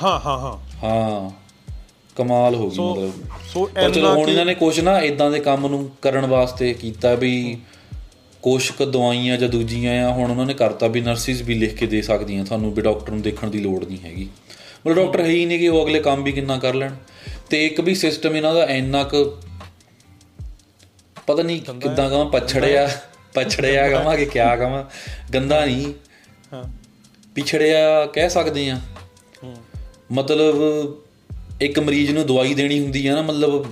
[0.03, 1.31] ਹਾਂ ਹਾਂ ਹਾਂ। ਹਾਂ
[2.16, 3.12] ਕਮਾਲ ਹੋ ਗਈ ਮਤਲਬ।
[3.53, 7.59] ਸੋ ਚਲੋ ਹੁਣ ਇਹਨਾਂ ਨੇ ਕੁਛ ਨਾ ਇਦਾਂ ਦੇ ਕੰਮ ਨੂੰ ਕਰਨ ਵਾਸਤੇ ਕੀਤਾ ਵੀ
[8.42, 11.87] ਕੁਛ ਕੁ ਦਵਾਈਆਂ ਜਾਂ ਦੂਜੀਆਂ ਆ ਹੁਣ ਉਹਨਾਂ ਨੇ ਕਰਤਾ ਵੀ ਨਰਸਿਸ ਵੀ ਲਿਖ ਕੇ
[11.87, 14.29] ਦੇ ਸਕਦੀਆਂ ਤੁਹਾਨੂੰ ਵੀ ਡਾਕਟਰ ਨੂੰ ਦੇਖਣ ਦੀ ਲੋੜ ਨਹੀਂ ਹੈਗੀ।
[14.87, 16.94] ਮਤਲਬ ਡਾਕਟਰ ਹੈ ਹੀ ਨਹੀਂ ਕਿ ਉਹ ਅਗਲੇ ਕੰਮ ਵੀ ਕਿੰਨਾ ਕਰ ਲੈਣ।
[17.50, 19.43] ਤੇ ਇੱਕ ਵੀ ਸਿਸਟਮ ਇਹਨਾਂ ਦਾ ਇੰਨਾ ਕੁ
[21.27, 22.89] ਪਤਾ ਨਹੀਂ ਕਿੱਦਾਂ ਕਹਾਂ ਪਛੜਿਆ
[23.35, 24.85] ਪਛੜਿਆ ਕਹਾਂ ਕਿ ਕਿਆ ਕਹਾਂ
[25.35, 25.93] ਗੰਦਾ ਨਹੀਂ
[26.53, 26.65] ਹਾਂ।
[27.35, 28.81] ਪਿਛੜਿਆ ਕਹਿ ਸਕਦੇ ਆ।
[30.13, 30.55] ਮਤਲਬ
[31.63, 33.67] ਇੱਕ ਮਰੀਜ਼ ਨੂੰ ਦਵਾਈ ਦੇਣੀ ਹੁੰਦੀ ਆ ਨਾ ਮਤਲਬ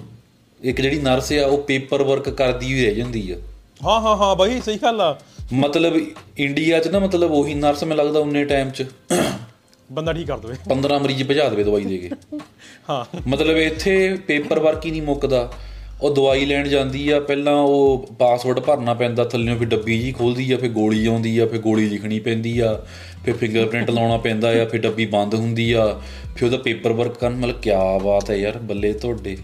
[0.60, 3.36] ਇੱਕ ਜਿਹੜੀ ਨਰਸ ਆ ਉਹ ਪੇਪਰ ਵਰਕ ਕਰਦੀ ਹੀ ਰਹਿ ਜਾਂਦੀ ਆ।
[3.84, 5.18] ਹਾਂ ਹਾਂ ਹਾਂ ਬਾਈ ਸਹੀ ਗੱਲ ਆ।
[5.52, 5.96] ਮਤਲਬ
[6.38, 8.86] ਇੰਡੀਆ 'ਚ ਨਾ ਮਤਲਬ ਉਹੀ ਨਰਸ ਮੈਨੂੰ ਲੱਗਦਾ ਉਨੇ ਟਾਈਮ 'ਚ
[9.92, 12.10] ਬੰਦਾ ਠੀਕ ਕਰ ਦਵੇ। 15 ਮਰੀਜ਼ ਭਜਾ ਦੇਵੇ ਦਵਾਈ ਦੇ ਕੇ।
[12.90, 15.52] ਹਾਂ। ਮਤਲਬ ਇੱਥੇ ਪੇਪਰ ਵਰਕ ਹੀ ਨਹੀਂ ਮੁੱਕਦਾ।
[16.02, 20.50] ਉਹ ਦਵਾਈ ਲੈਣ ਜਾਂਦੀ ਆ ਪਹਿਲਾਂ ਉਹ ਪਾਸਵਰਡ ਭਰਨਾ ਪੈਂਦਾ ਥੱਲੇੋਂ ਫਿਰ ਡੱਬੀ ਜੀ ਖੋਲਦੀ
[20.52, 22.72] ਆ ਫਿਰ ਗੋਲੀ ਆਉਂਦੀ ਆ ਫਿਰ ਗੋਲੀ ਲਿਖਣੀ ਪੈਂਦੀ ਆ
[23.24, 25.86] ਫਿਰ ਫਿੰਗਰਪ੍ਰਿੰਟ ਲਾਉਣਾ ਪੈਂਦਾ ਆ ਫਿਰ ਡੱਬੀ ਬੰਦ ਹੁੰਦੀ ਆ
[26.34, 27.70] ਫਿਰ ਉਹਦਾ ਪੇਪਰ ਵਰਕ ਕਰਨ ਮਤਲਬ ਕੀ
[28.04, 29.36] ਬਾਤ ਹੈ ਯਾਰ ਬੱਲੇ ਤੁਹਾਡੇ।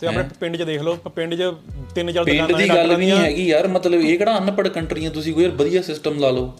[0.00, 1.42] ਤੇ ਆਪਣੇ ਪਿੰਡ 'ਚ ਦੇਖ ਲਓ ਪਿੰਡ 'ਚ
[1.94, 5.44] ਤਿੰਨ ਚਾਰ ਪਿੰਡ ਦੀ ਗੱਲ ਨਹੀਂ ਹੈਗੀ ਯਾਰ ਮਤਲਬ ਇਹ ਕਿਹੜਾ ਅਨਪੜ੍ਹ ਕੰਟਰੀਆਂ ਤੁਸੀਂ ਕੋਈ
[5.44, 6.52] ਯਾਰ ਵਧੀਆ ਸਿਸਟਮ ਲਾ ਲਓ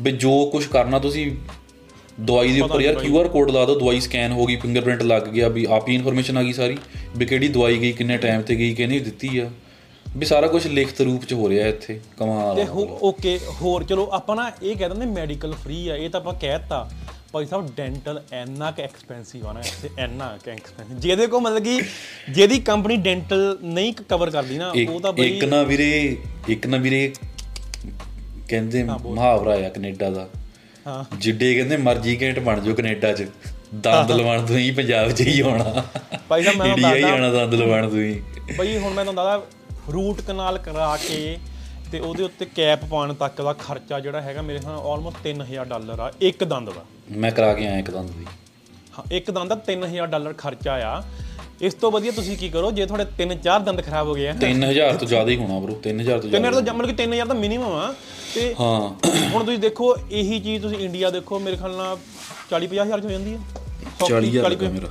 [0.00, 1.30] ਵੀ ਜੋ ਕੁਝ ਕਰਨਾ ਤੁਸੀਂ
[2.20, 5.48] ਦਵਾਈ ਦੇ ਉੱਪਰ ਯਾਰ QR ਕੋਡ ਲਾ ਦਿਓ ਦਵਾਈ ਸਕੈਨ ਹੋ ਗਈ ਫਿੰਗਰਪ੍ਰਿੰਟ ਲੱਗ ਗਿਆ
[5.48, 6.76] ਵੀ ਆਪ ਹੀ ਇਨਫੋਰਮੇਸ਼ਨ ਆ ਗਈ ਸਾਰੀ
[7.16, 9.50] ਵੀ ਕਿਹੜੀ ਦਵਾਈ ਗਈ ਕਿੰਨੇ ਟਾਈਮ ਤੇ ਗਈ ਕਿਹਨੇ ਦਿੱਤੀ ਆ।
[10.16, 12.64] ਵੀ ਸਾਰਾ ਕੁਝ ਲਿਖਤ ਰੂਪ ਚ ਹੋ ਰਿਹਾ ਇੱਥੇ ਕਮਾਲ ਤੇ।
[13.02, 16.88] ਓਕੇ ਹੋਰ ਚਲੋ ਆਪਾਂ ਨਾ ਇਹ ਕਹਿ ਦਿੰਦੇ ਮੈਡੀਕਲ ਫ੍ਰੀ ਆ ਇਹ ਤਾਂ ਆਪਾਂ ਕਹਿਤਾ
[17.32, 21.64] ਭਾਈ ਸਾਹਿਬ ਡੈਂਟਲ ਇੰਨਾ ਕਿ ਐਕਸਪੈਂਸਿਵ ਆ ਨਾ ਤੇ ਇੰਨਾ ਕਿ ਐਕਸਪੈਂਸਿਵ ਜਿਹਦੇ ਕੋ ਮਤਲਬ
[21.64, 21.80] ਕਿ
[22.30, 26.16] ਜਿਹਦੀ ਕੰਪਨੀ ਡੈਂਟਲ ਨਹੀਂ ਕਵਰ ਕਰਦੀ ਨਾ ਉਹ ਤਾਂ ਇੱਕ ਬਈ ਨਾ ਵੀਰੇ
[26.48, 27.12] ਇੱਕ ਨਾ ਵੀਰੇ
[28.48, 30.28] ਕਹਿੰਦੇ ਮੁਹਾਵਰਾ ਆ ਕੈਨੇਡਾ ਦਾ।
[30.86, 33.26] ਹਾਂ ਜਿੱਡੇ ਕਹਿੰਦੇ ਮਰਜ਼ੀ ਘੈਂਟ ਬਣ ਜਾਓ ਕੈਨੇਡਾ 'ਚ।
[33.74, 35.84] ਦੰਦ ਲਵਾਣ ਤੋਂ ਹੀ ਪੰਜਾਬ 'ਚ ਹੀ ਆਉਣਾ।
[36.28, 38.22] ਭਾਈ ਸਾਹਿਬ ਮੈਂ ਇੰਡੀਆ ਹੀ ਦੱਸਦਾ- ਆਉਣਾ ਦੰਦ ਲਵਾਣ ਤੋਂ ਹੀ
[38.58, 41.38] ਬਈ ਹੁਣ ਮੈਂ ਤੁਹਾਨੂੰ ਦੱਸਦਾ ਰੂਟ ਕਨਾਲ ਕਰਾ ਕੇ
[41.92, 46.00] ਤੇ ਉਹਦੇ ਉੱਤੇ ਕੈਪ ਪਾਉਣ ਤੱਕ ਦਾ ਖਰਚਾ ਜਿਹੜਾ ਹੈਗਾ ਮੇਰੇ ਖਿਆਲ ਆਲਮੋਸਟ 3000 ਡਾਲਰ
[46.00, 48.24] ਆ ਇੱਕ ਦੰਦ ਦਾ। ਮੈਂ ਕਰਾ ਕੇ ਆਇਆ ਇੱਕ ਦੰਦ ਦੀ।
[48.98, 51.02] ਹਾਂ ਇੱਕ ਦੰਦ ਦਾ 3000 ਡਾਲਰ ਖਰਚਾ ਆ।
[51.60, 54.96] ਇਸ ਤੋਂ ਵਧੀਆ ਤੁਸੀਂ ਕੀ ਕਰੋ ਜੇ ਤੁਹਾਡੇ 3-4 ਦੰਦ ਖਰਾਬ ਹੋ ਗਏ ਆ 3000
[54.96, 57.72] ਤੋਂ ਜ਼ਿਆਦਾ ਹੀ ਹੋਣਾ ਬਰੋ 3000 ਤੋਂ 3000 ਜ਼ਿਆਦਾ ਤਾਂ ਜੰਮਲ ਕਿ 3000 ਤਾਂ ਮਿਨੀਮਮ
[57.72, 57.94] ਆ।
[58.34, 58.80] ਤੇ ਹਾਂ।
[59.32, 61.96] ਹੁਣ ਤੁਸੀਂ ਦੇਖੋ ਇਹੀ ਚੀਜ਼ ਤੁਸੀਂ ਇੰਡੀਆ ਦੇਖੋ ਮੇਰੇ ਖਿਆਲ ਨਾਲ
[62.52, 63.38] 40 ਹਜ਼ਾਰ ਚ ਹੋ ਜਾਂਦੀ ਹੈ
[64.00, 64.88] 40000 40 ਲੱਗਾ ਮੇਰਾ।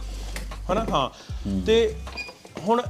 [0.72, 0.86] ਹਨਾ?
[0.92, 1.10] ਹਾਂ।
[1.66, 1.96] ਤੇ
[2.68, 2.82] ਹੁਣ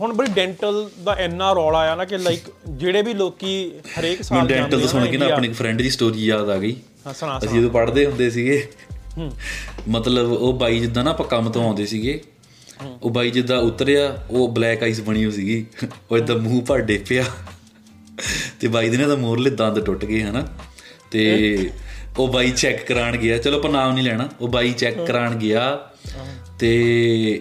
[0.00, 3.52] ਹੁਣ ਬੜੀ ਡੈਂਟਲ ਦਾ ਇੰਨਾ ਰੌਲਾ ਆ ਨਾ ਕਿ ਲਾਈਕ ਜਿਹੜੇ ਵੀ ਲੋਕੀ
[3.98, 6.56] ਹਰੇਕ ਸਾਲ ਮੈਨੂੰ ਡੈਂਟਲ ਜਾਂਦੇ ਤੋਂ ਸੁਣ ਕੇ ਨਾ ਆਪਣੀ ਫਰੈਂਡ ਦੀ ਸਟੋਰੀ ਯਾਦ ਆ
[6.58, 6.76] ਗਈ।
[7.10, 8.68] ਅਸੀਂ ਜਦੋਂ ਪੜ੍ਹਦੇ ਹੁੰਦੇ ਸੀਗੇ
[9.88, 12.20] ਮਤਲਬ ਉਹ ਬਾਈ ਜਿੱਦਾਂ ਨਾ ਆਪਾਂ ਕੰਮ ਤੋਂ ਆਉਂਦੇ ਸੀਗੇ
[13.02, 15.66] ਉਹ ਬਾਈ ਜਿੱਦਾਂ ਉਤਰਿਆ ਉਹ ਬਲੈਕ ਆਈਸ ਬਣੀ ਹੋ ਸੀਗੀ।
[16.10, 17.24] ਉਹ ਇਦਾਂ ਮੂੰਹ ਭਰ ਡੇਪਿਆ।
[18.60, 20.48] ਤੇ ਬਾਈ ਦੇ ਨੇ ਤਾਂ ਮੋਰਲੇ ਦੰਦ ਟੁੱਟ ਗਏ ਹਨਾ?
[21.10, 21.70] ਤੇ
[22.18, 25.90] ਉਹ ਬਾਈ ਚੈੱਕ ਕਰਾਉਣ ਗਿਆ। ਚਲੋ ਆਪਾਂ ਨਾਮ ਨਹੀਂ ਲੈਣਾ। ਉਹ ਬਾਈ ਚੈੱਕ ਕਰਾਉਣ ਗਿਆ।
[26.58, 26.74] ਤੇ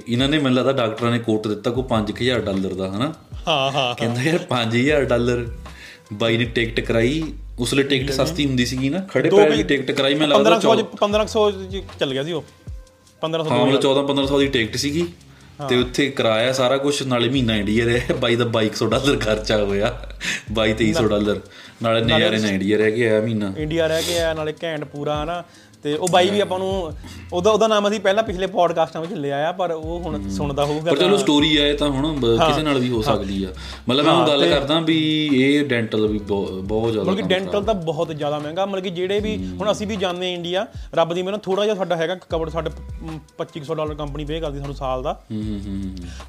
[0.08, 3.14] ਇਹਨਾਂ ਨੇ ਮੈਨੂੰ ਲੱਗਦਾ ਡਾਕਟਰਾਂ ਨੇ ਕੋਟ ਦਿੱਤਾ ਕੋ 5000 ਡਾਲਰ ਦਾ ਹਨਾ?
[3.48, 5.52] ਹਾਂ ਹਾਂ ਕਹਿੰਦਾ ਯਾਰ 5000 ਡਾਲਰ।
[6.14, 7.24] ਬਾਈ ਨੇ ਟਿਕਟ ਕਰਾਈ।
[7.60, 10.88] ਉਸ ਲਈ ਟਿਕਟ ਸਸਤੀ ਹੁੰਦੀ ਸੀਗੀ ਨਾ। ਖੜੇ ਪੈਰ ਦੀ ਟਿਕਟ ਕਰਾਈ ਮੈਂ ਲੱਗਦਾ 1500
[11.02, 12.46] 1500 ਚ ਚੱਲ ਗਿਆ ਸੀ ਉਹ।
[13.22, 15.08] 1500 ਹਾਂ ਮਤਲਬ 14 1500 ਦੀ ਟਿਕਟ ਸੀਗੀ।
[15.70, 20.02] ਤੇ ਉੱਥੇ ਕਰਾਇਆ ਸਾਰਾ ਕੁਝ ਨਾਲੇ ਮਹੀਨਾ ਇੰਡੀਆ ਰਿਹਾ ਬਾਈ ਦਾ 2200 ਡਾਲਰ ਖਰਚਾ ਹੋਇਆ।
[20.54, 21.40] 22 2300 ਡਾਲਰ।
[21.84, 25.24] ਨਾਲੇ ਨਜ਼ਾਰੇ ਨਾਲ ਇੰਡੀਆ ਰਹਿ ਕੇ ਆਇਆ ਮਹੀਨਾ। ਇੰਡੀਆ ਰਹਿ ਕੇ ਆਇਆ ਨਾਲੇ ਘੈਂਟ ਪੂਰਾ
[25.24, 25.44] ਹਨਾ।
[25.88, 26.70] ਤੇ ਉਹ ਬਾਈ ਵੀ ਆਪਾਂ ਨੂੰ
[27.34, 30.92] ਉਹਦਾ ਉਹਦਾ ਨਾਮ ਅਸੀਂ ਪਹਿਲਾਂ ਪਿਛਲੇ ਪੋਡਕਾਸਟਾਂ ਵਿੱਚ ਲਿਆ ਆ ਪਰ ਉਹ ਹੁਣ ਸੁਣਦਾ ਹੋਊਗਾ
[30.92, 33.52] ਪਰ ਚਲੋ ਸਟੋਰੀ ਆਏ ਤਾਂ ਹੁਣ ਕਿਸੇ ਨਾਲ ਵੀ ਹੋ ਸਕਦੀ ਆ।
[33.90, 34.98] ਮਤਲਬ ਮੈਂ ਹੁਣ ਗੱਲ ਕਰਦਾ ਵੀ
[35.36, 38.90] ਇਹ ਡੈਂਟਲ ਵੀ ਬਹੁ- ਬਹੁਤ ਜ਼ਿਆਦਾ ਮਤਲਬ ਕਿ ਡੈਂਟਲ ਤਾਂ ਬਹੁਤ ਜ਼ਿਆਦਾ ਮਹਿੰਗਾ ਮਤਲਬ ਕਿ
[38.90, 42.16] ਜਿਹੜੇ ਵੀ ਹੁਣ ਅਸੀਂ ਵੀ ਜਾਂਦੇ ਹਾਂ ਇੰਡੀਆ ਰੱਬ ਦੀ ਮਿਹਰ ਥੋੜਾ ਜਿਹਾ ਸਾਡਾ ਹੈਗਾ
[42.30, 45.16] ਕਵਰ ਸਾਡੇ ਮ, 2500 ਡਾਲਰ ਕੰਪਨੀ ਪੇ ਕਰਦੀ ਸਾਨੂੰ ਸਾਲ ਦਾ।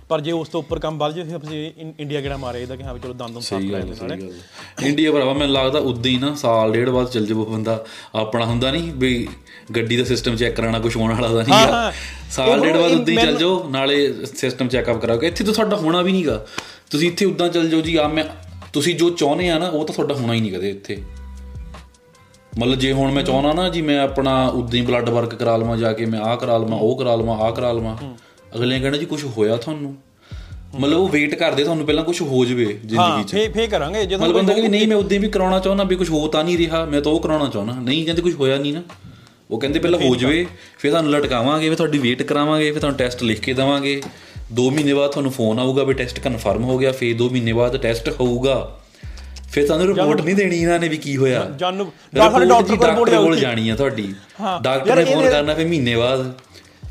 [0.08, 2.62] ਪਰ ਜੇ ਉਸ ਤੋਂ ਉੱਪਰ ਕੰਮ ਵੱਧ ਜੇ ਫਿਰ ਅਸੀਂ ਇੰਡੀਆ ਕਿਹੜਾ ਮਾਰੇ?
[2.62, 5.12] ਇਹਦਾ ਕਿ ਹਾਂ ਵੀ ਚਲੋ ਦੰਦ ਨੂੰ ਸਾਫ਼ ਕਰਾ ਗੱਲ ਦੇ ਸਹੀ ਨਾਲੇ ਗੱਲ ਇੰਡੀਆ
[5.12, 7.84] ਭਰਾਵਾ ਮੈਨੂੰ ਲੱਗਦਾ ਉਦਾਂ ਹੀ ਨਾ ਸਾਲ ਡੇਢ ਬਾਅਦ ਚੱਲ ਜਾਵੇ ਬੰਦਾ।
[8.16, 9.26] ਆਪਣਾ ਹੁੰਦਾ ਨਹੀਂ ਵੀ
[9.76, 11.92] ਗੱਡੀ ਦਾ ਸਿਸਟਮ ਚੈੱਕ ਕਰਾਉਣਾ ਕੁਝ ਹੋਣ ਵਾਲਾ ਦਾ ਨਹੀਂ ਹਾਂ, ਆ। ਹਾਂ।
[12.30, 16.02] ਸਾਲ ਡੇਢ ਬਾਅਦ ਉਦਾਂ ਹੀ ਚੱਲ ਜਾਓ ਨਾਲੇ ਸਿਸਟਮ ਚੈੱਕਅਪ ਕਰਾਓਗੇ ਇੱਥੇ ਤਾਂ ਤੁਹਾਡਾ ਹੋਣਾ
[16.02, 16.46] ਵੀ ਨਹੀਂਗਾ
[16.90, 18.24] ਤੁਸੀਂ ਇੱਥੇ ਉਦਾਂ ਚੱਲ ਜਾਓ ਜੀ ਆ ਮੈਂ
[18.72, 21.02] ਤੁਸੀਂ ਜੋ ਚਾਹੁੰਦੇ ਆ ਨਾ ਉਹ ਤਾਂ ਤੁਹਾਡਾ ਹੋਣਾ ਹੀ ਨਹੀਂ ਕਦੇ ਇੱਥੇ।
[22.58, 25.76] ਮਤਲਬ ਜੇ ਹੁਣ ਮੈਂ ਚਾਹਣਾ ਨਾ ਜੀ ਮੈਂ ਆਪਣਾ ਉਦਾਂ ਹੀ ਬਲੱਡ ਵਰਕ ਕਰਾ ਲਵਾਂ
[25.76, 27.96] ਜਾ ਕੇ ਮੈਂ ਆਹ ਕਰਾ ਲਵਾਂ ਉਹ ਕਰਾ ਲਵਾਂ ਆਹ ਕਰਾ ਲਵਾਂ।
[28.56, 29.96] ਅਗਲੇ ਨੇ ਕਹਿਣਾ ਜੀ ਕੁਝ ਹੋਇਆ ਤੁਹਾਨੂੰ?
[30.80, 34.04] ਮਤਲਬ ਉਹ ਵੇਟ ਕਰਦੇ ਤੁਹਾਨੂੰ ਪਹਿਲਾਂ ਕੁਝ ਹੋ ਜਵੇ ਜ਼ਿੰਦਗੀ ਹਾਂ 'ਚ। ਫੇ ਫੇ ਕਰਾਂਗੇ
[34.06, 36.58] ਜਦੋਂ ਮਤਲਬ ਬੰਦਾ ਕਿ ਨਹੀਂ ਮੈਂ ਉਦੋਂ ਵੀ ਕਰਾਉਣਾ ਚਾਹੁੰਦਾ ਵੀ ਕੁਝ ਹੋ ਤਾਂ ਨਹੀਂ
[36.58, 38.82] ਰਿਹਾ ਮੈਂ ਤਾਂ ਉਹ ਕਰਾਉਣਾ ਚਾਹੁੰਦਾ। ਨਹੀਂ ਕਹਿੰਦੇ ਕੁਝ ਹੋਇਆ ਨਹੀਂ ਨਾ।
[39.50, 40.46] ਉਹ ਕਹਿੰਦੇ ਪਹਿਲਾਂ ਹੋ ਜਵੇ
[40.78, 44.02] ਫਿਰ ਤੁਹਾਨੂੰ ਲਟਕਾਵਾਂਗੇ ਫਿਰ ਤੁਹਾਡੀ ਵੇਟ ਕਰਾਵਾਂਗੇ ਫਿਰ ਤੁਹਾਨੂੰ ਟੈਸਟ ਲਿਖ ਕੇ ਦੇਵਾਂਗੇ।
[44.60, 47.76] 2 ਮਹੀਨੇ ਬਾਅਦ ਤੁਹਾਨੂੰ ਫੋਨ ਆਊਗਾ ਵੀ ਟੈਸਟ ਕਨਫਰਮ ਹੋ ਗਿਆ ਫਿਰ 2 ਮਹੀਨੇ ਬਾਅਦ
[47.76, 48.80] ਟੈਸਟ ਹੋਊਗਾ।
[49.52, 53.76] ਫਿਰ ਤੁਹਾਨੂੰ ਰਿਪੋਰਟ ਨਹੀਂ ਦੇਣੀ ਇਹਨਾਂ ਨੇ ਵੀ ਕੀ ਹੋਇਆ। ਜਾਨੂ ਡਾਕਟਰ ਕੋਲ ਜਾਣੀ ਆ
[53.76, 56.40] ਤੁਹਾਡੀ। ਹਾਂ। ਡਾਕਟਰ ਨੇ ਫੋਨ ਕਰਨਾ ਫਿਰ ਮਹੀਨੇ ਬਾਅਦ।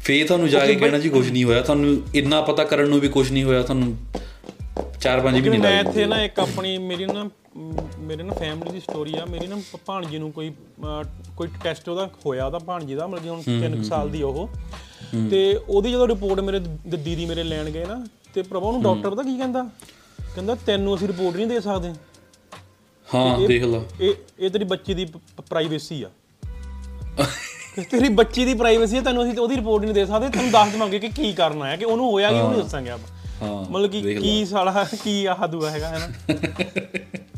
[0.04, 3.08] ਫੇਰ ਤੁਹਾਨੂੰ ਜਾ ਕੇ ਕਹਿਣਾ ਜੀ ਕੁਝ ਨਹੀਂ ਹੋਇਆ। ਤੁਹਾਨੂੰ ਇੰਨਾ ਪਤਾ ਕਰਨ ਨੂੰ ਵੀ
[3.08, 3.98] ਕੁਝ ਨਹੀਂ ਹੋਇਆ। ਤੁਹਾਨੂੰ
[5.02, 7.30] 4-5 ਕਿ ਮਹੀਨੇ ਮੈਂ ਲੱਗ ਇੱਥੇ ਨਾ ਇੱਕ ਆਪਣੀ ਮੇਰੀ ਨਾ ਮ,
[8.00, 10.54] ਮੇਰੇ ਨਾ ਫੈਮਿਲੀ ਦੀ ਸਟੋਰੀ ਆ। ਮੇਰੀ ਨਾ ਭਾਣਜੀ ਨੂੰ ਕੋਈ
[11.38, 14.50] ਕੋਈ ਟੈਸਟ ਉਹਦਾ ਹੋਇਆ ਉਹਦਾ ਭਾਣਜੀ ਦਾ ਮਤਲਬ ਕਿ ਹੁਣ 3 ਸਾਲ ਦੀ ਉਹ।
[15.32, 16.60] ਤੇ ਉਹਦੀ ਜਦੋਂ ਰਿਪੋਰਟ ਮੇਰੇ
[16.98, 19.70] ਦੀਦੀ ਮੇਰੇ ਲੈਣ ਗਏ ਨਾ ਤੇ ਪ੍ਰਭਾ ਨੂੰ ਡਾਕਟਰ ਪਤਾ ਕੀ ਕਹਿੰਦਾ?
[20.36, 21.94] ਕਹਿੰਦਾ ਤੈਨੂੰ ਅਸੀਂ ਰਿਪੋਰਟ ਨਹੀਂ ਦੇ ਸਕਦੇ।
[23.08, 25.06] ਹਾਂ ਦੇਖ ਲਾ। ਇਹ ਇਹ ਤੇਰੀ ਬੱਚੀ ਦੀ
[25.50, 26.10] ਪ੍ਰਾਈਵੇਸੀ ਆ।
[27.92, 31.00] ਤੇਰੀ ਬੱਚੀ ਦੀ ਪ੍ਰਾਈਵੇਸੀ ਹੈ ਤੈਨੂੰ ਅਸੀਂ ਉਹਦੀ ਰਿਪੋਰਟ ਨਹੀਂ ਦੇ ਸਕਦੇ। ਤੈਨੂੰ ਦੱਸ ਦੇਵਾਂਗੇ
[31.00, 34.16] ਕਿ ਕੀ ਕਰਨਾ ਹੈ ਕਿ ਉਹਨੂੰ ਹੋਇਆ ਕਿ ਉਹ ਨਹੀਂ ਦੱਸਾਂਗੇ ਆਪਾਂ। ਹਾਂ ਮਤਲਬ ਕਿ।
[34.16, 36.36] ਕੀ ਸਾਲਾ ਕੀ ਆਹ ਦੂਆ ਹੈਗਾ ਹੈ ਨਾ?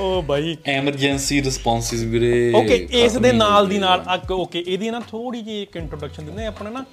[0.00, 5.40] ਓ ਬਾਈ। ਐਮਰਜੈਂਸੀ ਰਿਸਪੌਂਸਿਸ ਵੀਰੇ। ਓਕੇ ਇਸ ਦੇ ਨਾਲ ਦੀ। ਨਾਲ ਓਕੇ ਇਹਦੀ ਨਾ ਥੋੜੀ
[5.42, 6.84] ਜਿਹੀ ਇੱਕ ਇੰਟਰੋਡਕਸ਼ਨ ਦਿੰਦੇ। ਆਪਣਾ ਨਾ।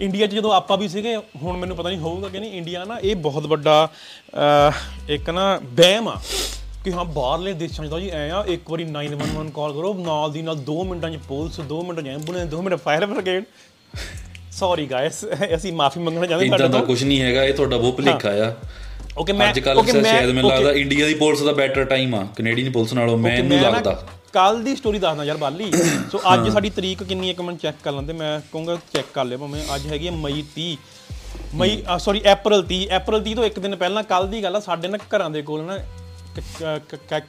[0.00, 2.98] ਇੰਡੀਆ 'ਚ ਜਦੋਂ ਆਪਾਂ ਵੀ ਸੀਗੇ ਹੁਣ ਮੈਨੂੰ ਪਤਾ ਨਹੀਂ ਹੋਊਗਾ ਕਿ ਨਹੀਂ ਇੰਡੀਆ ਨਾ
[2.98, 3.76] ਇਹ ਬਹੁਤ ਵੱਡਾ
[5.10, 6.20] ਇੱਕ ਨਾ ਵਹਿਮ ਆ
[6.84, 10.32] ਕਿ ਹਾਂ ਬਾਹਰਲੇ ਦੇਸ਼ਾਂ 'ਚ ਤਾਂ ਜੀ ਐ ਆ ਇੱਕ ਵਾਰੀ 911 ਕਾਲ ਕਰੋ ਨਾਲ
[10.32, 13.44] ਦੀ ਨਾਲ 2 ਮਿੰਟਾਂ 'ਚ ਪੁਲਿਸ 2 ਮਿੰਟਾਂ 'ਚ ambulance 2 minute fire brigade
[14.52, 15.24] sorry guys
[15.56, 18.54] ਅਸੀਂ ਮਾਫੀ ਮੰਗਣਾ ਚਾਹੁੰਦੇ ਤੁਹਾਡੇ ਤੋਂ। ਕੁਝ ਨਹੀਂ ਹੈਗਾ ਇਹ ਤੁਹਾਡਾ ਬਹੁਤ ਭੁਲੇਖਾ ਆ।
[19.18, 22.70] ਓਕੇ ਮੈਂ ਅੱਜ ਕੱਲ ਸ਼ਾਇਦ ਮੈਨੂੰ ਲੱਗਦਾ ਇੰਡੀਆ ਦੀ ਪੁਲਿਸ ਦਾ ਬੈਟਰ ਟਾਈਮ ਆ। ਕੈਨੇਡੀਅਨ
[22.72, 23.92] ਪੁਲਿਸ ਨਾਲੋਂ ਮੈਨੂੰ ਲੱਗਦਾ।
[24.32, 25.70] ਕੱਲ ਦੀ ਸਟੋਰੀ ਦੱਸਦਾ ਯਾਰ ਬਾਲੀ।
[26.12, 29.24] ਸੋ ਅੱਜ ਸਾਡੀ ਤਰੀਕ ਕਿੰਨੀ ਹੈ ਇੱਕ ਮਿੰਟ ਚੈੱਕ ਕਰ ਲੈਂਦੇ ਮੈਂ ਕਹੂੰਗਾ ਚੈੱਕ ਕਰ
[29.24, 30.76] ਲਿਓ ਭਾਵੇਂ। ਅੱਜ ਹੈਗੀ ਹੈ ਮਈ 30
[31.54, 34.88] ਮਈ ਸੌਰੀ April 30 April 30 ਤੋਂ ਇੱਕ ਦਿਨ ਪਹਿਲਾਂ ਕੱਲ ਦੀ ਗੱਲ ਆ ਸਾਡੇ
[34.88, 35.78] ਨਾ ਘਰਾਂ ਦੇ ਕੋਲ ਨਾ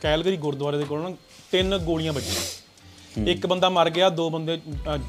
[0.02, 1.12] ਕੈਲਗਰੀ ਗੁਰਦੁਆਰੇ ਦੇ ਕੋਲ ਨਾ
[1.52, 4.58] ਤਿੰਨ ਗੋਲੀਆਂ ਵੱਜੀਆਂ। ਇੱਕ ਬੰਦਾ ਮਰ ਗਿਆ ਦੋ ਬੰਦੇ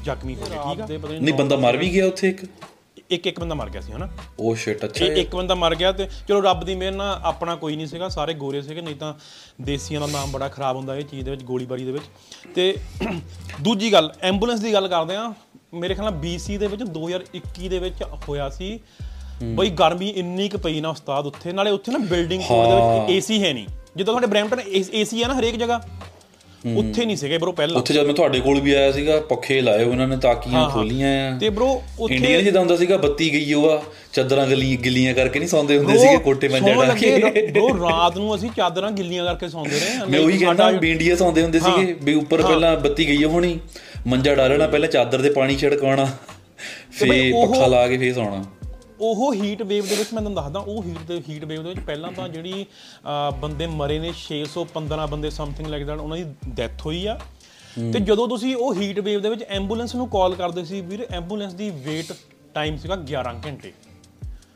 [0.03, 1.07] ਜ਼ਖਮੀ ਹੋ ਗਏ ਠੀਕ ਆ?
[1.11, 2.45] ਨਹੀਂ ਬੰਦਾ ਮਰ ਵੀ ਗਿਆ ਉੱਥੇ ਇੱਕ।
[3.11, 4.09] ਇੱਕ ਇੱਕ ਬੰਦਾ ਮਰ ਗਿਆ ਸੀ ਹਨਾ?
[4.39, 7.55] ਉਹ ਸ਼ਿਟ ਅੱਛਾ ਇਹ ਇੱਕ ਬੰਦਾ ਮਰ ਗਿਆ ਤੇ ਚਲੋ ਰੱਬ ਦੀ ਮਿਹਰ ਨਾਲ ਆਪਣਾ
[7.55, 9.13] ਕੋਈ ਨਹੀਂ ਸੀਗਾ ਸਾਰੇ ਗੋਰੇ ਸੀਗੇ ਨਹੀਂ ਤਾਂ
[9.61, 12.03] ਦੇਸੀਆਂ ਦਾ ਨਾਮ ਬੜਾ ਖਰਾਬ ਹੁੰਦਾ ਇਹ ਚੀਜ਼ ਦੇ ਵਿੱਚ ਗੋਲੀਬਾਰੀ ਦੇ ਵਿੱਚ।
[12.55, 12.75] ਤੇ
[13.61, 15.33] ਦੂਜੀ ਗੱਲ ਐਂਬੂਲੈਂਸ ਦੀ ਗੱਲ ਕਰਦੇ ਆ
[15.73, 18.79] ਮੇਰੇ ਖਿਆਲ ਨਾਲ BC ਦੇ ਵਿੱਚ 2021 ਦੇ ਵਿੱਚ ਹੋਇਆ ਸੀ।
[19.43, 23.11] ਬਈ ਗਰਮੀ ਇੰਨੀ ਕੁ ਪਈ ਨਾ ਉਸਤਾਦ ਉੱਥੇ ਨਾਲੇ ਉੱਥੇ ਨਾ ਬਿਲਡਿੰਗ ਕੋਡ ਦੇ ਵਿੱਚ
[23.11, 24.59] ਏਸੀ ਹੈ ਨਹੀਂ। ਜਿੱਦਾਂ ਤੁਹਾਡੇ ਬ੍ਰੈਂਪਟਨ
[24.93, 25.81] ਏਸੀ ਹੈ ਨਾ ਹਰੇਕ ਜਗ੍ਹਾ?
[26.75, 29.83] ਉੱਥੇ ਨਹੀਂ ਸੀਗੇ ਬ్రో ਪਹਿਲਾਂ। ਉੱਥੇ ਜਦ ਮੈਂ ਤੁਹਾਡੇ ਕੋਲ ਵੀ ਆਇਆ ਸੀਗਾ ਪੱਖੇ ਲਾਏ
[29.83, 33.83] ਉਹਨਾਂ ਨੇ ਤਾਕੀਆਂ ਖੋਲੀਆਂ। ਆ ਤੇ ਬ్రో ਉੱਥੇ ਇੰਡੀਆ ਜਿੱਦਾਂ ਹੁੰਦਾ ਸੀਗਾ ਬੱਤੀ ਗਈ ਹੋਆ
[34.13, 37.17] ਚਾਦਰਾਂ ਗਲੀ ਗਿੱਲੀਆਂ ਕਰਕੇ ਨਹੀਂ ਸੌਂਦੇ ਹੁੰਦੇ ਸੀਗੇ ਕੋਟੇ ਮੰਜਾ ਡਾ ਕੇ
[37.51, 41.43] ਬ్రో ਰਾਤ ਨੂੰ ਅਸੀਂ ਚਾਦਰਾਂ ਗਿੱਲੀਆਂ ਕਰਕੇ ਸੌਂਦੇ ਰਹੇ ਮੈਂ ਉਹੀ ਕਹਿੰਦਾ ਵੀ ਇੰਡੀਆ ਸੌਂਦੇ
[41.43, 43.59] ਹੁੰਦੇ ਸੀਗੇ ਵੀ ਉੱਪਰ ਪਹਿਲਾਂ ਬੱਤੀ ਗਈ ਹੋਣੀ
[44.07, 46.07] ਮੰਜਾ ਡਾਲਣਾ ਪਹਿਲਾਂ ਚਾਦਰ ਤੇ ਪਾਣੀ ਛਿੜਕਾਉਣਾ
[46.91, 48.45] ਫੇ ਪੱਖਾ ਲਾ ਕੇ ਫੇਸ ਆਉਣਾ
[49.01, 51.79] ਉਹ ਹੀਟ ਵੇਵ ਦੇ ਵਿੱਚ ਮੈਂ ਤੁਹਾਨੂੰ ਦੱਸਦਾ ਉਹ ਹੀਟ ਦੇ ਹੀਟ ਵੇਵ ਦੇ ਵਿੱਚ
[51.85, 52.65] ਪਹਿਲਾਂ ਤਾਂ ਜਿਹੜੀ
[53.41, 57.17] ਬੰਦੇ ਮਰੇ ਨੇ 615 ਬੰਦੇ ਸਮਥਿੰਗ ਲਾਈਕ ਦੈਟ ਉਹਨਾਂ ਦੀ ਡੈਥ ਹੋਈ ਆ।
[57.93, 61.53] ਤੇ ਜਦੋਂ ਤੁਸੀਂ ਉਹ ਹੀਟ ਵੇਵ ਦੇ ਵਿੱਚ ਐਂਬੂਲੈਂਸ ਨੂੰ ਕਾਲ ਕਰਦੇ ਸੀ ਵੀਰ ਐਂਬੂਲੈਂਸ
[61.53, 62.11] ਦੀ ਵੇਟ
[62.53, 63.71] ਟਾਈਮ ਸੀਗਾ 11 ਘੰਟੇ।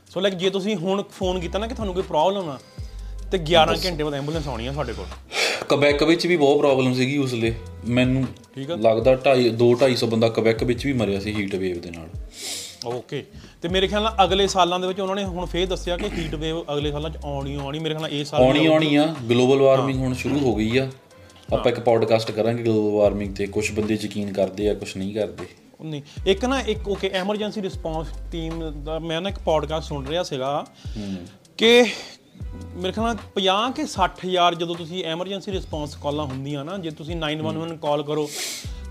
[0.10, 2.58] ਸੋ ਲਾਈਕ ਜੇ ਤੁਸੀਂ ਹੁਣ ਫੋਨ ਕੀਤਾ ਨਾ ਕਿ ਤੁਹਾਨੂੰ ਕੋਈ ਪ੍ਰੋਬਲਮ ਆ
[3.32, 5.06] ਤੇ 11 ਘੰਟੇ ਬਾਅਦ ਐਂਬੂਲੈਂਸ ਆਉਣੀ ਆ ਸਾਡੇ ਕੋਲ।
[5.70, 7.54] ਕਬੈਕ ਵਿੱਚ ਵੀ ਬਹੁਤ ਪ੍ਰੋਬਲਮ ਸੀਗੀ ਉਸਲੇ
[7.88, 11.80] ਮੈਨੂੰ ਠੀਕ ਆ। ਲੱਗਦਾ 2.5 2 250 ਬੰਦਾ ਕਬੈਕ ਵਿੱਚ ਵੀ ਮਰਿਆ ਸੀ ਹੀਟ ਵੇਵ
[11.82, 12.10] ਦੇ ਨਾਲ।
[12.88, 13.26] ਓਕੇ।
[13.62, 16.36] ਤੇ ਮੇਰੇ ਖਿਆਲ ਨਾਲ ਅਗਲੇ ਸਾਲਾਂ ਦੇ ਵਿੱਚ ਉਹਨਾਂ ਨੇ ਹੁਣ ਫੇਰ ਦੱਸਿਆ ਕਿ ਹੀਟ
[16.36, 19.58] ਵੇਵ ਅਗਲੇ ਸਾਲਾਂ 'ਚ ਆਉਣੀ ਆਉਣੀ। ਮੇਰੇ ਖਿਆਲ ਨਾਲ ਇਹ ਸਾਲ ਆਉਣੀ ਆਉਣੀ ਆ। ਗਲੋਬਲ
[19.58, 20.92] ਵਾਰਮਿੰਗ ਹੁਣ ਸ਼ੁਰੂ ਹੋ ਗਈ ਆ।
[21.54, 25.46] ਆਪਾਂ ਇੱਕ ਪੋਡਕਾਸਟ ਕਰਾਂਗੇ ਗਲੋਬਲ ਵਾਰਮਿੰਗ ਤੇ। ਕੁਝ ਬੰਦੇ ਯਕੀਨ ਕਰਦੇ ਆ ਕੁਝ ਨਹੀਂ ਕਰਦੇ।
[25.82, 30.24] ਨਹੀਂ ਇੱਕ ਨਾ ਇੱਕ ਓਕੇ ਐਮਰਜੈਂਸੀ ਰਿਸਪੌਂਸ ਟੀਮ ਦਾ ਮੈਂ ਨਾ ਇੱਕ ਪੋਡਕਾਸਟ ਸੁਣ ਰਿਹਾ
[30.24, 30.66] ਸੀਗਾ
[31.58, 31.86] ਕਿ
[32.76, 36.92] ਮੇਰੇ ਖਿਆਲ ਨਾਲ 50 ਕਿ 60 ਹਜ਼ਾਰ ਜਦੋਂ ਤੁਸੀਂ ਐਮਰਜੈਂਸੀ ਰਿਸਪੌਂਸ ਕਾਲਾਂ ਹੁੰਦੀਆਂ ਨਾ ਜੇ
[36.92, 38.30] ਤੁਸੀਂ 911 ਕਾਲ ਕਰੋ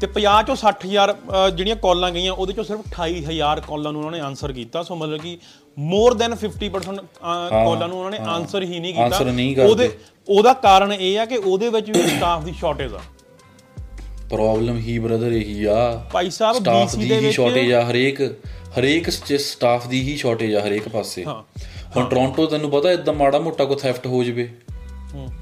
[0.01, 3.93] ਤੇ 50 ਚੋਂ 60 ਹਜ਼ਾਰ ਅ, ਜਿਹੜੀਆਂ ਕਾਲਾਂ ਗਈਆਂ ਉਹਦੇ ਚੋਂ ਸਿਰਫ 28 ਹਜ਼ਾਰ ਕਾਲਾਂ
[3.93, 5.39] ਨੂੰ ਉਹਨਾਂ ਨੇ ਆਨਸਰ ਕੀਤਾ। ਸੋ ਮਤਲਬ ਕਿ
[5.79, 7.05] ਮੋਰ ਦੈਨ 50%
[7.51, 9.09] ਕਾਲਾਂ ਨੂੰ ਉਹਨਾਂ ਨੇ ਆਨਸਰ ਹੀ ਨਹੀਂ ਕੀਤਾ।
[9.65, 9.91] ਉਹਦੇ
[10.29, 13.01] ਉਹਦਾ ਕਾਰਨ ਇਹ ਆ ਕਿ ਉਹਦੇ ਵਿੱਚ ਵੀ ਸਟਾਫ ਦੀ ਸ਼ਾਰਟੇਜ ਆ।
[14.31, 18.23] ਪ੍ਰੋਬਲਮ ਹੀ ਬ੍ਰਦਰ ਇਹੀ ਆ। ਭਾਈ ਸਾਹਿਬ BC ਦੀ ਵਿੱਚ ਸ਼ਾਰਟੇਜ ਆ ਹਰੇਕ
[18.79, 21.43] ਹਰੇਕ ਸਟਾਫ ਦੀ ਹੀ ਸ਼ਾਰਟੇਜ ਆ ਹਰੇਕ ਪਾਸੇ। ਹਾਂ।
[21.97, 24.49] ਹੁਣ ਟੋਰਾਂਟੋ ਤੈਨੂੰ ਪਤਾ ਇਦਾਂ ਮਾੜਾ ਮੋਟਾ ਕੋ ਥੈਫਟ ਹੋ ਜਵੇ।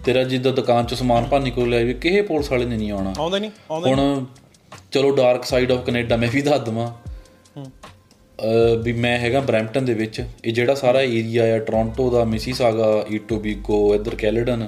[0.05, 3.12] ਤੇਰਾ ਜਿੱਦਾਂ ਦੁਕਾਨ ਚ ਸਮਾਨ ਭਾਨੀ ਕੋਲ ਲੈ ਜਾਵੇ ਕਿਸੇ ਪੁਲਿਸ ਵਾਲੇ ਨੇ ਨਹੀਂ ਆਉਣਾ।
[3.19, 4.25] ਆਉਂਦਾ ਨਹੀਂ ਆਉਂਦਾ ਹੁਣ
[4.93, 6.91] ਚਲੋ ਡਾਰਕ ਸਾਈਡ ਆਫ ਕੈਨੇਡਾ ਮੈਂ ਵੀ ਦੱਸ ਦਵਾਂ।
[8.85, 13.95] ਵੀ ਮੈਂ ਹੈਗਾ ਬਰੈਂਪਟਨ ਦੇ ਵਿੱਚ। ਇਹ ਜਿਹੜਾ ਸਾਰਾ ਏਰੀਆ ਆ ਟੋਰਾਂਟੋ ਦਾ ਮਿਸੀਸਾਗਾ ਈਟੋਬੀਕੋ
[13.95, 14.67] ਇੱਧਰ ਕੈਲਡਨ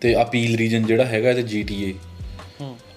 [0.00, 1.94] ਤੇ ਅਪੀਲ ਰੀਜਨ ਜਿਹੜਾ ਹੈਗਾ ਤੇ ਜੀਟੀਏ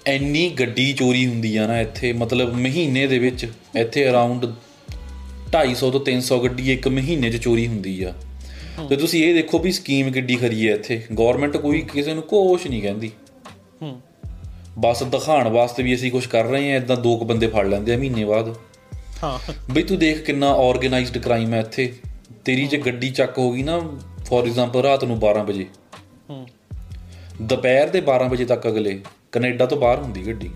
[0.08, 4.45] ਇੰਨੀ ਗੱਡੀ ਚੋਰੀ ਹੁੰਦੀ ਆ ਨਾ ਇੱਥੇ ਮਤਲਬ ਮਹੀਨੇ ਦੇ ਵਿੱਚ ਇੱਥੇ ਅਰਾਊਂਡ
[5.51, 8.13] 250 ਤੋਂ 300 ਗੱਡੀ ਇੱਕ ਮਹੀਨੇ 'ਚ ਚੋਰੀ ਹੁੰਦੀ ਆ।
[8.89, 12.67] ਤੇ ਤੁਸੀਂ ਇਹ ਦੇਖੋ ਵੀ ਸਕੀਮ ਕਿੱਡੀ ਖਰੀ ਹੈ ਇੱਥੇ। ਗਵਰਨਮੈਂਟ ਕੋਈ ਕਿਸੇ ਨੂੰ ਕੁਛ
[12.67, 13.12] ਨਹੀਂ ਕਹਿੰਦੀ।
[13.81, 14.01] ਹੂੰ।
[14.79, 17.93] ਬਸ ਦਿਖਾਉਣ ਵਾਸਤੇ ਵੀ ਅਸੀਂ ਕੁਝ ਕਰ ਰਹੇ ਆ ਇਦਾਂ ਦੋ ਕੁ ਬੰਦੇ ਫੜ ਲੈਂਦੇ
[17.93, 18.55] ਆ ਮਹੀਨੇ ਬਾਅਦ।
[19.23, 21.93] ਹਾਂ। ਬਈ ਤੂੰ ਦੇਖ ਕਿੰਨਾ ਆਰਗੇਨਾਈਜ਼ਡ ਕ੍ਰਾਈਮ ਹੈ ਇੱਥੇ।
[22.45, 25.65] ਤੇਰੀ ਜੇ ਗੱਡੀ ਚੱਕ ਹੋ ਗਈ ਨਾ ਫੋਰ ਐਗਜ਼ਾਮਪਲ ਰਾਤ ਨੂੰ 12 ਵਜੇ।
[26.29, 26.47] ਹੂੰ।
[27.41, 28.99] ਦੁਪਹਿਰ ਦੇ 12 ਵਜੇ ਤੱਕ ਅਗਲੇ
[29.31, 30.49] ਕੈਨੇਡਾ ਤੋਂ ਬਾਹਰ ਹੁੰਦੀ ਗੱਡੀ।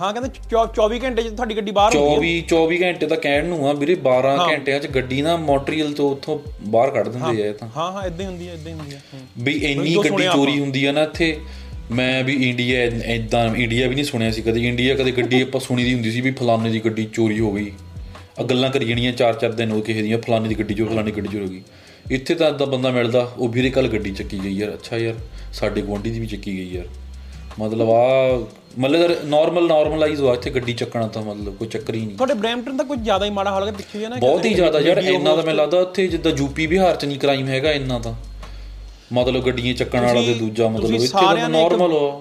[0.00, 3.46] ਹਾਂ ਕਹਿੰਦੇ ਚੌ- 24 ਘੰਟੇ 'ਚ ਤੁਹਾਡੀ ਗੱਡੀ ਬਾਹਰ ਹੁੰਦੀ 24 24 ਘੰਟੇ ਤਾਂ ਕਹਿਣ
[3.46, 7.46] ਨੂੰ ਆ ਵੀਰੇ 12 ਘੰਟਿਆਂ 'ਚ ਗੱਡੀ ਨਾ ਮੌਂਟਰੀਅਲ ਤੋਂ ਉੱਥੋਂ ਬਾਹਰ ਕੱਢ ਦਿੰਦੇ ਆ
[7.46, 9.94] ਇਹ ਤਾਂ। ਹਾਂ ਹਾਂ ਇਦਾਂ ਹੀ ਹੁੰਦੀ ਹੈ ਇਦਾਂ ਹੀ ਹੁੰਦੀ ਹੈ ਹੂੰ। ਵੀ ਇੰਨੀ
[9.96, 11.36] ਗੱਡੀ ਚੋਰੀ ਹੁੰਦੀ ਆ ਨਾ ਇੱਥੇ
[11.90, 12.82] ਮੈਂ ਵੀ ਇੰਡੀਆ
[13.14, 16.20] ਇਦਾਂ ਇੰਡੀਆ ਵੀ ਨਹੀਂ ਸੁਣਿਆ ਸੀ ਕਦੇ। ਇੰਡੀਆ ਕਦੇ ਗੱਡੀ ਆਪਾਂ ਸੁਣੀ ਦੀ ਹੁੰਦੀ ਸੀ
[16.20, 17.70] ਵੀ ਫਲਾਣੇ ਦੀ ਗੱਡੀ ਚੋਰੀ ਹੋ ਗਈ।
[18.40, 21.10] ਆ ਗੱਲਾਂ ਕਰੀ ਜਾਣੀਆਂ ਚਾਰ ਚਾਰ ਦਿਨ ਹੋ ਕਿਸੇ ਦੀਆਂ ਫਲਾਣੇ ਦੀ ਗੱਡੀ ਚੋਰੀ ਫਲਾਣੇ
[21.10, 21.62] ਦੀ ਗੱਡੀ ਚੋਰੀ ਹੋ ਗਈ।
[22.10, 25.14] ਇੱਥੇ ਤਾਂ ਇਦਾਂ ਬੰਦਾ ਮਿਲਦਾ ਉਹ ਵੀਰੇ ਕੱਲ ਗੱਡੀ ਚੱਕੀ ਗਈ ਯਾਰ। ਅੱਛਾ ਯਾਰ
[25.52, 26.86] ਸਾਡੇ ਗੁਆਂਢੀ ਦੀ ਵੀ ਚੱਕੀ ਗਈ ਯਾਰ।
[27.60, 28.02] ਮਤਲਬ ਆ
[28.78, 32.76] ਮਤਲਬ ਨਾਰਮਲ ਨਾਰਮਲਾਈਜ਼ ਹੋਆ ਇੱਥੇ ਗੱਡੀ ਚੱਕਣਾ ਤਾਂ ਮਤਲਬ ਕੋਈ ਚੱਕਰ ਹੀ ਨਹੀਂ। ਤੁਹਾਡੇ ਬ੍ਰੈਂਪਟਨ
[32.76, 35.34] ਦਾ ਕੁਝ ਜ਼ਿਆਦਾ ਹੀ ਮਾੜਾ ਹਾਲ ਹੈ ਪਿੱਛੇ ਜੇ ਨਾ ਬਹੁਤ ਹੀ ਜ਼ਿਆਦਾ ਯਾਰ ਇੰਨਾ
[35.36, 38.14] ਤਾਂ ਮੈਨੂੰ ਲੱਗਦਾ ਉੱਥੇ ਜਿੱਦਾਂ ਯੂਪੀ ਬਿਹਾਰ ਚ ਨਹੀਂ ਕ੍ਰਾਈਮ ਹੈਗਾ ਇੰਨਾ ਤਾਂ।
[39.12, 42.20] ਮਤਲਬ ਗੱਡੀਆਂ ਚੱਕਣ ਵਾਲਾ ਤੇ ਦੂਜਾ ਮਤਲਬ ਇੱਥੇ ਤਾਂ ਨਾਰਮਲ ਆ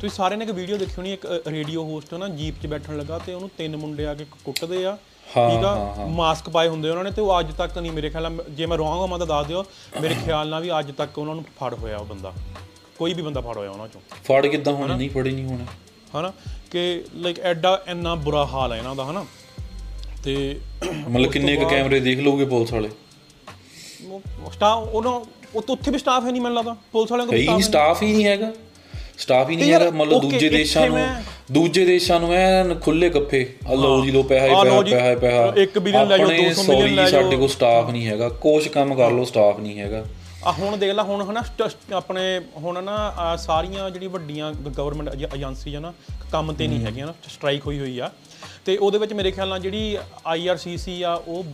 [0.00, 3.18] ਤੁਸੀਂ ਸਾਰਿਆਂ ਨੇ ਇੱਕ ਵੀਡੀਓ ਦੇਖੀ ਹੋਣੀ ਇੱਕ ਰੇਡੀਓ ਹੋਸਟ ਨਾ ਜੀਪ 'ਚ ਬੈਠਣ ਲੱਗਾ
[3.18, 4.96] ਤੇ ਉਹਨੂੰ ਤਿੰਨ ਮੁੰਡੇ ਆ ਕੇ ਕੁੱਟਦੇ ਆ।
[5.36, 8.10] ਹਾਂ, ਠੀਕ ਹਾਂ, ਆ ਮਾਸਕ ਪਾਏ ਹੁੰਦੇ ਉਹਨਾਂ ਨੇ ਤੇ ਉਹ ਅੱਜ ਤੱਕ ਨਹੀਂ ਮੇਰੇ
[8.10, 9.64] ਖਿਆਲ ਨਾਲ ਜੇ ਮੈਂ ਰੋਂਗ ਹੋਵਾਂ ਤਾਂ ਦੱਸ ਦਿਓ।
[10.00, 12.32] ਮੇਰੇ ਖਿਆਲ ਨਾਲ ਵੀ ਅੱਜ ਤੱਕ ਉਹਨਾਂ ਨੂੰ ਫੜ ਹੋਇਆ ਉਹ ਬੰਦਾ।
[13.00, 14.96] ਕੋਈ ਵੀ ਬੰਦਾ ਫੜ ਹੋਇਆ ਉਹਨਾਂ ਚੋਂ। ਫੜ ਕਿੱਦਾਂ ਹੋਣਾ?
[14.96, 15.64] ਨਹੀਂ ਫੜੀ ਨਹੀਂ ਹੋਣਾ।
[16.20, 16.32] ਹਨਾ?
[16.70, 19.26] ਕਿ ਲਾਈਕ ਐਡਾ ਇੰਨਾ ਬੁਰਾ ਹਾਲ ਹੈ ਇਹਨਾਂ ਦਾ ਹਨਾ?
[20.24, 20.60] ਤੇ
[21.08, 22.88] ਮਤਲਬ ਕਿੰਨੇ ਕੁ ਕੈਮਰੇ ਦੇਖ ਲਓਗੇ ਪੁਲਿਸ ਵਾਲੇ?
[24.52, 25.20] ਸਟਾਫ ਉਹਨਾਂ
[25.54, 28.12] ਉਹ ਤਾਂ ਉੱਥੇ ਵੀ ਸਟਾਫ ਹੈ ਨਹੀਂ ਮੈਨੂੰ ਲੱਗਦਾ। ਪੁਲਿਸ ਵਾਲਿਆਂ ਕੋਲ ਕਈ ਸਟਾਫ ਹੀ
[28.12, 28.52] ਨਹੀਂ। ਹੈਗਾ।
[29.18, 30.98] ਸਟਾਫ ਹੀ ਨਹੀਂ ਯਾਰ, ਹੈਗਾ ਮਤਲਬ ਦੂਜੇ ਦੇਸ਼ਾਂ ਨੂੰ
[31.52, 35.52] ਦੂਜੇ ਦੇਸ਼ਾਂ ਨੂੰ ਐਨ ਖੁੱਲੇ ਗੱਫੇ ਆ ਲਓ ਜੀ ਲੋ ਪੈਸਾ ਹੀ ਪੈਸਾ ਹੀ ਪੈਸਾ
[35.56, 38.28] ਇੱਕ billion ਲੈ ਜਾਓ, ਆਪਣੇ 200 million sorry, ਲੈ ਜਾਓ। ਸਾਡੇ ਕੋਲ ਸਟਾਫ ਨਹੀਂ ਹੈਗਾ।
[38.28, 40.04] ਕੁਛ ਕੰਮ ਕਰ ਲਓ ਸਟਾਫ ਨਹੀਂ ਹੈਗਾ।
[40.46, 45.34] ਆ ਹੁਣ ਦੇਖ ਲੈ ਹੁਣ ਹਨਾ ਸਟ- ਆਪਣੇ ਹੁਣ ਨਾ ਆਹ ਸਾਰੀਆਂ ਜਿਹੜੀ ਵੱਡੀਆਂ ਗਵਰਨਮੈਂਟ
[45.34, 45.92] ਏਜੰਸੀ ਆ ਨਾ
[46.32, 48.10] ਕੰਮ ਤੇ ਨਹੀਂ ਹੈਗੀਆਂ ਨਾ ਸਟ੍ਰਾਈਕ ਹੋਈ ਹੋਈ ਆ।
[48.64, 51.44] ਤੇ ਉਹਦੇ ਵਿੱਚ ਮੇਰੇ ਖਿਆਲ ਨਾਲ ਜਿਹੜੀ ਆਈਆਰਸੀਸੀ ਆ ਉਹ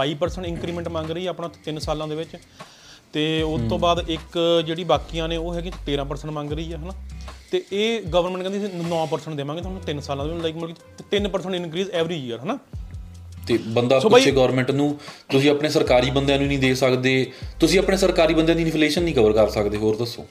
[0.00, 2.36] 22% ਇੰਕਰੀਮੈਂਟ ਮੰਗ ਰਹੀ ਆ ਆਪਣਾ 3 ਸਾਲਾਂ ਦੇ ਵਿੱਚ।
[3.12, 6.92] ਤੇ ਉਸ ਤੋਂ ਬਾਅਦ ਇੱਕ ਜਿਹੜੀ ਬਾਕੀਆਂ ਨੇ ਉਹ ਹੈਗੀ 13% ਮੰਗ ਰਹੀ ਆ ਹਨਾ।
[7.50, 11.04] ਤੇ ਇਹ ਗਵਰਨਮੈਂਟ ਕਹਿੰਦੀ ਸੀ 9% ਦੇਵਾਂਗੇ ਤੁਹਾਨੂੰ 3 ਸਾਲਾਂ ਦੇ ਵਿੱਚ ਲਾਈਕ ਮਤਲਬ ਕਿ
[11.10, 12.58] 3% ਇਨਕਰੀਜ਼ ਐਵਰੀ ਈਅਰ ਹਨਾ।
[13.46, 14.98] ਤੇ ਬੰਦਾ ਪੁੱਛੇ ਗਵਰਨਮੈਂਟ ਨੂੰ
[15.30, 19.14] ਤੁਸੀਂ ਆਪਣੇ ਸਰਕਾਰੀ ਬੰਦਿਆਂ ਨੂੰ ਨਹੀਂ ਦੇ ਸਕਦੇ ਤੁਸੀਂ ਆਪਣੇ ਸਰਕਾਰੀ ਬੰਦਿਆਂ ਦੀ ਇਨਫਲੇਸ਼ਨ ਨਹੀਂ
[19.14, 20.26] ਕਵਰ ਕਰ ਸਕਦੇ ਹੋਰ ਦੱਸੋ।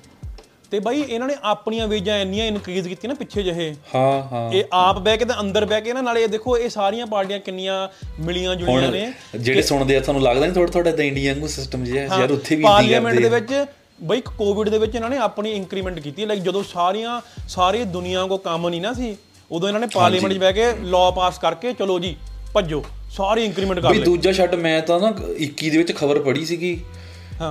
[0.72, 4.64] ਤੇ ਬਾਈ ਇਹਨਾਂ ਨੇ ਆਪਣੀਆਂ ਵੇਜਾਂ ਇੰਨੀਆਂ ਇਨਕਰੀਜ਼ ਕੀਤੀਆਂ ਨਾ ਪਿੱਛੇ ਜਿਹੇ। ਹਾਂ ਹਾਂ। ਇਹ
[4.74, 7.88] ਆਪ ਬਹਿ ਕੇ ਤੇ ਅੰਦਰ ਬਹਿ ਕੇ ਨਾ ਨਾਲੇ ਇਹ ਦੇਖੋ ਇਹ ਸਾਰੀਆਂ ਪਾਰਟੀਆਂ ਕਿੰਨੀਆਂ
[8.20, 11.84] ਮਿਲੀਆਂ ਜੁਲੀਆਂ ਨੇ। ਜਿਹੜੇ ਸੁਣਦੇ ਆ ਤੁਹਾਨੂੰ ਲੱਗਦਾ ਨਹੀਂ ਥੋੜਾ ਥੋੜਾ ਤਾਂ ਇੰਡੀਆ ਵਾਂਗੂ ਸਿਸਟਮ
[11.84, 12.20] ਜਿਹਾ?
[12.20, 13.66] ਯਾਰ ਉੱਥੇ ਵੀ ਇਦਾਂ ਪਾਰਲੀਮੈਂਟ ਦੇ। ਵਿੱਚ
[14.02, 18.38] ਬਈ ਕੋਵਿਡ ਦੇ ਵਿੱਚ ਇਹਨਾਂ ਨੇ ਆਪਣੀ ਇੰਕਰੀਮੈਂਟ ਕੀਤੀ। ਲਾਈਕ ਜਦੋਂ ਸਾਰੀਆਂ ਸਾਰੇ ਦੁਨੀਆ ਕੋ
[18.38, 19.16] ਕੰਮ ਨਹੀਂ ਨਾ ਸੀ
[19.52, 22.16] ਉਦੋਂ ਇਹਨਾਂ ਨੇ ਪਾਰਲੀਮੈਂਟ 'ਚ ਬਹਿ ਕੇ ਲਾਅ ਪਾਸ ਕਰਕੇ ਚਲੋ ਜੀ
[22.54, 22.84] ਭੱਜੋ।
[23.14, 26.46] ਸਾਰੀ ਇੰਕਰੀਮੈਂਟ ਕਰ ਵੀ ਲਈ। ਦੂਜਾ ਛੱਡ ਮੈਂ ਤਾਂ ਨਾ 21 ਦੇ ਵਿੱਚ ਖਬਰ ਪੜ੍ਹੀ
[26.46, 26.80] ਸੀਗੀ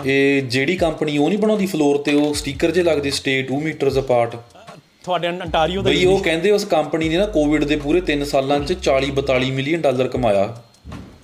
[0.06, 3.98] ਇਹ ਜਿਹੜੀ ਕੰਪਨੀ ਉਹ ਨਹੀਂ ਬਣਾਉਂਦੀ ਫਲੋਰ ਤੇ ਉਹ ਸਟicker ਜੇ ਲੱਗਦੇ ਸਟੇ 2 ਮੀਟਰਸ
[3.98, 4.36] ਅਪਾਰਟ
[5.04, 8.58] ਤੁਹਾਡੇ ਅੰਟਾਰੀਓ ਦੇ ਬਈ ਉਹ ਕਹਿੰਦੇ ਉਸ ਕੰਪਨੀ ਨੇ ਨਾ ਕੋਵਿਡ ਦੇ ਪੂਰੇ 3 ਸਾਲਾਂ
[8.60, 10.44] 'ਚ 40 42 ਮਿਲੀਅਨ ਡਾਲਰ ਕਮਾਇਆ।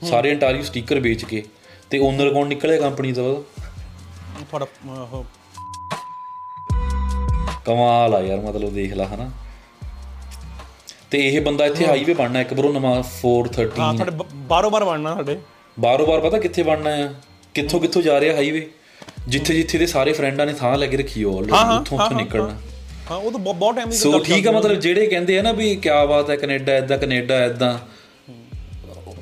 [0.08, 1.42] ਸਾਰੇ ਅੰਟਾਰੀਓ ਸਟicker ਵੇਚ ਕੇ।
[1.90, 4.66] ਤੇ ਓਨਰ ਕੌਣ ਨਿਕਲਿਆ ਕੰਪਨੀ ਦਾ ਤੁਹਾਡਾ
[7.66, 9.30] ਕਮਾਲ ਆ ਯਾਰ ਮਤਲਬ ਦੇਖ ਲਾ ਹਨਾ।
[11.12, 15.14] ਤੇ ਇਹ ਬੰਦਾ ਇੱਥੇ ਹਾਈਵੇ ਬਣਨਾ ਇੱਕ ਬਰੋ ਨਵਾਂ 413 ਹਾਂ ਤੁਹਾਡੇ ਬਾਰੋ ਬਾਰ ਬਣਨਾ
[15.16, 15.36] ਸਾਡੇ।
[15.76, 17.08] ਬਾਰੋ ਬਾਰ ਪਤਾ ਕਿੱਥੇ ਬਣਨਾ ਆ?
[17.54, 18.66] ਕਿੱਥੋਂ ਕਿੱਥੋਂ ਜਾ ਰਿਹਾ ਹਾਈਵੇ
[19.28, 22.56] ਜਿੱਥੇ ਜਿੱਥੇ ਦੇ ਸਾਰੇ ਫਰੈਂਡਾਂ ਨੇ ਥਾਂ ਲੈ ਕੇ ਰੱਖੀ ਹੋ ਆਲਰੇਡੀ ਉੱਥੋਂ ਉੱਥੋਂ ਨਿਕਲਣਾ।
[23.10, 25.74] ਹਾਂ ਉਹ ਤਾਂ ਬਹੁਤ- ਟਾਈਮ ਦੀ ਸੋ ਠੀਕ ਆ ਮਤਲਬ ਜਿਹੜੇ ਕਹਿੰਦੇ ਆ ਨਾ ਵੀ
[25.76, 27.78] ਕਿਆ ਬਾਤ ਹੈ ਕੈਨੇਡਾ ਐਦਾਂ ਕੈਨੇਡਾ ਐਦਾਂ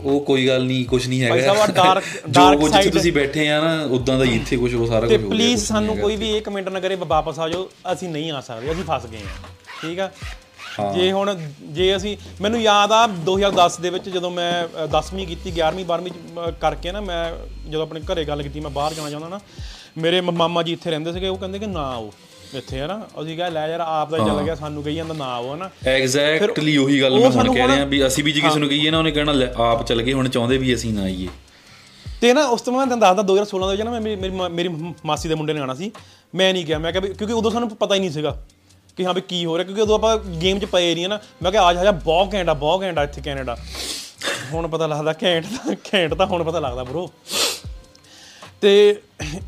[0.04, 3.12] ਉਹ ਕੋਈ ਗੱਲ ਨਹੀਂ ਕੁਝ ਨਹੀਂ ਭਾਈ ਸਾਹਿਬ, ਹੈਗਾ ਜੋ dark ਕੁਝ ਜਿੱਥੇ side- ਤੁਸੀਂ
[3.12, 5.96] ਬੈਠੇ ਆ ਨਾ ਉਦਾਂ ਦਾ ਹੀ ਇੱਥੇ ਕੁਝ ਉਹ ਸਾਰਾ ਕੁਝ ਹੋ ਰਿਹਾ ਪਲੀਜ਼ ਸਾਨੂੰ।
[5.98, 9.06] ਕੋਈ ਵੀ ਇਹ ਕਮੈਂਟ ਨਾ ਕਰੇ ਵਾਪਸ ਆ ਜਾਓ ਅਸੀਂ ਨਹੀਂ ਆ ਸਕਦੇ ਅਸੀਂ ਫਸ
[9.06, 9.48] ਗਏ ਹਾਂ
[9.82, 10.10] ਠੀਕ ਆ?
[10.94, 15.84] ਜੇ ਹੁਣ ਜੇ ਅਸੀਂ ਮੈਨੂੰ ਯਾਦ ਆ 2010 ਦੇ ਵਿੱਚ ਜਦੋਂ ਮੈਂ 10ਵੀਂ ਕੀਤੀ 11ਵੀਂ
[15.84, 16.14] 12ਵੀਂ ਚ,
[16.48, 17.32] ਅ, ਕਰਕੇ ਨਾ ਮੈਂ
[17.70, 19.40] ਜਦੋਂ ਆਪਣੇ ਘਰੇ ਗੱਲ ਕੀਤੀ ਮੈਂ ਬਾਹਰ ਜਾਣਾ ਚਾਹੁੰਦਾ ਨਾ
[19.98, 22.12] ਮੇਰੇ ਮਾਮਾ ਜੀ ਇੱਥੇ ਰਹਿੰਦੇ ਸੀਗੇ ਉਹ ਕਹਿੰਦੇ ਕਿ ਨਾ ਆਓ
[22.54, 25.24] ਇੱਥੇ ਹੈ ਨਾ ਅਸੀਂ ਕਿਹਾ ਲੈ ਯਾਰ ਆਪ ਦਾ ਚੱਲ ਗਿਆ ਸਾਨੂੰ ਕਹੀ ਜਾਂਦਾ ਨਾ
[25.24, 28.58] ਆਓ ਹੈ ਨਾ ਐਗਜ਼ੈਕਟਲੀ ਉਹੀ ਗੱਲ ਮੈਂ ਹੁਣ ਕਹਿ ਰਿਹਾ ਵੀ ਅਸੀਂ ਵੀ ਜੇ ਕਿਸੇ
[28.58, 31.28] ਨੂੰ ਕਹੀਏ ਨਾ ਉਹਨੇ ਕਹਿਣਾ ਆਪ ਚੱਲ ਗਏ ਹੁਣ ਚਾਹੁੰਦੇ ਵੀ ਅਸੀਂ ਨਾ ਆਈਏ।
[32.20, 34.68] ਤੇ ਨਾ ਉਸ ਤੋਂ ਬਾਅਦ ਮੈਂ ਦੱਸਦਾ 2016 ਦੇ ਵਿੱਚ ਨਾ ਮੈਂ ਮੇਰੀ ਮੇਰੀ
[35.06, 35.92] ਮਾਸੀ ਦੇ ਮੁੰਡੇ ਨੇ ਆਣਾ ਸੀ।
[36.34, 38.42] ਮੈਂ ਨਹੀਂ ਗਿਆ ਮੈਂ ਕਿਹਾ ਕਿਉਂਕਿ ਉਦੋਂ ਸਾਨੂੰ ਪਤਾ ਹੀ ਨਹੀਂ ਸੀਗਾ।
[38.96, 41.50] ਕਿ ਹਾਂ ਵੀ ਕੀ ਹੋ ਰਿਹਾ ਕਿਉਂਕਿ ਉਦੋਂ ਆਪਾਂ ਗੇਮ 'ਚ ਪਏ ਨਹੀਂ ਨਾ। ਮੈਂ
[41.52, 43.56] ਕਿਹਾ ਆਜ ਆ ਜਾ ਬਹੁਤ ਘੈਂਟ ਆ ਬਹੁਤ ਘੈਂਟ ਆ ਇੱਥੇ ਕੈਨੇਡਾ।
[44.52, 47.08] ਹੁਣ ਪਤਾ ਲੱਗਦਾ ਘੈਂਟ ਤਾਂ ਘੈਂਟ ਤਾਂ ਹੁਣ ਪਤਾ ਲੱਗਦਾ ਬ్రో
[48.60, 49.00] ਤੇ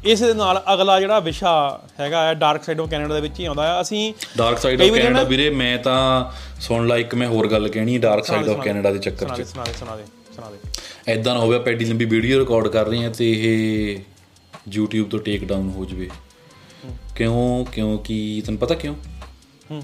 [0.05, 1.53] ਇਸ ਦੇ ਨਾਲ ਅਗਲਾ ਜਿਹੜਾ ਵਿਸ਼ਾ
[2.01, 4.89] ਹੈਗਾ ਹੈ ਡਾਰਕ ਸਾਈਡ ਆਫ ਕੈਨੇਡਾ ਦੇ ਵਿੱਚ ਹੀ ਆਉਂਦਾ ਹੈ। ਅਸੀਂ ਡਾਰਕ ਸਾਈਡ ਆਫ
[4.95, 6.31] ਕੈਨੇਡਾ ਵੀਰੇ ਮੈਂ ਤਾਂ
[6.61, 9.65] ਸੁਣ ਲਾ ਇੱਕ ਮੈਂ ਹੋਰ ਗੱਲ ਕਹਿਣੀ ਡਾਰਕ ਸਾਈਡ ਆਫ ਕੈਨੇਡਾ ਦੇ ਚੱਕਰ 'ਚ। ਸੁਣਾ
[9.65, 10.05] ਦੇ ਸੁਣਾ ਦੇ
[10.37, 13.99] ਸੁਣਾ ਦੇ ਐਦਾਂ ਨਾ ਹੋਵੇ ਪੈਡੀ ਲੰਬੀ ਵੀਡੀਓ ਰਿਕਾਰਡ ਕਰ ਰਹੇ ਆ ਤੇ ਇਹ
[14.79, 16.09] YouTube ਤੋਂ ਟੇਕ ਡਾਊਨ ਹੋ ਜਵੇ।
[17.17, 17.65] ਕਿਉਂ?
[17.65, 18.95] ਕਿਉਂਕਿ ਤੈਨੂੰ ਪਤਾ ਕਿਉਂ?
[19.71, 19.83] ਹੂੰ।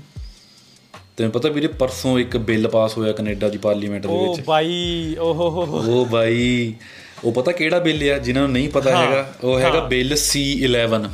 [1.16, 5.16] ਤੈਨੂੰ ਪਤਾ ਵੀਰੇ ਪਰਸੋਂ ਇੱਕ ਬਿੱਲ ਪਾਸ ਹੋਇਆ ਕੈਨੇਡਾ ਦੀ ਪਾਰਲੀਮੈਂਟ ਦੇ ਉਹ ਵਿੱਚ। ਬਾਈ
[5.20, 6.74] ਓਹ ਉਹ ਬਾਈ
[7.24, 9.34] ਉਹ ਪਤਾ ਕਿਹੜਾ ਬਿੱਲ ਆ ਜਿਨ੍ਹਾਂ ਨੂੰ ਨਹੀਂ ਪਤਾ ਹੈਗਾ?
[9.44, 11.08] ਉਹ ਹੈਗਾ ਬਿੱਲ C11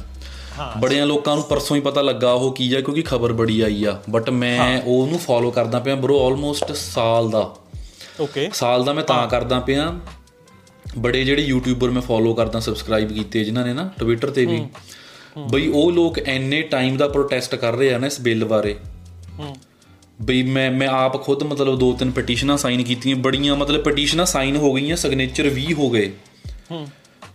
[0.80, 4.02] ਬੜਿਆਂ ਲੋਕਾਂ ਨੂੰ ਪਰਸੋਂ ਹੀ ਪਤਾ ਲੱਗਾ ਉਹ ਕੀ ਆ ਕਿਉਂਕਿ ਖਬਰ ਬੜੀ ਆਈ ਆ।
[4.10, 7.54] ਬਟ ਮੈਂ ਉਹਨੂੰ ਫੋਲੋ ਕਰਦਾ ਪਿਆ ਬ్రో ਆਲਮੋਸਟ ਸਾਲ ਦਾ।
[8.20, 10.00] ਓਕੇ ਸਾਲ ਦਾ ਮੈਂ ਤਾਂ ਕਰਦਾ ਪਿਆ।
[10.98, 14.66] ਬੜੇ ਜਿਹੜੇ ਯੂਟਿਊਬਰ ਮੈਂ ਫੋਲੋ ਕਰਦਾ ਸਬਸਕ੍ਰਾਈਬ ਕੀਤੇ ਜਿਨ੍ਹਾਂ ਨੇ ਨਾ ਟਵਿੱਟਰ ਤੇ ਵੀ।
[15.50, 18.76] ਬਈ ਉਹ ਲੋਕ ਐਨੇ ਟਾਈਮ ਦਾ ਪ੍ਰੋਟੈਸਟ ਕਰ ਰਹੇ ਆ ਨਾ ਇਸ ਬਿੱਲ ਬਾਰੇ।
[20.22, 24.56] ਬਈ ਮੈਂ ਮੈਂ ਆਪ ਖੁਦ ਮਤਲਬ ਦੋ ਤਿੰਨ ਪਟੀਸ਼ਨਾਂ ਸਾਈਨ ਕੀਤੀਆਂ ਬੜੀਆਂ ਮਤਲਬ ਪਟੀਸ਼ਨਾਂ ਸਾਈਨ
[24.56, 26.12] ਹੋ ਗਈਆਂ ਸਿਗਨੇਚਰ 20 ਹੋ ਗਏ।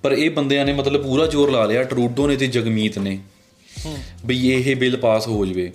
[0.02, 3.20] ਪਰ ਇਹ ਬੰਦਿਆਂ ਨੇ ਮਤਲਬ ਪੂਰਾ ਜ਼ੋਰ ਲਾ ਲਿਆ ਟਰੂਡੋ ਨੇ ਤੇ ਜਗਮੀਤ ਨੇ।
[4.26, 5.72] ਬਈ ਇਹ ਬਿੱਲ ਪਾਸ ਹੋ ਜਵੇ।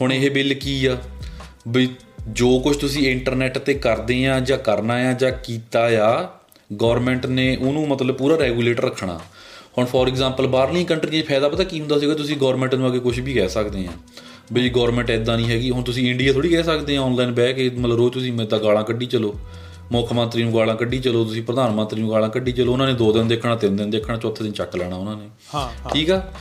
[0.00, 0.98] ਹੁਣ ਇਹ ਬਿੱਲ ਕੀ ਆ?
[1.68, 1.88] ਬਈ
[2.28, 6.28] ਜੋ ਕੁਝ ਤੁਸੀਂ ਇੰਟਰਨੈਟ ਤੇ ਕਰਦੇ ਆ ਜਾਂ ਕਰਨਾ ਆ ਜਾਂ ਕੀਤਾ ਆ
[6.82, 9.20] ਗਵਰਨਮੈਂਟ ਨੇ ਉਹਨੂੰ ਮਤਲਬ ਪੂਰਾ ਰੈਗੂਲੇਟ ਰੱਖਣਾ।
[9.78, 12.14] ਹੁਣ ਫੋਰ ਐਗਜ਼ਾਮਪਲ ਬਾਹਰਲੀ ਕੰਟਰੀਆਂ 'ਚ ਫਾਇਦਾ ਪਤਾ ਕੀ ਹੁੰਦਾ ਸੀਗਾ?
[12.14, 13.90] ਤੁਸੀਂ ਗਵਰਨਮੈਂਟ ਨੂੰ ਅੱਗੇ ਕੁਝ ਵੀ ਕਹਿ ਸਕਦੇ ਆ।
[14.52, 17.70] ਬਈ ਗਵਰਨਮੈਂਟ ਐਦਾਂ ਨਹੀਂ ਹੈਗੀ। ਹੁਣ ਤੁਸੀਂ ਇੰਡੀਆ ਥੋੜੀ ਕਹਿ ਸਕਦੇ ਆ ਆਨਲਾਈਨ ਬਹਿ ਕੇ
[17.70, 19.34] ਮਤਲਬ ਰੋਜ਼ ਤੁਸੀਂ ਮੇਰੇ ਤਾਂ ਗਾਲਾਂ ਕੱਢੀ ਚਲੋ।
[19.92, 22.92] ਮੁੱਖ ਮੰਤਰੀ ਨੂੰ ਗਾਲਾਂ ਕੱਢੀ ਚਲੋ ਤੁਸੀਂ ਪ੍ਰਧਾਨ ਮੰਤਰੀ ਨੂੰ ਗਾਲਾਂ ਕੱਢੀ ਚਲੋ। ਉਹਨਾਂ ਨੇ
[22.92, 26.32] ਦੋ ਦਿਨ ਦੇਖਣਾ ਤਿੰਨ ਦਿਨ ਦੇਖਣਾ ਚੌਥੇ ਦਿਨ ਚੱਕ ਲੈਣਾ ਉਹਨਾਂ ਨੇ। ਹਾਂ ਠੀਕ ਆ?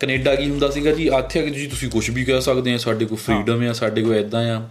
[0.00, 1.08] ਕੈਨੇਡਾ ਕੀ ਹੁੰਦਾ ਸੀਗਾ ਜੀ?
[1.08, 4.56] ਇੱਥੇ ਜੀ ਤੁਸੀਂ ਕੁਝ ਵੀ ਕਹਿ ਸਕਦੇ ਆ ਸਾਡੇ ਕੋਲ ਫਰੀडम ਆ ਸਾਡੇ ਕੋਲ ਐਦਾਂ
[4.56, 4.68] ਆ।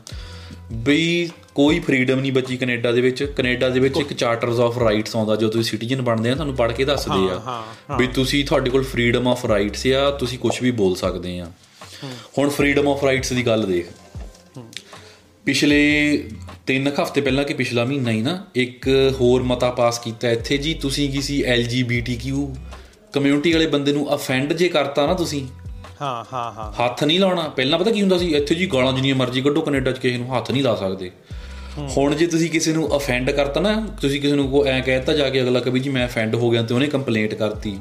[0.72, 1.30] ਬਈ
[1.60, 5.36] ਕੋਈ ਫਰੀडम ਨਹੀਂ ਬਚੀ ਕੈਨੇਡਾ ਦੇ ਵਿੱਚ। ਕੈਨੇਡਾ ਦੇ ਵਿੱਚ ਇੱਕ ਚਾਰਟਰਸ ਆਫ ਰਾਈਟਸ ਆਉਂਦਾ
[5.36, 7.64] ਜਦੋਂ ਤੁਸੀਂ ਸਿਟੀਜ਼ਨ ਬਣਦੇ ਆ ਤੁਹਾਨੂੰ ਪੜ੍ਹ ਕੇ ਦੱਸਦੇ ਆ
[7.98, 11.52] ਵੀ ਤੁਸੀਂ ਤੁਹਾਡੇ ਕੋਲ ਫਰੀडਮ ਆਫ ਰਾਈਟਸ ਆ ਤੁਸੀਂ ਕੁਝ ਵੀ ਬੋਲ ਸਕਦੇ ਆ।
[12.38, 13.90] ਹੁਣ ਫਰੀडਮ ਆਫ ਰਾਈਟਸ ਦੀ ਗੱਲ ਦੇਖ।
[15.46, 15.80] ਪਿਛਲੇ
[16.68, 18.88] 3 ਹਫ਼ਤੇ ਪਹਿਲਾਂ ਕਿ ਪਿਛਲਾ ਮਹੀਨਾ ਹੀ ਨਾ ਇੱਕ
[19.22, 22.46] ਹੋਰ ਮਤਾ ਪਾਸ ਕੀਤਾ ਇੱਥੇ ਜੀ ਤੁਸੀਂ ਕਿਸੇ LGBTQ
[23.14, 25.48] ਕਮਿਊਨਿਟੀ ਵਾਲੇ ਬੰਦੇ ਨੂੰ ਅਫੈਂਡ ਜੇ ਕਰਤਾ ਨਾ ਤੁਸੀਂ
[26.02, 29.16] ਹਾਂ ਹਾਂ ਹਾਂ। ਹੱਥ ਨਹੀਂ ਲਾਉਣਾ। ਪਹਿਲਾਂ ਪਤਾ ਕੀ ਹੁੰਦਾ ਸੀ ਇੱਥੇ ਜੀ ਗਾਲਾਂ ਜਿੰਨੀਆਂ
[29.16, 31.12] ਮਰਜ਼ੀ ਕੱਢੋ ਕੈਨੇਡਾ 'ਚ ਕਿਸੇ ਨੂੰ ਹੱਥ ਨਹੀਂ ਲਾ ਸਕਦੇ।
[31.78, 35.30] ਹੁਣ ਜੇ ਤੁਸੀਂ ਕਿਸੇ ਨੂੰ ਅਫੈਂਡ ਕਰਤਾ ਨਾ, ਤੁਸੀਂ ਕਿਸੇ ਨੂੰ ਕੋ ਐ ਕਹਿਤਾ ਜਾ
[35.30, 37.80] ਕੇ ਅਗਲਾ ਕਵੀ ਜੀ ਮੈਂ ਅਫੈਂਡ ਹੋ ਗਿਆ ਤੇ ਉਹਨੇ ਕੰਪਲੇਂਟ ਕਰਤੀ।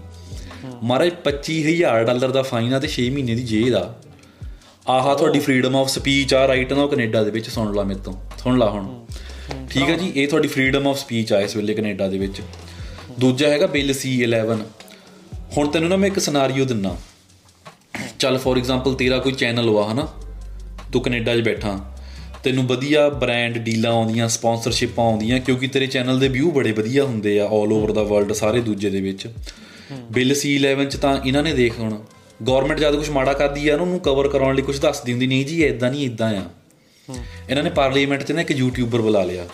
[0.82, 3.94] ਮਹਾਰਾਜ 25000 ਡਾਲਰ ਦਾ ਫਾਈਨ ਆ ਤੇ 6 ਮਹੀਨੇ ਦੀ ਜੇਲ੍ਹ ਆ।
[4.88, 8.12] ਆਹਾ, ਤੁਹਾਡੀ ਫਰੀडम ਆਫ ਸਪੀਚ ਆ ਰਾਈਟ ਨਾ ਕੈਨੇਡਾ ਦੇ ਵਿੱਚ, ਸੁਣ ਲਾ ਮੇਰੇ ਤੋਂ,
[8.38, 9.04] ਸੁਣ ਲਾ ਹੁਣ।
[9.70, 12.42] ਠੀਕ ਹੈ ਜੀ, ਇਹ ਤੁਹਾਡੀ ਫਰੀडम ਆਫ ਸਪੀਚ ਆ ਇਸ ਵੇਲੇ ਕੈਨੇਡਾ ਦੇ ਵਿੱਚ।
[13.20, 14.64] ਦੂਜਾ ਹੈਗਾ ਬਿੱਲ C11
[15.56, 16.96] ਹੁਣ ਤੈਨੂੰ ਨਾ ਮੈਂ ਇੱਕ ਸਿਨਾਰੀਓ ਦਿੰਨਾ।
[18.18, 20.08] ਚੱਲ ਫੋਰ ਐਗਜ਼ਾਮਪਲ ਤੇਰਾ ਕੋਈ ਚੈਨਲ ਵਾ, ਹਨਾ?
[20.92, 21.97] ਤੂੰ ਕੈਨੇਡਾ 'ਚ ਬੈਠਾ।
[22.48, 27.38] ਤੈਨੂੰ ਵਧੀਆ ਬ੍ਰਾਂਡ ਡੀਲਾਂ ਆਉਂਦੀਆਂ ਸਪਾਂਸਰਸ਼ਿਪਾਂ ਆਉਂਦੀਆਂ, ਕਿਉਂਕਿ ਤੇਰੇ ਚੈਨਲ ਦੇ ਵਿਊ ਬੜੇ ਵਧੀਆ ਹੁੰਦੇ
[27.40, 29.26] ਆ 올 ਓਵਰ ਦਾ ਵਰਲਡ ਸਾਰੇ ਦੂਜੇ ਦੇ ਵਿੱਚ।
[30.12, 31.98] ਬਿੱਲ C11 ਚ ਤਾਂ ਇਹਨਾਂ ਨੇ ਦੇਖ ਹੁਣ
[32.40, 35.46] ਗਵਰਨਮੈਂਟ ਜਦ ਕੁਝ ਮਾੜਾ ਕਰਦੀ ਆ ਨਾ, ਉਹਨੂੰ ਕਵਰ ਕਰਾਉਣ ਲਈ ਕੁਝ ਦੱਸਦੀ ਹੁੰਦੀ, ਨਹੀਂ
[35.46, 36.44] ਜੀ ਇਦਾਂ ਨਹੀਂ ਇਦਾਂ ਆ।
[37.48, 39.46] ਇਹਨਾਂ ਨੇ ਪਾਰਲੀਮੈਂਟ 'ਚ ਨਾ ਇੱਕ ਯੂਟਿਊਬਰ ਬੁਲਾ ਲਿਆ।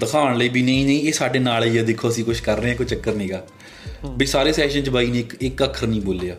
[0.00, 2.70] ਦਿਖਾਉਣ ਲਈ ਵੀ ਨਹੀਂ ਨਹੀਂ, ਇਹ ਸਾਡੇ ਨਾਲ ਹੀ ਆ, ਦੇਖੋ ਅਸੀਂ ਕੁਝ ਕਰ ਰਹੇ
[2.70, 3.46] ਹਾਂ, ਕੋਈ ਚੱਕਰ ਨਹੀਂਗਾ
[4.16, 6.36] ਵੀ ਸਾਰੇ ਸੈਸ਼ਨ 'ਚ ਬਾਈ ਨੇ ਇੱਕ ਇੱਕ ਅੱਖਰ ਨਹੀਂ ਬੋਲਿਆ।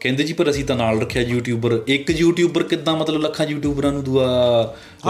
[0.00, 4.04] ਕਹਿੰਦੇ ਜੀ ਪਰ ਅਸੀਂ ਤਾਂ ਨਾਲ ਰੱਖਿਆ ਯੂਟਿਊਬਰ ਇੱਕ ਯੂਟਿਊਬਰ ਕਿੱਦਾਂ ਮਤਲਬ ਲੱਖਾਂ ਯੂਟਿਊਬਰਾਂ ਨੂੰ
[4.04, 4.26] ਦੂਆ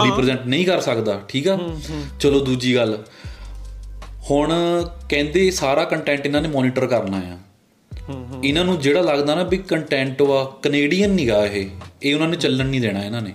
[0.05, 1.59] ਰਿਪਰੈਜ਼ੈਂਟ ਨਹੀਂ ਕਰ ਸਕਦਾ ਠੀਕ ਆ?
[2.19, 3.03] ਚਲੋ ਦੂਜੀ ਗੱਲ।
[4.31, 4.53] ਹੁਣ
[5.09, 7.37] ਕਹਿੰਦੇ ਸਾਰਾ ਕੰਟੈਂਟ ਇਹਨਾਂ ਨੇ ਮੋਨੀਟਰ ਕਰਨਾ ਆ।
[8.43, 11.69] ਇਹਨਾਂ ਨੂੰ ਜਿਹੜਾ ਲੱਗਦਾ ਨਾ ਵੀ ਕੰਟੈਂਟ ਵਾ ਕੈਨੇਡੀਅਨ ਨਿਗਾ ਇਹ।
[12.03, 13.33] ਇਹ ਉਹਨਾਂ ਨੇ ਚੱਲਣ ਨਹੀਂ ਦੇਣਾ ਇਹਨਾਂ ਨੇ।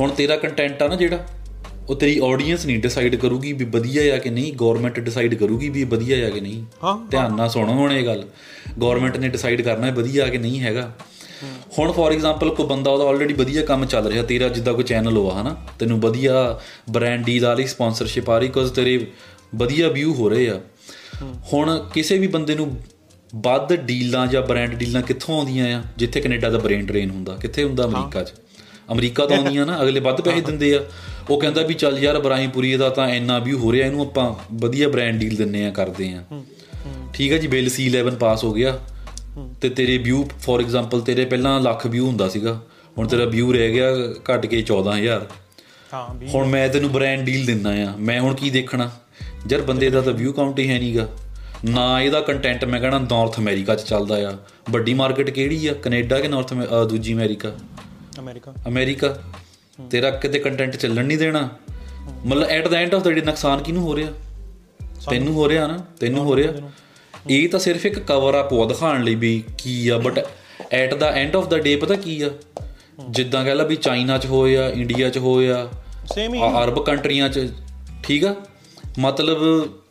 [0.00, 1.26] ਹੁਣ ਤੇਰਾ ਕੰਟੈਂਟ ਆ ਨਾ ਜਿਹੜਾ
[1.88, 5.84] ਉਹ ਤੇਰੀ ਆਡੀਅנס ਨਹੀਂ ਡਿਸਾਈਡ ਕਰੂਗੀ ਵੀ ਵਧੀਆ ਆ ਕਿ ਨਹੀਂ ਗਵਰਨਮੈਂਟ ਡਿਸਾਈਡ ਕਰੂਗੀ ਵੀ
[5.84, 6.62] ਵਧੀਆ ਆ ਕਿ ਨਹੀਂ।
[7.10, 8.24] ਧਿਆਨ ਨਾਲ ਸੁਣੋ ਹੁਣ ਇਹ ਗੱਲ।
[8.80, 10.92] ਗਵਰਨਮੈਂਟ ਨੇ ਡਿਸਾਈਡ ਕਰਨਾ ਹੈ ਵਧੀਆ ਕਿ ਨਹੀਂ ਹੈਗਾ।
[11.78, 15.16] ਹੁਣ ਫੋਰ ਐਗਜ਼ਾਮਪਲ ਕੋਈ ਬੰਦਾ ਉਹਦਾ ਆਲਰੇਡੀ ਵਧੀਆ ਕੰਮ ਚੱਲ ਰਿਹਾ ਤੇਰਾ ਜਿੱਦਾਂ ਕੋਈ ਚੈਨਲ
[15.16, 15.56] ਹੋਆ ਹਨਾ?
[15.78, 16.60] ਤੈਨੂੰ ਵਧੀਆ
[16.90, 19.06] ਬ੍ਰਾਂਡ ਡੀਲ ਰਹੀ ਸਪਾਂਸਰਸ਼ਿਪ ਆ ਰਹੀ ਕੋਜ਼ ਤੇਰੇ
[19.54, 20.60] ਵਧੀਆ ਵਿਊ ਹੋ ਰਹੇ ਆ।
[21.52, 22.76] ਹੁਣ ਕਿਸੇ ਵੀ ਬੰਦੇ ਨੂੰ
[23.34, 25.82] ਵੱਧ ਡੀਲਾਂ ਜਾਂ ਬ੍ਰਾਂਡ ਡੀਲਾਂ ਕਿੱਥੋਂ ਆਉਂਦੀਆਂ ਆ?
[25.96, 28.32] ਜਿੱਥੇ ਕੈਨੇਡਾ ਦਾ ਬ੍ਰੇਨ ਡਰੇਨ ਹੁੰਦਾ ਕਿੱਥੇ ਹੁੰਦਾ ਅਮਰੀਕਾ 'ਚ?
[28.92, 30.84] ਅਮਰੀਕਾ ਤੋਂ ਆਉਂਦੀਆਂ ਨਾ ਅਗਲੇ ਵੱਧ ਪੈਸੇ ਦਿੰਦੇ ਆ।
[31.30, 34.88] ਉਹ ਕਹਿੰਦਾ ਵੀ ਚੱਲ ਯਾਰ ਇਬਰਾਹੀਮਪੁਰੀ ਦਾ ਤਾਂ ਇੰਨਾ ਵਿਊ ਹੋ ਰਿਹਾ ਇਹਨੂੰ ਆਪਾਂ ਵਧੀਆ
[34.88, 36.22] ਬ੍ਰਾਂਡ ਡੀਲ ਦਿੰਨੇ ਆ ਕਰਦੇ ਆ।
[37.14, 38.78] ਠੀਕ ਹੈ ਜੀ ਬਿੱਲ C11 ਪਾਸ ਹੋ ਗਿਆ।
[39.60, 42.60] ਤੇ ਤੇਰੇ ਵਿਊ ਫੋਰ ਐਗਜ਼ਾਮਪਲ ਤੇਰੇ ਪਹਿਲਾਂ ਲੱਖ ਵਿਊ ਹੁੰਦਾ ਸੀਗਾ।
[42.98, 43.90] ਹੁਣ ਤੇਰਾ ਵਿਊ ਰਹਿ ਗਿਆ
[44.30, 45.26] ਘਟ ਕੇ 14000
[45.92, 48.90] ਹਾਂ ਵੀ ਹੁਣ ਮੈਂ ਤੈਨੂੰ ਬ੍ਰਾਂਡ ਡੀਲ ਦਿੰਦਾ ਆ। ਮੈਂ ਹੁਣ ਕੀ ਦੇਖਣਾ?
[49.50, 51.08] ਯਾਰ ਬੰਦੇ ਦਾ ਤਾਂ ਵਿਊ ਕਾਊਂਟ ਹੀ ਹੈ ਨਹੀਂਗਾ
[51.64, 54.32] ਨਾ ਇਹਦਾ ਕੰਟੈਂਟ ਮੈਂ ਕਹਣਾ ਨਾਰਥ ਅਮਰੀਕਾ 'ਚ ਚੱਲਦਾ ਆ।
[54.70, 55.72] ਵੱਡੀ ਮਾਰਕੀਟ ਕਿਹੜੀ ਆ?
[55.72, 56.52] ਕੈਨੇਡਾ ਕਿ ਨਾਰਥ
[56.88, 57.52] ਦੂਜੀ ਅਮਰੀਕਾ
[58.18, 59.18] ਅਮਰੀਕਾ। ਅਮਰੀਕਾ।
[59.90, 61.48] ਤੇਰਾ ਕਿਤੇ ਕੰਟੈਂਟ ਚੱਲਣ ਨਹੀਂ ਦੇਣਾ।
[62.26, 64.10] ਮਤਲਬ at the end of the day ਨੁਕਸਾਨ ਕਿਹਨੂੰ ਹੋ ਰਿਹਾ?
[65.10, 65.84] ਤੈਨੂੰ ਹੋ ਰਿਹਾ ਨਾ?
[66.00, 66.52] ਤੈਨੂੰ ਹੋ ਰਿਹਾ।
[67.30, 70.26] ਇਹ ਤਾਂ ਸਿਰਫ ਇੱਕ ਕਵਰ ਅਪ ਉਹ ਦਿਖਾਉਣ ਲਈ ਵੀ ਕੀ ਆ but
[70.72, 72.30] at the end of the day ਪਤਾ ਕੀ ਆ?
[73.10, 75.68] ਜਿੱਦਾਂ ਕਹਿ ਲਾ ਵੀ ਚਾਈਨਾ 'ਚ ਹੋਇਆ ਇੰਡੀਆ 'ਚ ਹੋਇਆ
[76.14, 77.52] ਸੇਮ ਹੀ ਅਰਬ ਕੰਟਰੀਆਂ 'ਚ
[78.02, 78.34] ਠੀਕ ਆ?
[78.98, 79.38] ਮਤਲਬ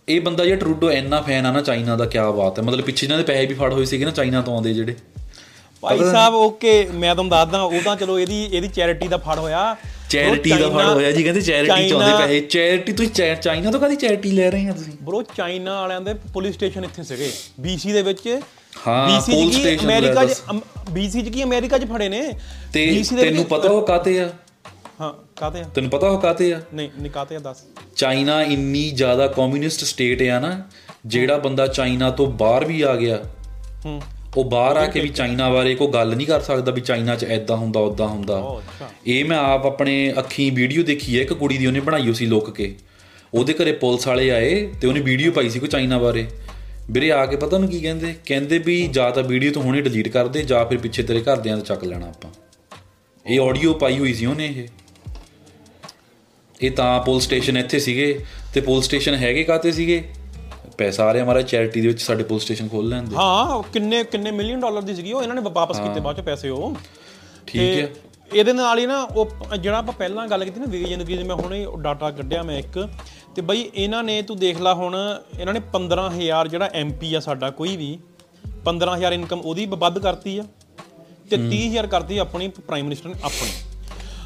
[0.10, 3.06] ਇਹ ਬੰਦਾ ਜੇ ਟਰੂਡੋ ਇੰਨਾ ਫੈਨ ਆ ਨਾ ਚਾਈਨਾ ਦਾ ਕਿਆ ਬਾਤ ਹੈ ਮਤਲਬ ਪਿੱਛੇ
[3.06, 4.96] ਇਹਨਾਂ ਦੇ ਪੈਸੇ ਵੀ ਫੜ ਹੋਏ ਸੀਗੇ ਨਾ ਚਾਈਨਾ ਤੋਂ ਆਉਂਦੇ ਜਿਹੜੇ।
[5.84, 9.76] ਭਾਈ ਸਾਹਿਬ ਓਕੇ ਮੈਂ ਤੁਹਾਨੂੰ ਦੱਸਦਾ ਉਹ ਤਾਂ ਚਲੋ ਇਹਦੀ ਇਹਦੀ ਚੈਰਿਟੀ ਦਾ ਫੜ ਹੋਇਆ।
[10.10, 13.96] ਚੈਰਿਟੀ ਦਾ ਫੜ ਹੋਇਆ ਜੀ ਕਹਿੰਦੇ ਚੈਰਿਟੀ ਚ ਆਉਂਦੇ ਪੈਸੇ। ਚੈਰਿਟੀ ਤੁਸੀਂ ਚਾਈਨਾ ਤੋਂ ਕਾਦੀ
[13.96, 14.94] ਚੈਰਿਟੀ ਲੈ ਰਹੇ ਆ ਤੁਸੀਂ?
[15.04, 17.32] ਬ్రో ਚਾਈਨਾ ਵਾਲਿਆਂ ਦੇ ਪੁਲਿਸ ਸਟੇਸ਼ਨ ਇੱਥੇ ਸੀਗੇ
[17.66, 18.40] BC ਦੇ ਵਿੱਚ।
[18.88, 20.38] ਹਾਂ, ਪੁਲਿਸ station ਅਮਰੀਕਾ ਚ
[20.96, 22.22] BC ਚ ਕੀ ਅਮਰੀਕਾ ਚ ਫੜੇ ਨੇ?
[22.74, 24.30] ਤੈਨੂੰ ਪਤਾ ਉਹ ਕਾਤੇ ਆ?
[25.02, 25.64] ਹਾਂ ਕਾਤੇ ਆ?
[25.64, 26.62] ਤੈਨੂੰ ਪਤਾ ਉਹ ਕਾਤੇ ਆ?
[26.74, 27.64] ਨਹੀਂ ਨਿਕਾਤੇ ਆ ਦੱਸ।
[27.96, 30.62] ਚਾਈਨਾ ਇੰਨੀ ਜ਼ਿਆਦਾ ਕਮਿਊਨਿਸਟ ਸਟੇਟ ਆ ਨਾ
[31.06, 33.24] ਜਿਹੜਾ ਬੰਦਾ ਚਾਈਨਾ ਤੋਂ ਬਾਹਰ ਵੀ ਆ ਗਿਆ।
[33.86, 34.02] ਹੂੰ।
[34.38, 37.26] ਉਹ ਬਾਹਰ ਆ ਕੇ ਵੀ ਚਾਈਨਾ ਬਾਰੇ ਕੋਈ ਗੱਲ ਨਹੀਂ ਕਰ ਸਕਦਾ ਵੀ ਚਾਈਨਾ 'ਚ
[37.26, 38.62] ਐਦਾਂ ਹੁੰਦਾ ਉਦਾਂ ਹੁੰਦਾ।
[39.08, 42.26] ਇਹ ਮੈਂ ਆਪ ਆਪਣੇ ਅੱਖੀਂ ਵੀਡੀਓ ਦੇਖੀ ਹੈ ਇੱਕ ਕੁੜੀ ਦੀ ਉਹਨੇ ਬਣਾਈ ਹੋਈ ਸੀ
[42.26, 42.76] ਲੁੱਕ ਕੇ।
[43.34, 46.26] ਉਹਦੇ ਘਰੇ ਪੁਲਿਸ ਵਾਲੇ ਆਏ ਤੇ ਉਹਨੇ ਵੀਡੀਓ ਪਾਈ ਸੀ ਕੋਈ ਚਾਈਨਾ ਬਾਰੇ।
[46.92, 48.16] ਵੀਰੇ ਆ ਕੇ ਪਤਾ ਨੂੰ ਕੀ ਕਹਿੰਦੇ?
[48.26, 51.58] ਕਹਿੰਦੇ ਵੀ ਜਾਂ ਤਾਂ ਵੀਡੀਓ ਤੋਂ ਹੁਣੇ ਡਿਲੀਟ ਕਰ ਦੇ ਜਾਂ ਫਿਰ ਪਿੱਛੇ ਤੇਰੇ ਘਰਦਿਆਂ
[51.58, 52.32] ਦਾ ਚੱਕ ਲੈਣਾ ਆਪਾਂ।
[53.26, 54.68] ਇਹ ਆਡੀਓ ਪਾਈ ਹੋਈ ਸੀ ਉਹਨੇ ਇਹ।
[56.62, 58.20] ਇਹ ਤਾਂ ਪੁਲਿਸ ਸਟੇਸ਼ਨ ਇੱਥੇ ਸੀਗੇ
[58.54, 60.04] ਤੇ ਪੁਲਿਸ ਸਟੇਸ਼ਨ ਹੈਗੇ ਕਾਤੇ ਸੀਗੇ?
[60.78, 64.32] ਪੈਸਾ ਆ ਰਿਹਾ ਹਮਾਰਾ ਚੈਰਿਟੀ ਦੇ ਵਿੱਚ ਸਾਡੇ ਪੁਲਿਸ ਸਟੇਸ਼ਨ ਖੋਲ ਲੈਂਦੇ ਹਾਂ ਕਿੰਨੇ ਕਿੰਨੇ
[64.32, 66.76] ਮਿਲੀਅਨ ਡਾਲਰ ਦੀ ਸੀਗੀ ਉਹ ਇਹਨਾਂ ਨੇ ਵਾਪਸ ਕੀਤੇ ਬਾਅਦ ਚ ਪੈਸੇ ਉਹ।
[67.48, 67.90] ਠੀਕ ਹੈ।
[68.32, 71.66] ਇਹਦੇ ਨਾਲ ਹੀ ਨਾ ਉਹ ਜਿਹੜਾ ਆਪਾਂ ਪਹਿਲਾਂ ਗੱਲ ਕੀਤੀ ਨਾ ਵਿਜਨ ਦੀ ਮੈਂ ਹੁਣੇ
[71.80, 72.88] ਡਾਟਾ ਕੱਢਿਆ ਮੈਂ ਇੱਕ।
[73.36, 74.96] ਤੇ ਬਈ ਇਹਨਾਂ ਨੇ ਤੂੰ ਦੇਖ ਲੈ ਹੁਣ
[75.40, 77.98] ਇਹਨਾਂ ਨੇ 15000 ਜਿਹੜਾ ਐਮਪੀ ਆ ਸਾਡਾ ਕੋਈ ਵੀ
[78.66, 80.44] 15000 ਇਨਕਮ ਉਹਦੀ ਵੱਧ ਕਰਤੀ ਆ
[81.30, 83.52] ਤੇ 30000 ਕਰਤੀ ਆਪਣੀ ਪ੍ਰਾਈਮ ਮਿਨਿਸਟਰ ਨੇ ਆਪਣੀ।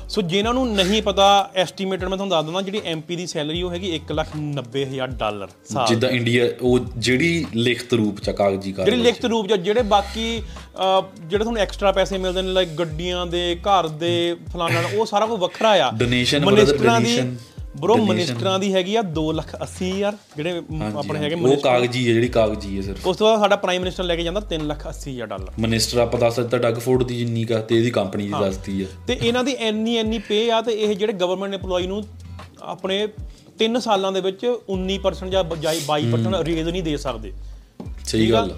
[0.09, 3.71] ਸੋ ਜਿਨ੍ਹਾਂ ਨੂੰ ਨਹੀਂ ਪਤਾ ਐਸਟੀਮੇਟਡ ਮੈਂ ਤੁਹਾਨੂੰ ਦੱਸ ਦਿੰਦਾ ਜਿਹੜੀ ਐਮਪੀ ਦੀ ਸੈਲਰੀ ਉਹ
[3.71, 9.25] ਹੈਗੀ 190000 ਡਾਲਰ ਸਾਲ। ਜਿੱਦਾਂ ਇੰਡੀਆ ਉਹ ਜਿਹੜੀ ਲਿਖਤ ਰੂਪ ਚ ਕਾਗਜ਼ੀ ਕਰ ਜਿਹੜੇ ਲਿਖਤ
[9.25, 10.41] ਰੂਪ ਚ ਜਿਹੜੇ ਬਾਕੀ
[11.19, 15.39] ਜਿਹੜੇ ਤੁਹਾਨੂੰ ਐਕਸਟਰਾ ਪੈਸੇ ਮਿਲਦੇ ਨੇ ਲਾਈਕ ਗੱਡੀਆਂ ਦੇ ਘਰ ਦੇ ਫਲਾਣਾ ਉਹ ਸਾਰਾ ਕੁਝ
[15.39, 17.17] ਵੱਖਰਾ ਆ। Brother, ਮਿਨਿਸਟਰਾਂ ਦੀ
[17.79, 20.61] ਬ్రో। ਮਿਨਿਸਟਰਾਂ ਦੀ ਹੈਗੀ ਆ 280000 ਜਿਹੜੇ
[20.97, 24.03] ਆਪਣੇ ਹੈਗੇ ਉਹ ਕਾਗਜ਼ੀ ਹੈ ਜਿਹੜੀ ਕਾਗਜ਼ੀ ਹੈ ਸਿਰਫ। ਉਸ ਤੋਂ ਬਾਅਦ ਸਾਡਾ ਪ੍ਰਾਈਮ ਮਿਨਿਸਟਰ
[24.03, 27.77] ਲੈ ਕੇ ਜਾਂਦਾ 380000 ਡਾਲਰ। ਮਿਨਿਸਟਰ ਆਪਾਂ ਦੱਸ ਦਿੱਤਾ ਡੱਗ ਫੋਰਡ ਦੀ ਜਿੰਨੀ ਕਾ ਤੇ
[27.77, 31.13] ਇਹਦੀ ਕੰਪਨੀ ਦੀ ਦੱਸਦੀ ਆ। ਤੇ ਇਹਨਾਂ ਦੀ ਇੰਨੀ ਇੰਨੀ ਪੇ ਆ ਤੇ ਇਹ ਜਿਹੜੇ
[31.15, 32.03] ਗਵਰਨਮੈਂਟ EMPLOYE ਨੂੰ
[32.61, 33.07] ਆਪਣੇ
[33.59, 37.31] 3 ਸਾਲਾਂ ਦੇ ਵਿੱਚ 19% ਜਾਂ ਬਜਾਈ 22% ਰੇਜ਼ ਨਹੀਂ ਦੇ ਸਕਦੇ।
[38.05, 38.55] ਸਹੀ ਗੱਲ।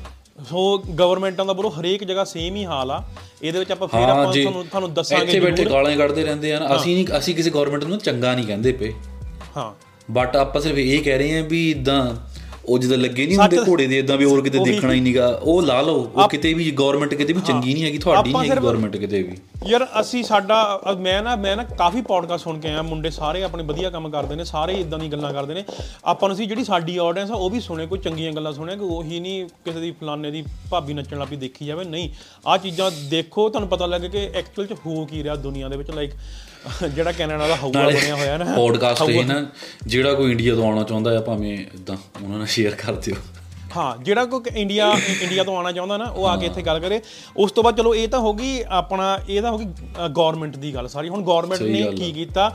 [0.49, 0.61] ਸੋ
[0.99, 3.03] ਗਵਰਨਮੈਂਟਾਂ ਦਾ ਬਰੋ ਹਰੇਕ ਜਗ੍ਹਾ ਸੇਮ ਹੀ ਹਾਲ ਆ।
[3.41, 6.53] ਇਹਦੇ ਵਿੱਚ ਆਪਾਂ ਫੇਰ ਹਾਂ ਆਪਾਂ ਤੁਹਾਨੂੰ ਤੁਹਾਨੂੰ ਦੱਸਾਂਗੇ ਇੱਥੇ ਬੈਠੇ। ਗਾਲਾਂ ਹੀ ਕੱਢਦੇ ਰਹਿੰਦੇ
[6.53, 8.93] ਆ ਅਸੀਂ ਨਹੀਂ ਅਸੀਂ ਕਿਸੇ ਗਵਰਨਮੈਂਟ ਨੂੰ ਚੰਗਾ ਨਹੀਂ ਕਹਿੰਦੇ ਪਏ।
[9.57, 9.71] ਹਾਂ।
[10.11, 12.03] ਬਟ ਆਪਾਂ ਸਿਰਫ ਇਹ ਕਹਿ ਰਹੇ ਆ ਵੀ ਇਦਾਂ
[12.65, 15.61] ਉਹ ਜਦੋਂ ਲੱਗੇ ਨਹੀਂ ਹੁੰਦੇ ਘੋੜੇ ਦੇ ਇਦਾਂ ਵੀ ਹੋਰ ਕਿਤੇ ਦੇਖਣਾ ਹੀ ਨਹੀਂਗਾ ਉਹ
[15.61, 18.97] ਲਾ ਲਓ ਉਹ ਕਿਤੇ ਵੀ ਗਵਰਨਮੈਂਟ ਕਿਤੇ ਵੀ ਚੰਗੀ ਨਹੀਂ ਹੈਗੀ ਤੁਹਾਡੀ ਨਹੀਂ ਹੈਗੀ ਗਵਰਨਮੈਂਟ
[18.97, 19.37] ਕਿਤੇ ਵੀ।
[19.67, 20.57] ਯਾਰ ਅਸੀਂ ਸਾਡਾ
[20.99, 24.35] ਮੈਂ ਨਾ ਮੈਂ ਨਾ ਕਾਫੀ ਪੋਡਕਾਸਟ ਸੁਣ ਕੇ ਆਇਆ ਮੁੰਡੇ ਸਾਰੇ ਆਪਣੇ ਵਧੀਆ ਕੰਮ ਕਰਦੇ
[24.35, 25.63] ਨੇ ਸਾਰੇ ਇਦਾਂ ਦੀ ਗੱਲਾਂ ਕਰਦੇ ਨੇ।
[26.05, 28.83] ਆਪਾਂ ਨੂੰ ਸੀ ਜਿਹੜੀ ਸਾਡੀ ਆਡੀਅנס ਆ ਉਹ ਵੀ ਸੁਣੇ ਕੋਈ ਚੰਗੀਆਂ ਗੱਲਾਂ ਸੁਣੇ ਕਿ
[28.83, 32.09] ਉਹੀ ਨਹੀਂ ਕਿਸੇ ਦੀ ਫਲਾਣੇ ਦੀ ਭਾਬੀ ਨੱਚਣ ਲੱਪੀ ਦੇਖੀ ਜਾਵੇ। ਨਹੀਂ
[32.47, 35.91] ਆ ਚੀਜ਼ਾਂ ਦੇਖੋ ਤੁਹਾਨੂੰ ਪਤਾ ਲੱਗੇ ਕਿ ਐਕਚੁਅਲ ਚ ਹੋ ਕੀ ਰਿਹਾ ਦੁਨੀਆ ਦੇ ਵਿੱਚ
[35.91, 36.11] ਲਾਈਕ
[36.95, 39.35] ਜਿਹੜਾ ਕੈਨੇਡਾ ਦਾ ਹਊਆ ਬਣਿਆ ਹੋਇਆ ਨਾ। ਪੋਡਕਾਸਟ ਇਹ ਨਾ
[39.87, 43.15] ਜਿਹੜਾ ਕੋਈ ਇੰਡੀਆ ਤੋਂ ਆਉਣਾ ਚਾਹੁੰਦਾ ਆ ਭਾਵੇਂ ਇਦਾਂ ਉਹਨਾਂ ਨਾਲ ਸ਼ੇਅਰ ਕਰ ਦਿਓ।
[43.75, 44.91] ਹਾਂ ਜਿਹੜਾ ਕੋਈ ਇੰਡੀਆ
[45.21, 47.01] ਇੰਡੀਆ ਤੋਂ ਆਉਣਾ ਚਾਹੁੰਦਾ ਨਾ ਉਹ ਆ ਕੇ ਇੱਥੇ ਗੱਲ ਕਰੇ।
[47.37, 49.65] ਉਸ ਤੋਂ ਬਾਅਦ ਚਲੋ ਇਹ ਤਾਂ ਹੋ ਗਈ ਆਪਣਾ ਇਹ ਤਾਂ ਹੋ ਗਈ
[50.09, 52.51] ਗਵਰਨਮੈਂਟ ਦੀ ਗੱਲ ਸਾਰੀ। ਹੁਣ ਗਵਰਨਮੈਂਟ ਨੇ ਕੀ ਕੀਤਾ?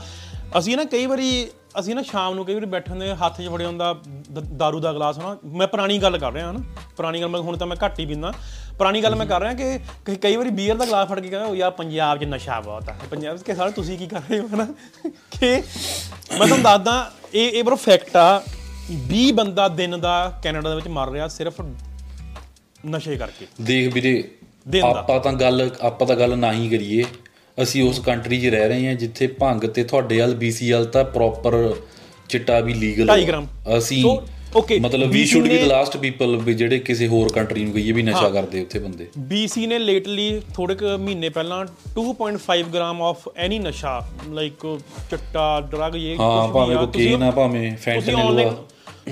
[0.57, 1.47] ਅਸੀਂ ਨਾ ਕਈ ਵਾਰੀ
[1.79, 3.93] ਅਸੀਂ ਨਾ ਸ਼ਾਮ ਨੂੰ ਕਈ ਵਾਰੀ ਬੈਠਣ ਦੇ ਹੱਥ 'ਚ ਫੜਿਆ ਹੁੰਦਾ
[4.57, 5.35] ਦਾਰੂ ਦਾ ਗਲਾਸ ਹਨਾ?
[5.45, 6.53] ਮੈਂ ਪੁਰਾਣੀ ਗੱਲ ਕਰ ਰਿਹਾ ਹਾਂ
[6.97, 8.31] ਪੁਰਾਣੀ ਗੱਲ ਮੈਂ ਹੁਣ ਤਾਂ ਮੈਂ ਘੱਟ ਹੀ ਪੀਂਦਾ।
[8.77, 11.55] ਪੁਰਾਣੀ ਗੱਲ ਮੈਂ ਕਰ ਰਿਹਾ ਕਿ ਕਈ- ਕਈ ਵਾਰੀ ਬੀਅਰ ਦਾ ਗਲਾਸ ਫੜ ਕੇ ਕਹਿੰਦਾ
[11.55, 14.47] ਯਾਰ ਪੰਜਾਬ 'ਚ ਨਸ਼ਾ ਬਹੁਤ ਆ। ਪੰਜਾਬ 'ਚ ਕਿ ਸਾਲੇ ਤੁਸੀਂ ਕੀ ਕਰ ਰਹੇ ਹੋ
[14.55, 14.65] ਹਨਾ?
[15.39, 18.43] ਕਿ ਮੈਂ ਤੁਹਾਨੂੰ ਦੱਸਦਾ ਇਹ ਇਹ ਬਰੋ ਫੈਕਟ ਆ।
[19.07, 21.61] 20 ਬੰਦਾ ਦਿਨ ਦਾ ਕੈਨੇਡਾ ਦੇ ਵਿੱਚ ਮਰ ਰਿਹਾ ਸਿਰਫ
[22.89, 24.31] ਨਸ਼ੇ ਕਰਕੇ। ਦੇਖ ਵੀਰੇ।
[24.83, 27.05] ਆਪਾਂ ਤਾਂ ਗੱਲ ਆਪਾਂ ਤਾਂ ਗੱਲ ਨਾ ਹੀ ਕਰੀਏ।
[27.63, 31.75] ਅਸੀਂ ਉਸ ਕੰਟਰੀ 'ਚ ਰਹਿ ਰਹੇ ਹਾਂ ਜਿੱਥੇ ਭੰਗ ਤੇ ਤੁਹਾਡੇ ਵੱਲ ਵੱਲ ਤਾਂ ਪ੍ਰੋਪਰ
[32.29, 33.47] ਚਿੱਟਾ ਵੀ ਲੀਗਲ 2.5 ਗ੍ਰਾਮ।
[33.77, 34.17] ਅਸੀਂ
[34.55, 37.91] Okay, ਮਤਲਬ we should be the last people ਵੀ ਜਿਹੜੇ ਕਿਸੇ ਹੋਰ ਕੰਟਰੀ ਨੂੰ ਗਈਏ
[37.91, 41.63] ਵੀ ਨਸ਼ਾ ਕਰਦੇ ਉੱਥੇ ਬੰਦੇ। BC ਨੇ ਲੇਟਲੀ ਥੋੜੇ ਕੁ ਮਹੀਨੇ ਪਹਿਲਾਂ
[41.95, 43.99] 2.5 ਗ੍ਰਾਮ ਆਫ ਐਨੀ ਨਸ਼ਾ
[44.29, 44.65] ਲਾਈਕ
[45.09, 48.53] ਚਿੱਟਾ ਡਰਗ ਇਹ ਹਾਂ ਭਾਵੇਂ ਕੋਕੇਨ ਆ ਭਾਵੇਂ ਫੈਂਟਨਿਲ ਆ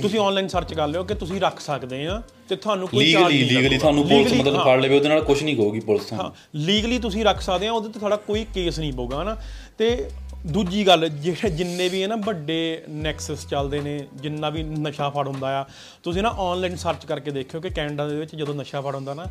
[0.01, 3.39] ਤੁਸੀਂ ਆਨਲਾਈਨ ਸਰਚ ਕਰ ਲਿਓ ਕਿ ਤੁਸੀਂ ਰੱਖ ਸਕਦੇ ਆ ਤੇ ਤੁਹਾਨੂੰ ਕੋਈ ਲੀਗਲੀ ਨਹੀਂ
[3.41, 6.17] ਲੀਗਲੀ ਲੱਗੂਗਾ। ਤੁਹਾਨੂੰ ਪੁਲਿਸ ਮਤਲਬ ਹਾਂ। ਫੜ ਲਵੇ ਉਹਦੇ ਨਾਲ ਕੁਝ ਨਹੀਂ ਕਹੂਗੀ ਪੁਲਿਸ ਹਾਂ
[6.17, 9.35] ਤੁਹਾਨੂੰ ਲੀਗਲੀ ਤੁਸੀਂ ਰੱਖ ਸਕਦੇ ਆ ਉਹਦੇ ਤੇ ਤੁਹਾਡਾ ਕੋਈ ਕੇਸ ਨਹੀਂ ਪਊਗਾ ਹਨਾ?
[9.77, 10.05] ਤੇ
[10.47, 15.27] ਦੂਜੀ ਗੱਲ ਜਿਹੜੇ ਜਿੰਨੇ ਵੀ ਹੈ ਨਾ ਵੱਡੇ ਨੈਕਸਸ ਚੱਲਦੇ ਨੇ ਜਿੰਨਾ ਵੀ ਨਸ਼ਾ ਫੜ
[15.27, 15.65] ਹੁੰਦਾ ਆ
[16.03, 19.25] ਤੁਸੀਂ ਨਾ ਆਨਲਾਈਨ ਸਰਚ ਕਰਕੇ ਦੇਖਿਓ ਕਿ ਕੈਨੇਡਾ ਦੇ ਵਿੱਚ ਜਦੋਂ ਨਸ਼ਾ ਫੜ ਹੁੰਦਾ ਨਾ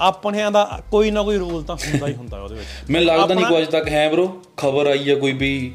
[0.00, 3.46] ਆਪਣਿਆਂ ਦਾ ਕੋਈ ਨਾ ਕੋਈ ਰੂਲ ਤਾਂ ਹੁੰਦਾ ਹੀ ਹੁੰਦਾ ਉਹਦੇ ਵਿੱਚ। ਮੈਨੂੰ ਲੱਗਦਾ ਨਹੀਂ
[3.46, 5.74] ਕੋਈ ਅੱਜ ਤੱਕ ਹੈ ਬ్రో ਖਬਰ ਆਈ ਆ ਕੋਈ ਵੀ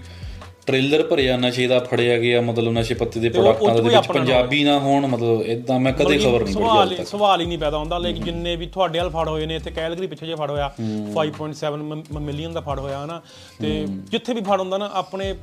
[0.69, 4.79] ਟ੍ਰੇਲਰ ਭਰਿਆ ਨਸ਼ੇ ਦਾ ਫੜਿਆ ਗਿਆ ਮਤਲਬ ਨਸ਼ੇ ਪੱਤੇ ਦੇ ਪ੍ਰੋਡਕਟਾਂ ਦੇ ਵਿੱਚ ਪੰਜਾਬੀ ਨਾ
[4.79, 7.77] ਹੋਣ ਮਤਲਬ ਇਦਾਂ ਮੈਂ ਕਦੇ ਖਬਰ ਨਹੀਂ ਪੜ੍ਹੀ ਸਵਾਲ ਅੱਜ ਤੱਕ। ਸਵਾਲ ਹੀ ਨਹੀਂ ਪੈਦਾ
[7.77, 10.73] ਹੁੰਦਾ ਲੇਕਿਨ ਜਿੰਨੇ ਵੀ ਤੁਹਾਡੇ ਵਾਲ ਫੜ ਹੋਏ ਨੇ ਇੱਥੇ ਕੈਲਗਰੀ ਪਿੱਛੇ ਜੇ ਫੜ ਹੋਇਆ
[11.15, 13.21] 5.7 ਮਿਲੀਅਨ ਦਾ ਫੜ ਹੋਇਆ ਹਨਾ?
[13.61, 15.35] ਤੇ ਜਿੱਥੇ ਵੀ ਫੜ ਹੁੰਦਾ ਨਾ ਆਪਣੇ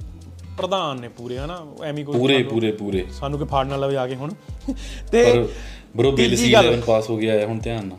[0.58, 1.66] ਪ੍ਰਧਾਨ ਨੇ ਪੂਰੇ ਹਨਾ?
[1.84, 4.30] ਐਵੇਂ ਕੋਈ ਪੂਰੇ ਪੂਰੇ ਪੂਰੇ। ਸਾਨੂੰ ਕੋਈ ਫੜ ਨਾ ਲਵੇ ਆ ਕੇ ਹੁਣ।
[5.12, 5.44] ਤੇ
[5.96, 7.98] ਬ్రో ਬਿਲ ਸੀ ਗੱਲ- 11 ਪਾਸ ਹੋ ਗਿਆ ਹੈ ਹੁਣ ਧਿਆਨ ਨਾਲ।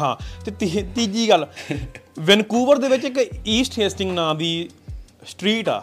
[0.00, 1.46] ਹਾਂ ਤੇ ਤੀ- ਤੀਜੀ ਗੱਲ
[2.20, 4.68] ਵੈਨਕੂਵਰ ਦੇ ਵਿੱਚ ਇੱਕ ਈਸਟ ਹੇਸਟਿੰਗ ਨਾਂ ਦੀ
[5.26, 5.82] ਸਟਰੀਟ ਆ।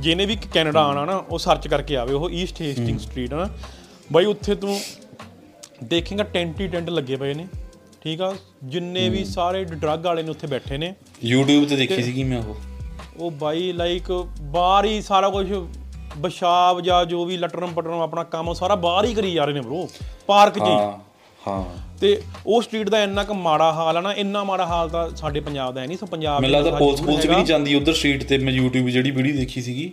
[0.00, 3.48] ਜਿਹਨੇ ਵੀ ਕੈਨੇਡਾ ਆਣਾ ਨਾ ਉਹ ਸਰਚ ਕਰਕੇ ਆਵੇ ਉਹ ਈਸਟ ਹੇਸਟਿੰਗ ਸਟਰੀਟ ਨਾ
[4.12, 4.80] ਬਾਈ ਉੱਥੇ ਤੂੰ
[5.84, 7.46] ਦੇਖੇਗਾ ਟੈਂਟ ਟੈਂਟ ਲੱਗੇ ਪਏ ਨੇ
[8.02, 8.34] ਠੀਕ ਆ?
[8.64, 10.94] ਜਿੰਨੇ ਵੀ ਸਾਰੇ ਡਰੱਗ ਵਾਲੇ ਨੇ ਉੱਥੇ ਬੈਠੇ ਨੇ।
[11.32, 12.56] YouTube ਤੇ ਦੇਖੀ ਸੀਗੀ ਮੈਂ ਉਹ।
[13.16, 15.52] ਉਹ ਬਾਈ ਲਾਈਕ ਬਾਹਰ ਹੀ ਸਾਰਾ ਕੁਝ
[16.18, 19.60] ਬਿਸ਼ਾਬ ਜਾਂ ਜੋ ਵੀ ਲਟਰਮ ਪਟਰਮ ਆਪਣਾ ਕੰਮ ਸਾਰਾ ਬਾਹਰ ਹੀ ਕਰੀ ਜਾ ਰਹੇ ਨੇ
[19.60, 19.86] ਬ్రో
[20.26, 20.62] ਪਾਰਕ 'ਚ
[21.48, 21.64] ਹੀ।
[22.00, 25.40] ਤੇ ਉਹ ਸਟਰੀਟ ਦਾ ਇੰਨਾ ਕੁ ਮਾੜਾ ਹਾਲ ਹੈ ਨਾ ਇੰਨਾ ਮਾੜਾ ਹਾਲ ਤਾਂ ਸਾਡੇ
[25.40, 28.24] ਪੰਜਾਬ ਦਾ ਹੈ ਨਹੀਂ ਸੋ ਪੰਜਾਬ ਮੈਨੂੰ ਲੱਗਦਾ ਪੁਲਿਸ ਪੁਲਿਸ ਵੀ ਨਹੀਂ ਜਾਂਦੀ ਉਧਰ ਸਟਰੀਟ
[28.24, 29.92] ਤੇ ਮੈਂ YouTube ਜਿਹੜੀ ਵੀਡੀਓ ਦੇਖੀ ਸੀਗੀ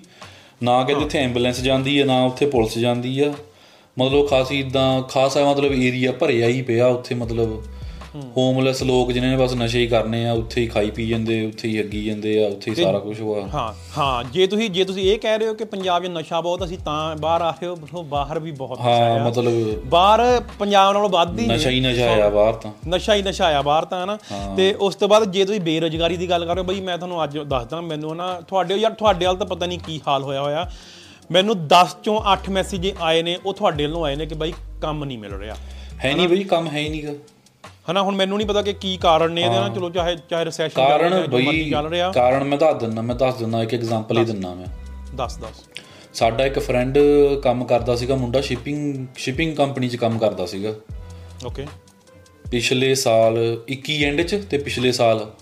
[0.63, 3.33] ਨਾ ਕਹਿੰਦੇ ਉੱਥੇ ਐਂਬੂਲੈਂਸ ਜਾਂਦੀ ਹੈ ਨਾ ਉੱਥੇ ਪੁਲਿਸ ਜਾਂਦੀ ਆ।
[3.99, 7.63] ਮਤਲਬ ਖਾਸੀ ਇਦਾਂ ਖਾਸਾ ਮਤਲਬ ਏਰੀਆ ਭਰਿਆ ਹੀ ਪਿਆ ਉੱਥੇ ਮਤਲਬ
[8.15, 11.67] ਹੋਮਲੈਸ ਲੋਕ ਜਿਨ੍ਹਾਂ ਨੇ ਬਸ ਨਸ਼ੇ ਹੀ ਕਰਨੇ ਆ ਉੱਥੇ ਹੀ ਖਾਈ ਪੀ ਜਾਂਦੇ ਉੱਥੇ
[11.67, 15.03] ਹੀ ਅੱਗੀ ਜਾਂਦੇ ਆ ਉੱਥੇ ਹੀ ਸਾਰਾ ਕੁਝ ਹੋਆ ਹਾਂ ਹਾਂ ਜੇ ਤੁਸੀਂ ਜੇ ਤੁਸੀਂ
[15.11, 18.03] ਇਹ ਕਹਿ ਰਹੇ ਹੋ ਕਿ ਪੰਜਾਬ 'ਚ ਨਸ਼ਾ ਬਹੁਤ ਅਸੀਂ ਤਾਂ ਬਾਹਰ ਆ ਰਹੇ ਹੋ
[18.03, 22.09] ਬਾਹਰ ਵੀ ਬਹੁਤ ਨਸ਼ਾ ਹਾਂ ਆ। ਮਤਲਬ ਬਾਹਰ ਪੰਜਾਬ ਨਾਲੋਂ ਵੱਧ ਹੀ। ਨਸ਼ਾ ਹੀ ਨਸ਼ਾ
[22.25, 24.17] ਆ ਬਾਹਰ ਤਾਂ। ਨਸ਼ਾ ਹੀ ਨਸ਼ਾ ਆ ਬਾਹਰ ਤਾਂ ਹਨਾ?
[24.57, 27.23] ਤੇ ਉਸ ਤੋਂ ਬਾਅਦ ਜੇ ਤੁਸੀਂ ਬੇਰੋਜ਼ਗਾਰੀ ਦੀ ਗੱਲ ਕਰ ਰਹੇ ਹੋ ਬਈ ਮੈਂ ਤੁਹਾਨੂੰ
[27.23, 30.69] ਅੱਜ ਦੱਸਦਾ ਮੈਨੂੰ ਨਾ ਤੁਹਾਡੇ ਯਾਰ ਤੁਹਾਡੇ ਵੱਲ ਤਾਂ ਪਤਾ ਨਹੀਂ ਕੀ ਹਾਲ ਹੋਇਆ ਹੋਇਆ।
[31.31, 35.03] ਮੈਨੂੰ 10 ਚੋਂ 8 ਮੈਸੇਜ ਆਏ ਨੇ ਉਹ ਤੁਹਾਡੇ ਵੱਲੋਂ ਆਏ ਨੇ ਕਿ ਬਾਈ ਕੰਮ
[35.03, 35.55] ਨਹੀਂ ਮਿਲ ਰਿਹਾ।
[36.05, 37.13] ਹੈ ਨਹੀਂ ਬਈ ਕੰਮ ਹੈ ਹੀ ਨਹੀਂਗਾ
[37.91, 40.87] ਹਨਾ ਹੁਣ ਮੈਨੂੰ ਨਹੀਂ ਪਤਾ ਕਿ ਕੀ ਕਾਰਨ ਨੇ ਇਹਦੇ ਨਾਲ ਚਲੋ ਚਾਹੇ ਚਾਹੇ ਰੈਸੈਸ਼ਨ
[40.87, 41.71] ਕਾਰਨ ਬਈ
[42.13, 44.67] ਕਾਰਨ ਮੈਂ ਦੱਸ ਦਿੰਦਾ ਮੈਂ ਦੱਸ ਦਿੰਦਾ ਇੱਕ ਐਗਜ਼ਾਮਪਲ ਹੀ ਦਿੰਦਾ ਮੈਂ।
[45.15, 45.79] ਦੱਸ ਦੱਸ।
[46.13, 46.99] ਸਾਡਾ ਇੱਕ ਫਰੈਂਡ
[47.43, 50.73] ਕੰਮ ਕਰਦਾ ਸੀਗਾ ਮੁੰਡਾ ਸ਼ਿਪਿੰਗ ਸ਼ਿਪਿੰਗ ਕੰਪਨੀ 'ਚ ਕੰਮ ਕਰਦਾ ਸੀਗਾ।
[51.45, 51.67] ਓਕੇ
[52.51, 55.33] ਪਿਛਲੇ ਸਾਲ 21 ਐਂਡ 'ਚ ਤੇ ਪਿਛਲੇ ਸਾਲ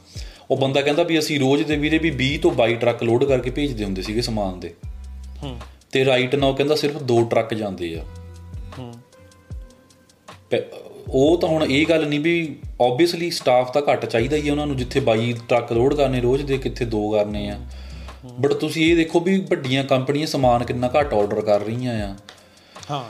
[0.52, 3.50] ਉਹ ਬੰਦਾ ਕਹਿੰਦਾ ਵੀ ਅਸੀਂ ਰੋਜ਼ ਦੇ ਵੀਰੇ ਵੀ 20 ਤੋਂ 22 ਟਰੱਕ ਲੋਡ ਕਰਕੇ
[3.50, 4.74] ਭੇਜਦੇ ਹੁੰਦੇ ਸੀਗੇ ਸਮਾਨ ਦੇ।
[5.44, 5.60] ਹੂੰ।
[5.92, 8.06] ਤੇ ਰਾਈਟ ਨਾਓ ਕਹਿੰਦਾ ਸਿਰਫ ਦੋ ਟਰੱਕ ਜਾਂਦੇ ਆ।
[8.80, 8.94] ਹੂੰ।
[11.10, 14.68] ਉਹ ਤਾਂ ਹੁਣ ਇਹ ਗੱਲ ਨਹੀਂ ਵੀ ਆਬਵੀਅਸਲੀ ਸਟਾਫ ਤਾਂ ਘੱਟ ਚਾਹੀਦਾ ਹੀ ਆ ਉਹਨਾਂ
[14.68, 17.60] ਨੂੰ ਜਿੱਥੇ 22 ਟਰੱਕ ਲੋਡ ਕਰਨੇ ਰੋਜ਼ ਦੇ ਕਿੱਥੇ ਦੋ ਕਰਨੇ ਆ।
[18.40, 22.16] ਬਟ ਤੁਸੀਂ ਇਹ ਦੇਖੋ ਵੀ ਵੱਡੀਆਂ ਕੰਪਨੀਆਂ ਸਮਾਨ ਕਿੰਨਾ ਘੱਟ ਆਰਡਰ ਕਰ ਰਹੀਆਂ ਆ।
[22.92, 23.04] ਹਾਂ।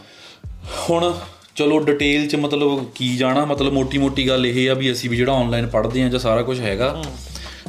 [0.89, 1.17] ਹੁਣ
[1.55, 5.33] ਚਲੋ ਡਿਟੇਲ ਚ ਮਤਲਬ ਕੀ ਜਾਣਾ ਮਤਲਬ ਮੋਟੀ-ਮੋਟੀ ਗੱਲ ਇਹ ਆ ਵੀ ਅਸੀਂ ਵੀ ਜਿਹੜਾ
[5.33, 7.03] ਆਨਲਾਈਨ ਪੜ੍ਹਦੇ ਆ ਜਾਂ ਸਾਰਾ ਕੁਝ ਹੈਗਾ।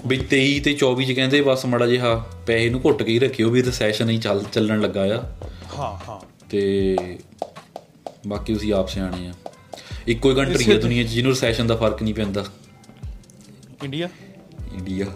[0.06, 3.50] ਵੀ 23 ਤੇ 24 ਚ ਕਹਿੰਦੇ ਬਸ ਮੜਾ ਜਿਹਾ ਪੈਸੇ ਨੂੰ ਘੁੱਟ ਕੇ ਹੀ ਰੱਖਿਓ
[3.50, 5.22] ਵੀ ਰੈਸੈਸ਼ਨ ਹੀ ਚੱਲ ਚੱਲਣ ਲੱਗਾ ਆ।
[5.78, 6.96] ਹਾਂ ਹਾਂ। ਤੇ
[8.26, 9.32] ਬਾਕੀ ਤੁਸੀਂ ਆਪ ਸਿਆਣੇ ਆ।
[10.08, 12.44] ਇੱਕੋ ਹੀ ਕੰਟਰੀ ਆ ਦੁਨੀਆ 'ਚ ਜਿਹਨੂੰ ਰੈਸੈਸ਼ਨ ਦਾ ਫ਼ਰਕ ਨਹੀਂ ਪੈਂਦਾ।
[13.84, 14.08] ਇੰਡੀਆ
[14.76, 15.06] ਇੰਡੀਆ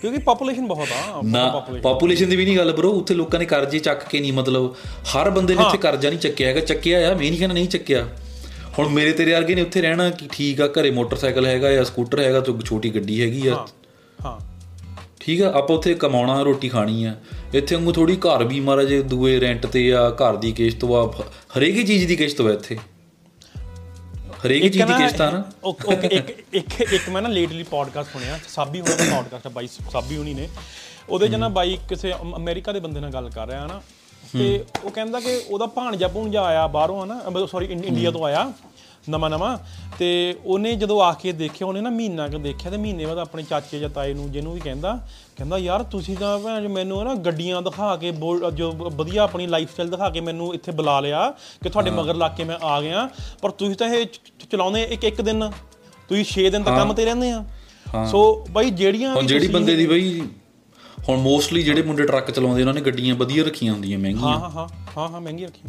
[0.00, 1.48] ਕਿਉਂਕਿ ਪੋਪੂਲੇਸ਼ਨ ਬਹੁਤ ਆ ਨਾ।
[1.82, 4.74] ਪੋਪੂਲੇਸ਼ਨ ਦੀ ਵੀ ਨਹੀਂ ਗੱਲ ਬਰੋ ਉੱਥੇ ਲੋਕਾਂ ਨੇ ਕਰਜ਼ੇ ਚੱਕ ਕੇ ਨਹੀਂ ਮਤਲਬ
[5.14, 8.06] ਹਰ ਬੰਦੇ ਨੇ ਉੱਥੇ ਕਰਜ਼ਾ ਨਹੀਂ ਚੱਕਿਆ ਹੈਗਾ ਚੱਕਿਆ ਆ ਮੈਂ ਨਹੀਂ ਕਹਿੰਦਾ ਨਹੀਂ ਚੱਕਿਆ।
[8.78, 12.20] ਹੁਣ ਮੇਰੇ ਤੇਰੇ ਵਰਗੇ ਨੇ ਉੱਥੇ ਰਹਿਣਾ ਕਿ ਠੀਕ ਆ ਘਰੇ ਮੋਟਰਸਾਈਕਲ ਹੈਗਾ ਜਾਂ ਸਕੂਟਰ
[12.20, 13.54] ਹੈਗਾ ਤੇ ਛੋਟੀ ਗੱਡੀ ਹੈਗੀ ਆ।
[14.18, 14.38] ਹਾਂ
[15.20, 17.14] ਠੀਕ ਆ ਆਪਾਂ ਉੱਥੇ ਕਮਾਉਣਾ ਰੋਟੀ ਖਾਣੀ ਆ।
[17.54, 21.02] ਇੱਥੇ ਵਾਂਗੂ ਥੋੜੀ ਘਰ ਵੀ ਮਾਰਾ ਜੇ ਦੂਏ ਰੈਂਟ ਤੇ ਆ ਘਰ ਦੀ ਕਿਸ਼ਤ ਵਾ
[21.56, 22.76] ਹਰੇਕ ਹੀ ਚੀਜ਼ ਦੀ ਕਿਸ਼ਤ ਵਾ ਇੱਥੇ।
[24.44, 25.44] ਹਰੇਕ ਚੀਜ਼ ਦੀ ਕਿਸ਼ਤ ਆ ਨਾ।
[26.04, 30.16] ਇੱਕ ਇੱਕ ਇੱਕ ਮੈਂ ਨਾ ਲੇਟਲੀ ਪੋਡਕਾਸਟ ਸੁਣਿਆ ਸਾਬੀ ਹੋਣਾ ਦਾ ਪੋਡਕਾਸਟ ਆ ਬਾਈ ਸਾਬੀ
[30.16, 30.48] ਹੋਣੀ ਨੇ।
[31.08, 33.80] ਉਹਦੇ ਚ ਨਾ ਬਾਈ ਕਿਸੇ ਅਮ- ਅਮਰੀਕਾ ਦੇ ਬੰਦੇ ਨਾਲ ਗੱਲ ਕਰ ਰਿਹਾ ਹਨਾ
[34.32, 38.52] ਤੇ ਉਹ ਕਹਿੰਦਾ ਕਿ ਉਹਦਾ ਭਾਣਜਾ ਭੂਣਜਾ ਆਇਆ ਬਾਹਰੋਂ ਹਨਾ ਸੌਰੀ ਇੰਡੀਆ ਤੋਂ ਆਇਆ।
[39.08, 39.56] ਨਵਾਂ ਨਵਾਂ।
[39.98, 40.08] ਤੇ
[40.44, 43.78] ਉਹਨੇ ਜਦੋਂ ਆ ਕੇ ਦੇਖਿਆ ਉਹਨੇ ਨਾ ਮਹੀਨਾ ਕੁ ਦੇਖਿਆ ਤੇ ਮਹੀਨੇ ਬਾਅਦ ਆਪਣੇ ਚਾਚੇ
[43.78, 44.92] ਜਾਂ ਤਾਏ ਨੂੰ ਜਿਹਨੂੰ ਵੀ ਕਹਿੰਦਾ
[45.36, 48.12] ਕਹਿੰਦਾ ਯਾਰ ਤੁਸੀਂ ਤਾਂ ਭੈਣ ਮੈਨੂੰ ਨਾ ਗੱਡੀਆਂ ਦਿਖਾ ਕੇ
[48.54, 51.30] ਜੋ ਵਧੀਆ ਆਪਣੀ ਲਾਈਫ ਸਟਾਈਲ ਦਿਖਾ ਕੇ ਮੈਨੂੰ ਇੱਥੇ ਬੁਲਾ ਲਿਆ
[51.62, 53.08] ਕਿ ਤੁਹਾਡੇ ਮਗਰ ਲੱਗ ਕੇ ਮੈਂ ਆ ਗਿਆ।
[53.42, 54.06] ਪਰ ਤੁਸੀਂ ਤਾਂ ਇਹ
[54.50, 55.50] ਚਲਾਉਂਦੇ ਇੱਕ ਇੱਕ ਦਿਨ।
[56.08, 57.44] ਤੁਸੀਂ 6 ਦਿਨ ਤਾਂ ਕੰਮ ਤੇ ਰਹਿੰਦੇ ਆ।
[58.10, 60.20] ਸੋ ਬਾਈ ਜਿਹੜੀਆਂ ਹੁਣ ਵੀ ਜਿਹੜੀ ਬੰਦੇ ਦੀ ਬਈ
[61.08, 64.50] ਹੁਣ ਮੋਸਟਲੀ ਜਿਹੜੇ ਮੁੰਡੇ ਟਰੱਕ ਚਲਾਉਂਦੇ ਉਹਨਾਂ ਨੇ ਗੱਡੀਆਂ ਵਧੀਆ ਰੱਖੀਆਂ ਹੁੰਦੀਆਂ ਮਹਿੰਗੀਆਂ। ਹਾਂ ਹਾਂ
[64.50, 65.68] ਹਾਂ ਹਾਂ ਹਾਂ ਮਹਿੰਗੀ ਰੱਖੀ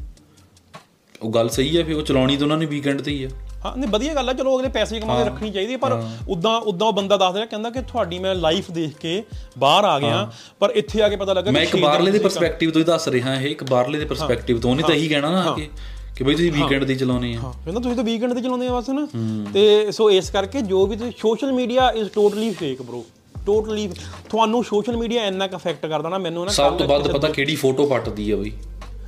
[1.21, 3.29] ਉਹ ਗੱਲ ਸਹੀ ਹੈ ਫਿਰ ਉਹ ਚਲਾਉਣੀ ਤਾਂ ਉਹਨਾਂ ਨੇ ਵੀਕਐਂਡ ਤੇ ਹੀ ਆ।
[3.65, 5.93] ਹਾਂ ਨਹੀਂ ਵਧੀਆ ਗੱਲ ਆ ਚਲੋ ਅਗਲੇ ਪੈਸੇ ਕਮਾ ਕੇ ਰੱਖਣੀ ਚਾਹੀਦੀ ਹੈ ਪਰ
[6.29, 9.23] ਉਦਾਂ ਉਦਾਂ ਉਹ ਬੰਦਾ ਦੱਸ ਰਿਹਾ ਕਹਿੰਦਾ ਕਿ ਤੁਹਾਡੀ ਮੈਂ ਲਾਈਫ ਦੇਖ ਕੇ
[9.57, 12.81] ਬਾਹਰ ਆ ਗਿਆ ਪਰ ਇੱਥੇ ਆ ਕੇ ਪਤਾ ਲੱਗਾ ਮੈਂ ਇੱਕ ਬਾਹਰਲੇ ਦੇ ਪਰਸਪੈਕਟਿਵ ਤੋਂ
[12.81, 15.69] ਹੀ ਦੱਸ ਰਿਹਾ ਇਹ ਇੱਕ ਬਾਹਰਲੇ ਦੇ ਪਰਸਪੈਕਟਿਵ ਤੋਂ ਉਹਨੇ ਤਾਂ ਇਹੀ ਕਹਿਣਾ ਨਾ ਕੇ
[16.15, 18.67] ਕਿ ਬਈ ਤੁਸੀਂ ਵੀਕਐਂਡ ਤੇ ਹੀ ਚਲਾਉਣੇ ਆ। ਹਾਂ। ਕਹਿੰਦਾ ਤੁਸੀਂ ਤਾਂ ਵੀਕਐਂਡ ਤੇ ਚਲਾਉਂਦੇ
[18.67, 19.07] ਆ ਬਸ ਨਾ
[19.53, 23.01] ਤੇ ਸੋ ਇਸ ਕਰਕੇ ਜੋ ਵੀ ਤੁਸੀਂ social media is totally fake bro
[23.45, 23.87] totally
[24.29, 27.55] ਤੁਹਾਨੂੰ ਸੋਸ਼ਲ ਮੀਡੀਆ ਇੰਨਾ ਕੁ ਅਫੈਕਟ ਕਰਦਾ ਨਾ ਮੈਨੂੰ ਨਾ ਸਭ ਤੋਂ ਵੱਧ ਪਤਾ ਕਿਹੜੀ
[27.55, 28.51] ਫੋਟੋ ਪੱਟਦੀ ਆ ਬਈ।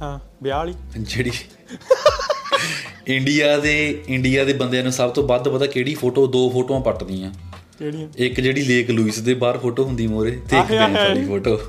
[0.01, 1.31] ਹਾਂ ਵਿਆਹ ਵਾਲੀ। ਜਿਹੜੀ
[3.07, 7.31] ਇੰਡੀਆ ਦੇ ਇੰਡੀਆ ਦੇ ਬੰਦਿਆਂ ਨੂੰ ਸਭ ਤੋਂ ਵੱਧ ਪਤਾ ਕਿਹੜੀ ਫੋਟੋ ਦੋ ਫੋਟੋਆਂ ਪੱਟਦੀਆਂ।
[7.79, 8.07] ਕਿਹੜੀਆਂ?
[8.17, 11.59] ਇੱਕ ਜਿਹੜੀ ਲੇਕ ਲੂਇਸ ਦੇ ਬਾਹਰ ਫੋਟੋ ਹੁੰਦੀ ਮੋਰੇ ਤੇ ਇੱਕ। ਬੈਂਕ ਵਾਲੀ ਫੋਟੋ।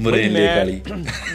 [0.00, 0.80] ਮਰੇ ਲੇਕ ਵਾਲੀ।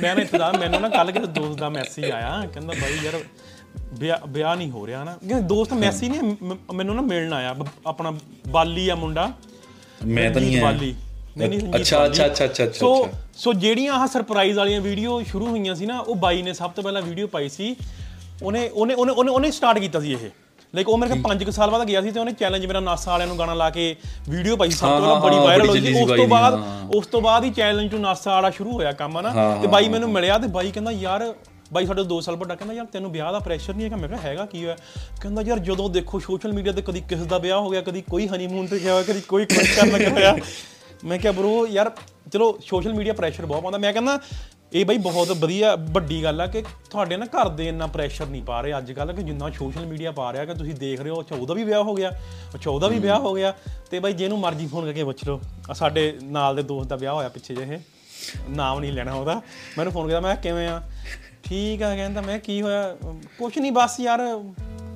[0.01, 4.55] ਮੈਂ ਨਾ ਇਤਦਾ ਮੈਨੂੰ ਨਾ ਕੱਲ ਕਿਸੇ ਦੋਸਤ ਦਾ ਮੈਸੇਜ ਆਇਆ ਕਹਿੰਦਾ ਬਾਈ ਯਾਰ ਵਿਆਹ
[4.55, 7.55] ਨਹੀਂ ਹੋ ਰਿਹਾ ਨਾ। ਕਿ ਦੋਸਤ ਮੈਸੇਜ ਨਹੀਂ ਮ- ਮੈਨੂੰ ਨਾ ਮਿਲਣ ਆਇਆ
[7.88, 8.14] ਆਪਣਾ
[8.47, 9.32] ਬਾਲੀ ਆ ਮੁੰਡਾ।
[10.05, 10.95] ਮੈਂ ਤਾਂ ਨਹੀਂ ਆਇਆ। ਬਾਲੀ।
[11.38, 15.47] ਨਹੀਂ ਨਹੀਂ ਰਣਜੀਤ ਅੱਛਾ। ਅੱਛਾ ਅੱਛਾ ਅੱਛਾ ਸੋ। ਸੋ ਜਿਹੜੀਆਂ ਆਹ ਸਰਪ੍ਰਾਈਜ਼ ਵਾਲੀਆਂ ਵੀਡੀਓ ਸ਼ੁਰੂ
[15.47, 17.75] ਹੋਈਆਂ ਸੀ ਨਾ ਉਹ ਬਾਈ ਨੇ ਸਭ ਤੋਂ ਪਹਿਲਾਂ ਵੀਡੀਓ ਪਾਈ ਸੀ।
[18.43, 20.29] ਉਹਨੇ ਉਹਨੇ ਉਹਨੇ ਉਹਨੇ ਉਹਨੇ ਸਟਾਰਟ ਕੀਤਾ ਸੀ ਇਹ।
[20.73, 23.27] ਲਾਈਕ ਉਹ ਮੇਰੇ ਕੋਲ 5 ਸਾਲ ਬਾਅਦ ਗਿਆ ਸੀ ਤੇ ਉਹਨੇ ਚੈਲੰਜ ਮੇਰਾ ਨਾਸਾ ਵਾਲਿਆਂ
[23.27, 23.95] ਨੂੰ ਗਾਣਾ ਲਾ ਕੇ
[24.29, 26.59] ਵੀਡੀਓ ਪਾਈ ਸਭ ਤੋਂ ਪਹਿਲਾਂ ਬੜੀ ਵਾਇਰਲ ਹੋਈ ਸੀ। ਉਸ ਤੋਂ ਬਾਅਦ।
[26.95, 29.32] ਉਸ ਤੋਂ ਬਾਅਦ ਹੀ ਚੈਲੰਜ ਟੂ ਨਾਸਾ ਵਾਲਾ ਸ਼ੁਰੂ ਹੋਇਆ ਕੰਮ ਹਨਾ?
[29.32, 31.34] ਹਾਂ, ਤੇ ਬਾਈ ਮੈਨੂੰ ਮਿਲਿਆ ਤੇ ਬਾਈ ਕਹਿੰਦਾ ਯਾਰ
[31.73, 33.95] ਬਾਈ ਸਾਡੇ 2 ਸਾਲ ਵੱਡਾ ਕਹਿੰਦਾ ਯਾਰ ਤੈਨੂੰ ਵਿਆਹ ਦਾ ਪ੍ਰੈਸ਼ਰ ਨਹੀਂ ਹੈਗਾ?
[33.95, 34.75] ਮੈਂ ਕਿਹਾ ਹੈਗਾ ਕੀ ਹੋਇਆ?
[35.21, 38.27] ਕਹਿੰਦਾ ਯਾਰ ਜਦੋਂ ਦੇਖੋ ਸੋਸ਼ਲ ਮੀਡੀਆ ਤੇ ਕਦੀ ਕਿਸੇ ਦਾ ਵਿਆਹ ਹੋ ਗਿਆ ਕਦੀ ਕੋਈ
[38.27, 40.36] ਹਨੀਮੂਨ ਤੇ ਗਿਆ ਕਦੀ ਕੋਈ ਕਲਿੱਕ ਕਰਨ ਲੱਗ ਪਿਆ
[41.06, 41.91] ਮੈਂ ਕਿਹਾ ਬ్రో ਯਾਰ
[42.34, 44.20] ਚਲੋ ਸੋਸ਼ਲ ਮੀਡੀਆ ਪ੍ਰੈਸ਼ਰ ਬਹੁਤ ਪਾਉਂਦਾ। ਮੈਂ ਕਹਿੰਦਾ
[44.74, 48.43] ਇਹ ਬਈ ਬਹੁਤ ਵਧੀਆ ਵੱਡੀ ਗੱਲ ਆ ਕਿ ਤੁਹਾਡੇ ਨਾ ਘਰ ਦੇ ਇੰਨਾ ਪ੍ਰੈਸ਼ਰ ਨਹੀਂ
[48.43, 51.22] ਪਾ ਰਹੇ ਅੱਜ ਕੱਲ ਕਿ ਜਿੰਨਾ ਸੋਸ਼ਲ ਮੀਡੀਆ ਪਾ ਰਿਹਾ ਕਿ ਤੁਸੀਂ ਦੇਖ ਰਹੇ ਹੋ
[51.22, 52.12] ਅੱਛਾ ਉਹਦਾ ਵੀ ਵਿਆਹ ਹੋ ਗਿਆ।
[52.56, 53.54] ਅੱਛਾ ਉਹਦਾ ਵੀ ਵਿਆਹ ਹੋ ਗਿਆ
[53.91, 55.41] ਤੇ ਬਈ ਜਿਹਨੂੰ ਮਰਜ਼ੀ ਫੋਨ ਕਰਕੇ ਪੁੱਛ ਲਓ।
[55.74, 57.80] ਸਾਡੇ ਨਾਲ ਦੇ ਦੋਸਤ ਦਾ ਵਿਆਹ ਹੋਇਆ ਪਿੱਛੇ ਜਿਹੇ।
[58.49, 59.41] ਨਾਮ ਨਹੀਂ ਲੈਣਾ ਉਹਦਾ।
[59.78, 60.82] ਮੈਨੂੰ ਫੋਨ ਕੀਤਾ ਮੈਂ ਕਿਵੇਂ ਆ?
[61.43, 62.97] ਠੀਕ ਆ ਕਹਿੰਦਾ ਮੈਂ ਕੀ ਹੋਇਆ?
[63.39, 64.20] ਕੁਛ ਨਹੀਂ ਬਸ ਯਾਰ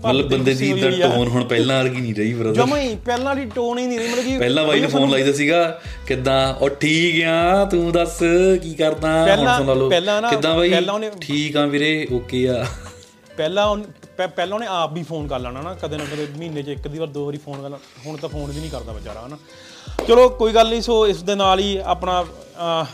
[0.03, 3.45] ਮਤਲਬ ਬੰਦੇ ਦੀ ਤਾਂ ਟੋਨ ਹੁਣ ਪਹਿਲਾਂ ਵਰਗੀ ਨਹੀਂ ਰਹੀ ਬ੍ਰਦਰ ਜਮਾ ਹੀ ਪਹਿਲਾਂ ਵਾਲੀ
[3.45, 7.23] ਟੋਨ ਹੀ ਨਹੀਂ ਰਹੀ ਮਤਲਬ ਕਿ ਪਹਿਲਾਂ ਬਾਈ ਨੂੰ ਫੋਨ ਲਾਈਦਾ ਸੀਗਾ ਕਿੱਦਾਂ ਉਹ ਠੀਕ
[7.23, 8.19] ਆ ਤੂੰ ਦੱਸ
[8.63, 9.35] ਕੀ ਕਰਦਾ?
[9.35, 10.69] ਹੁਣ ਸੁਣ ਲਓ। ਕਿੱਦਾਂ ਬਾਈ?
[10.69, 12.65] ਪਹਿਲਾਂ ਉਹਨੇ- ਠੀਕ ਆ ਵੀਰੇ ਓਕੇ ਆ।
[13.37, 13.75] ਪਹਿਲਾਂ
[14.17, 16.99] ਪਹਿਲਾਂ ਉਹਨੇ ਆਪ ਵੀ ਫੋਨ ਕਰ ਲੈਣਾ ਨਾ ਕਦੇ ਨਾ ਕਦੇ ਮਹੀਨੇ 'ਚ ਇੱਕ ਦੀ
[16.99, 19.37] ਵਾਰ ਦੋ ਵਾਰੀ ਫੋਨ ਕਰ ਹੁਣ ਤਾਂ ਫੋਨ ਵੀ ਨਹੀਂ ਕਰਦਾ ਵਿਚਾਰਾ ਹਨਾ?
[20.03, 22.25] ਚਲੋ ਕੋਈ ਗੱਲ ਨਹੀਂ ਸੋ ਇਸ ਦੇ ਨਾਲ ਹੀ ਆਪਣਾ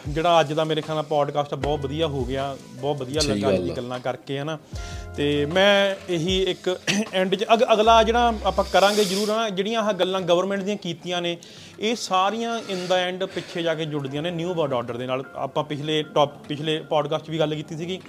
[0.07, 3.69] ਜਿਹੜਾ ਅੱਜ ਦਾ ਮੇਰੇ ਖਿਆਲ ਨਾਲ ਪੋਡਕਾਸਟ ਬਹੁਤ ਵਧੀਆ ਹੋ ਗਿਆ ਬਹੁਤ ਵਧੀਆ ਲੱਗਾ ਜੀ।
[3.77, 4.57] ਗੱਲਾਂ ਕਰਕੇ ਹਨਾ।
[5.17, 6.79] ਤੇ ਮੈਂ ਇਹੀ ਇੱਕ
[7.13, 11.21] ਐਂਡ 'ਚ ਅਗ- ਅਗਲਾ ਜਿਹੜਾ ਆਪਾਂ ਕਰਾਂਗੇ ਜ਼ਰੂਰ ਨਾ ਜਿਹੜੀਆਂ ਆਹ ਗੱਲਾਂ ਗਵਰਨਮੈਂਟ ਦੀਆਂ ਕੀਤੀਆਂ
[11.21, 11.37] ਨੇ
[11.79, 15.23] ਇਹ ਸਾਰੀਆਂ ਇਨ ਦਾ ਐਂਡ ਪਿੱਛੇ ਜਾ ਕੇ ਜੁੜਦੀਆਂ ਨੇ ਨਿਊ ਵਰਡ ਆਰਡਰ ਦੇ ਨਾਲ।
[15.35, 17.99] ਆਪਾਂ ਪਿਛਲੇ ਟੌਪ ਪਿਛਲੇ ਪੋਡਕਾਸਟ ਵੀ ਗੱਲ ਕੀਤੀ ਸੀਗੀ।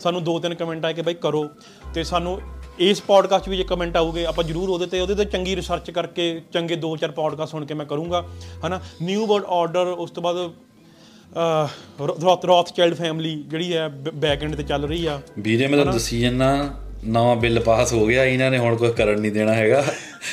[0.00, 1.48] ਸਾਨੂੰ ਦੋ ਤਿੰਨ ਕਮੈਂਟ ਆਏ ਕਿ ਬਾਈ ਕਰੋ
[1.94, 2.40] ਤੇ ਸਾਨੂੰ
[2.78, 6.76] ਇਸ ਪੋਡਕਾਸਟ ਵਿੱਚ ਕਮੈਂਟ ਆਉਗੇ ਆਪਾਂ ਜਰੂਰ ਉਹਦੇ ਤੇ ਉਹਦੇ ਤੇ ਚੰਗੀ ਰਿਸਰਚ ਕਰਕੇ ਚੰਗੇ
[6.76, 8.24] ਦੋ ਚਾਰ ਪੋਡਕਾਸਟ ਸੁਣ ਕੇ ਮੈਂ ਕਰੂੰਗਾ
[8.66, 8.80] ਹਨਾ?
[9.02, 10.52] ਨਿਊ ਵਰਡ ਆਰਡਰ ਉਸ ਤੋਂ ਬਾਅਦ
[12.22, 15.92] ਰੌਥ ਰੌਥ ਚਾਈਲਡ ਫੈਮਿਲੀ ਜਿਹੜੀ ਹੈ ਬੈਕ ਐਂਡ ਤੇ ਚੱਲ ਰਹੀ ਆ। ਵੀਰੇ ਮੈਂ ਤਾਂ
[15.92, 16.52] ਦੱਸੀ ਜੰਨਾ
[17.04, 19.84] ਨਵਾਂ ਬਿੱਲ ਪਾਸ ਹੋ ਗਿਆ ਇਹਨਾਂ ਨੇ ਹੁਣ ਕੁਝ ਕਰਨ ਨਹੀਂ ਦੇਣਾ ਹੈਗਾ।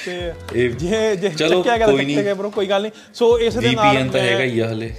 [0.05, 3.97] ਤੇ ਇਹ ਜੇ ਜੇ ਚਲੋ, ਕੋਈ ਨਹੀਂ। ਬਰੋ ਕੋਈ ਗੱਲ ਨਹੀਂ। ਸੋ ਇਸ ਦੇ ਨਾਲ
[3.97, 4.93] VPN ਤਾਂ ਹੈਗਾ ਹੀ ਆ ਹਲੇ।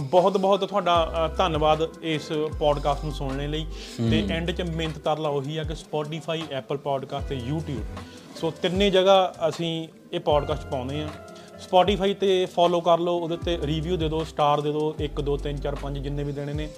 [0.00, 3.66] ਬਹੁਤ ਬਹੁਤ ਤੁਹਾਡਾ ਧੰਨਵਾਦ ਇਸ ਪੋਡਕਾਸਟ ਨੂੰ ਸੁਣਨ ਲਈ।
[4.10, 8.02] ਤੇ ਐਂਡ 'ਚ ਮਿਹਨਤ ਤਰਲਾ ਉਹੀ ਆ ਕਿ Spotify Apple Podcast ਤੇ YouTube
[8.40, 11.08] ਸੋ ਤਿੰਨੇ ਜਗ੍ਹਾ ਅਸੀਂ ਇਹ ਪੋਡਕਾਸਟ ਪਾਉਂਦੇ ਆ
[11.56, 15.36] Spotify ਤੇ ਫੋਲੋ ਕਰ ਲਓ ਉਹਦੇ ਤੇ ਰਿਵਿਊ ਦੇ ਦਿਓ ਸਟਾਰ ਦੇ ਦਿਓ 1 2
[15.48, 16.68] 3 4 5 ਜਿੰਨੇ ਵੀ ਦੇਣੇ ਨੇ।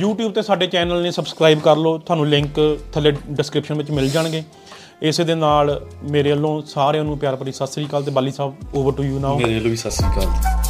[0.00, 2.60] YouTube ਤੇ ਸਾਡੇ ਚੈਨਲ ਨੇ ਸਬਸਕ੍ਰਾਈਬ ਕਰ ਲਓ, ਤੁਹਾਨੂੰ ਲਿੰਕ
[2.92, 4.42] ਥੱਲੇ ਡਿਸਕ੍ਰਿਪਸ਼ਨ ਵਿੱਚ ਮਿਲ ਜਾਣਗੇ।
[5.02, 5.80] ਇਸੇ ਦੇ ਨਾਲ
[6.10, 9.18] ਮੇਰੇ ਵੱਲੋਂ ਸਾਰਿਆਂ ਨੂੰ ਪਿਆਰ ਭਰੀ ਸਤਿ ਸ੍ਰੀ ਅਕਾਲ ਤੇ Bali Sahib over to you
[9.20, 10.63] now ਮੇਰੇ ਲਈ ਵੀ ਸਤਿ ਸ੍ਰੀ ਅਕਾਲ।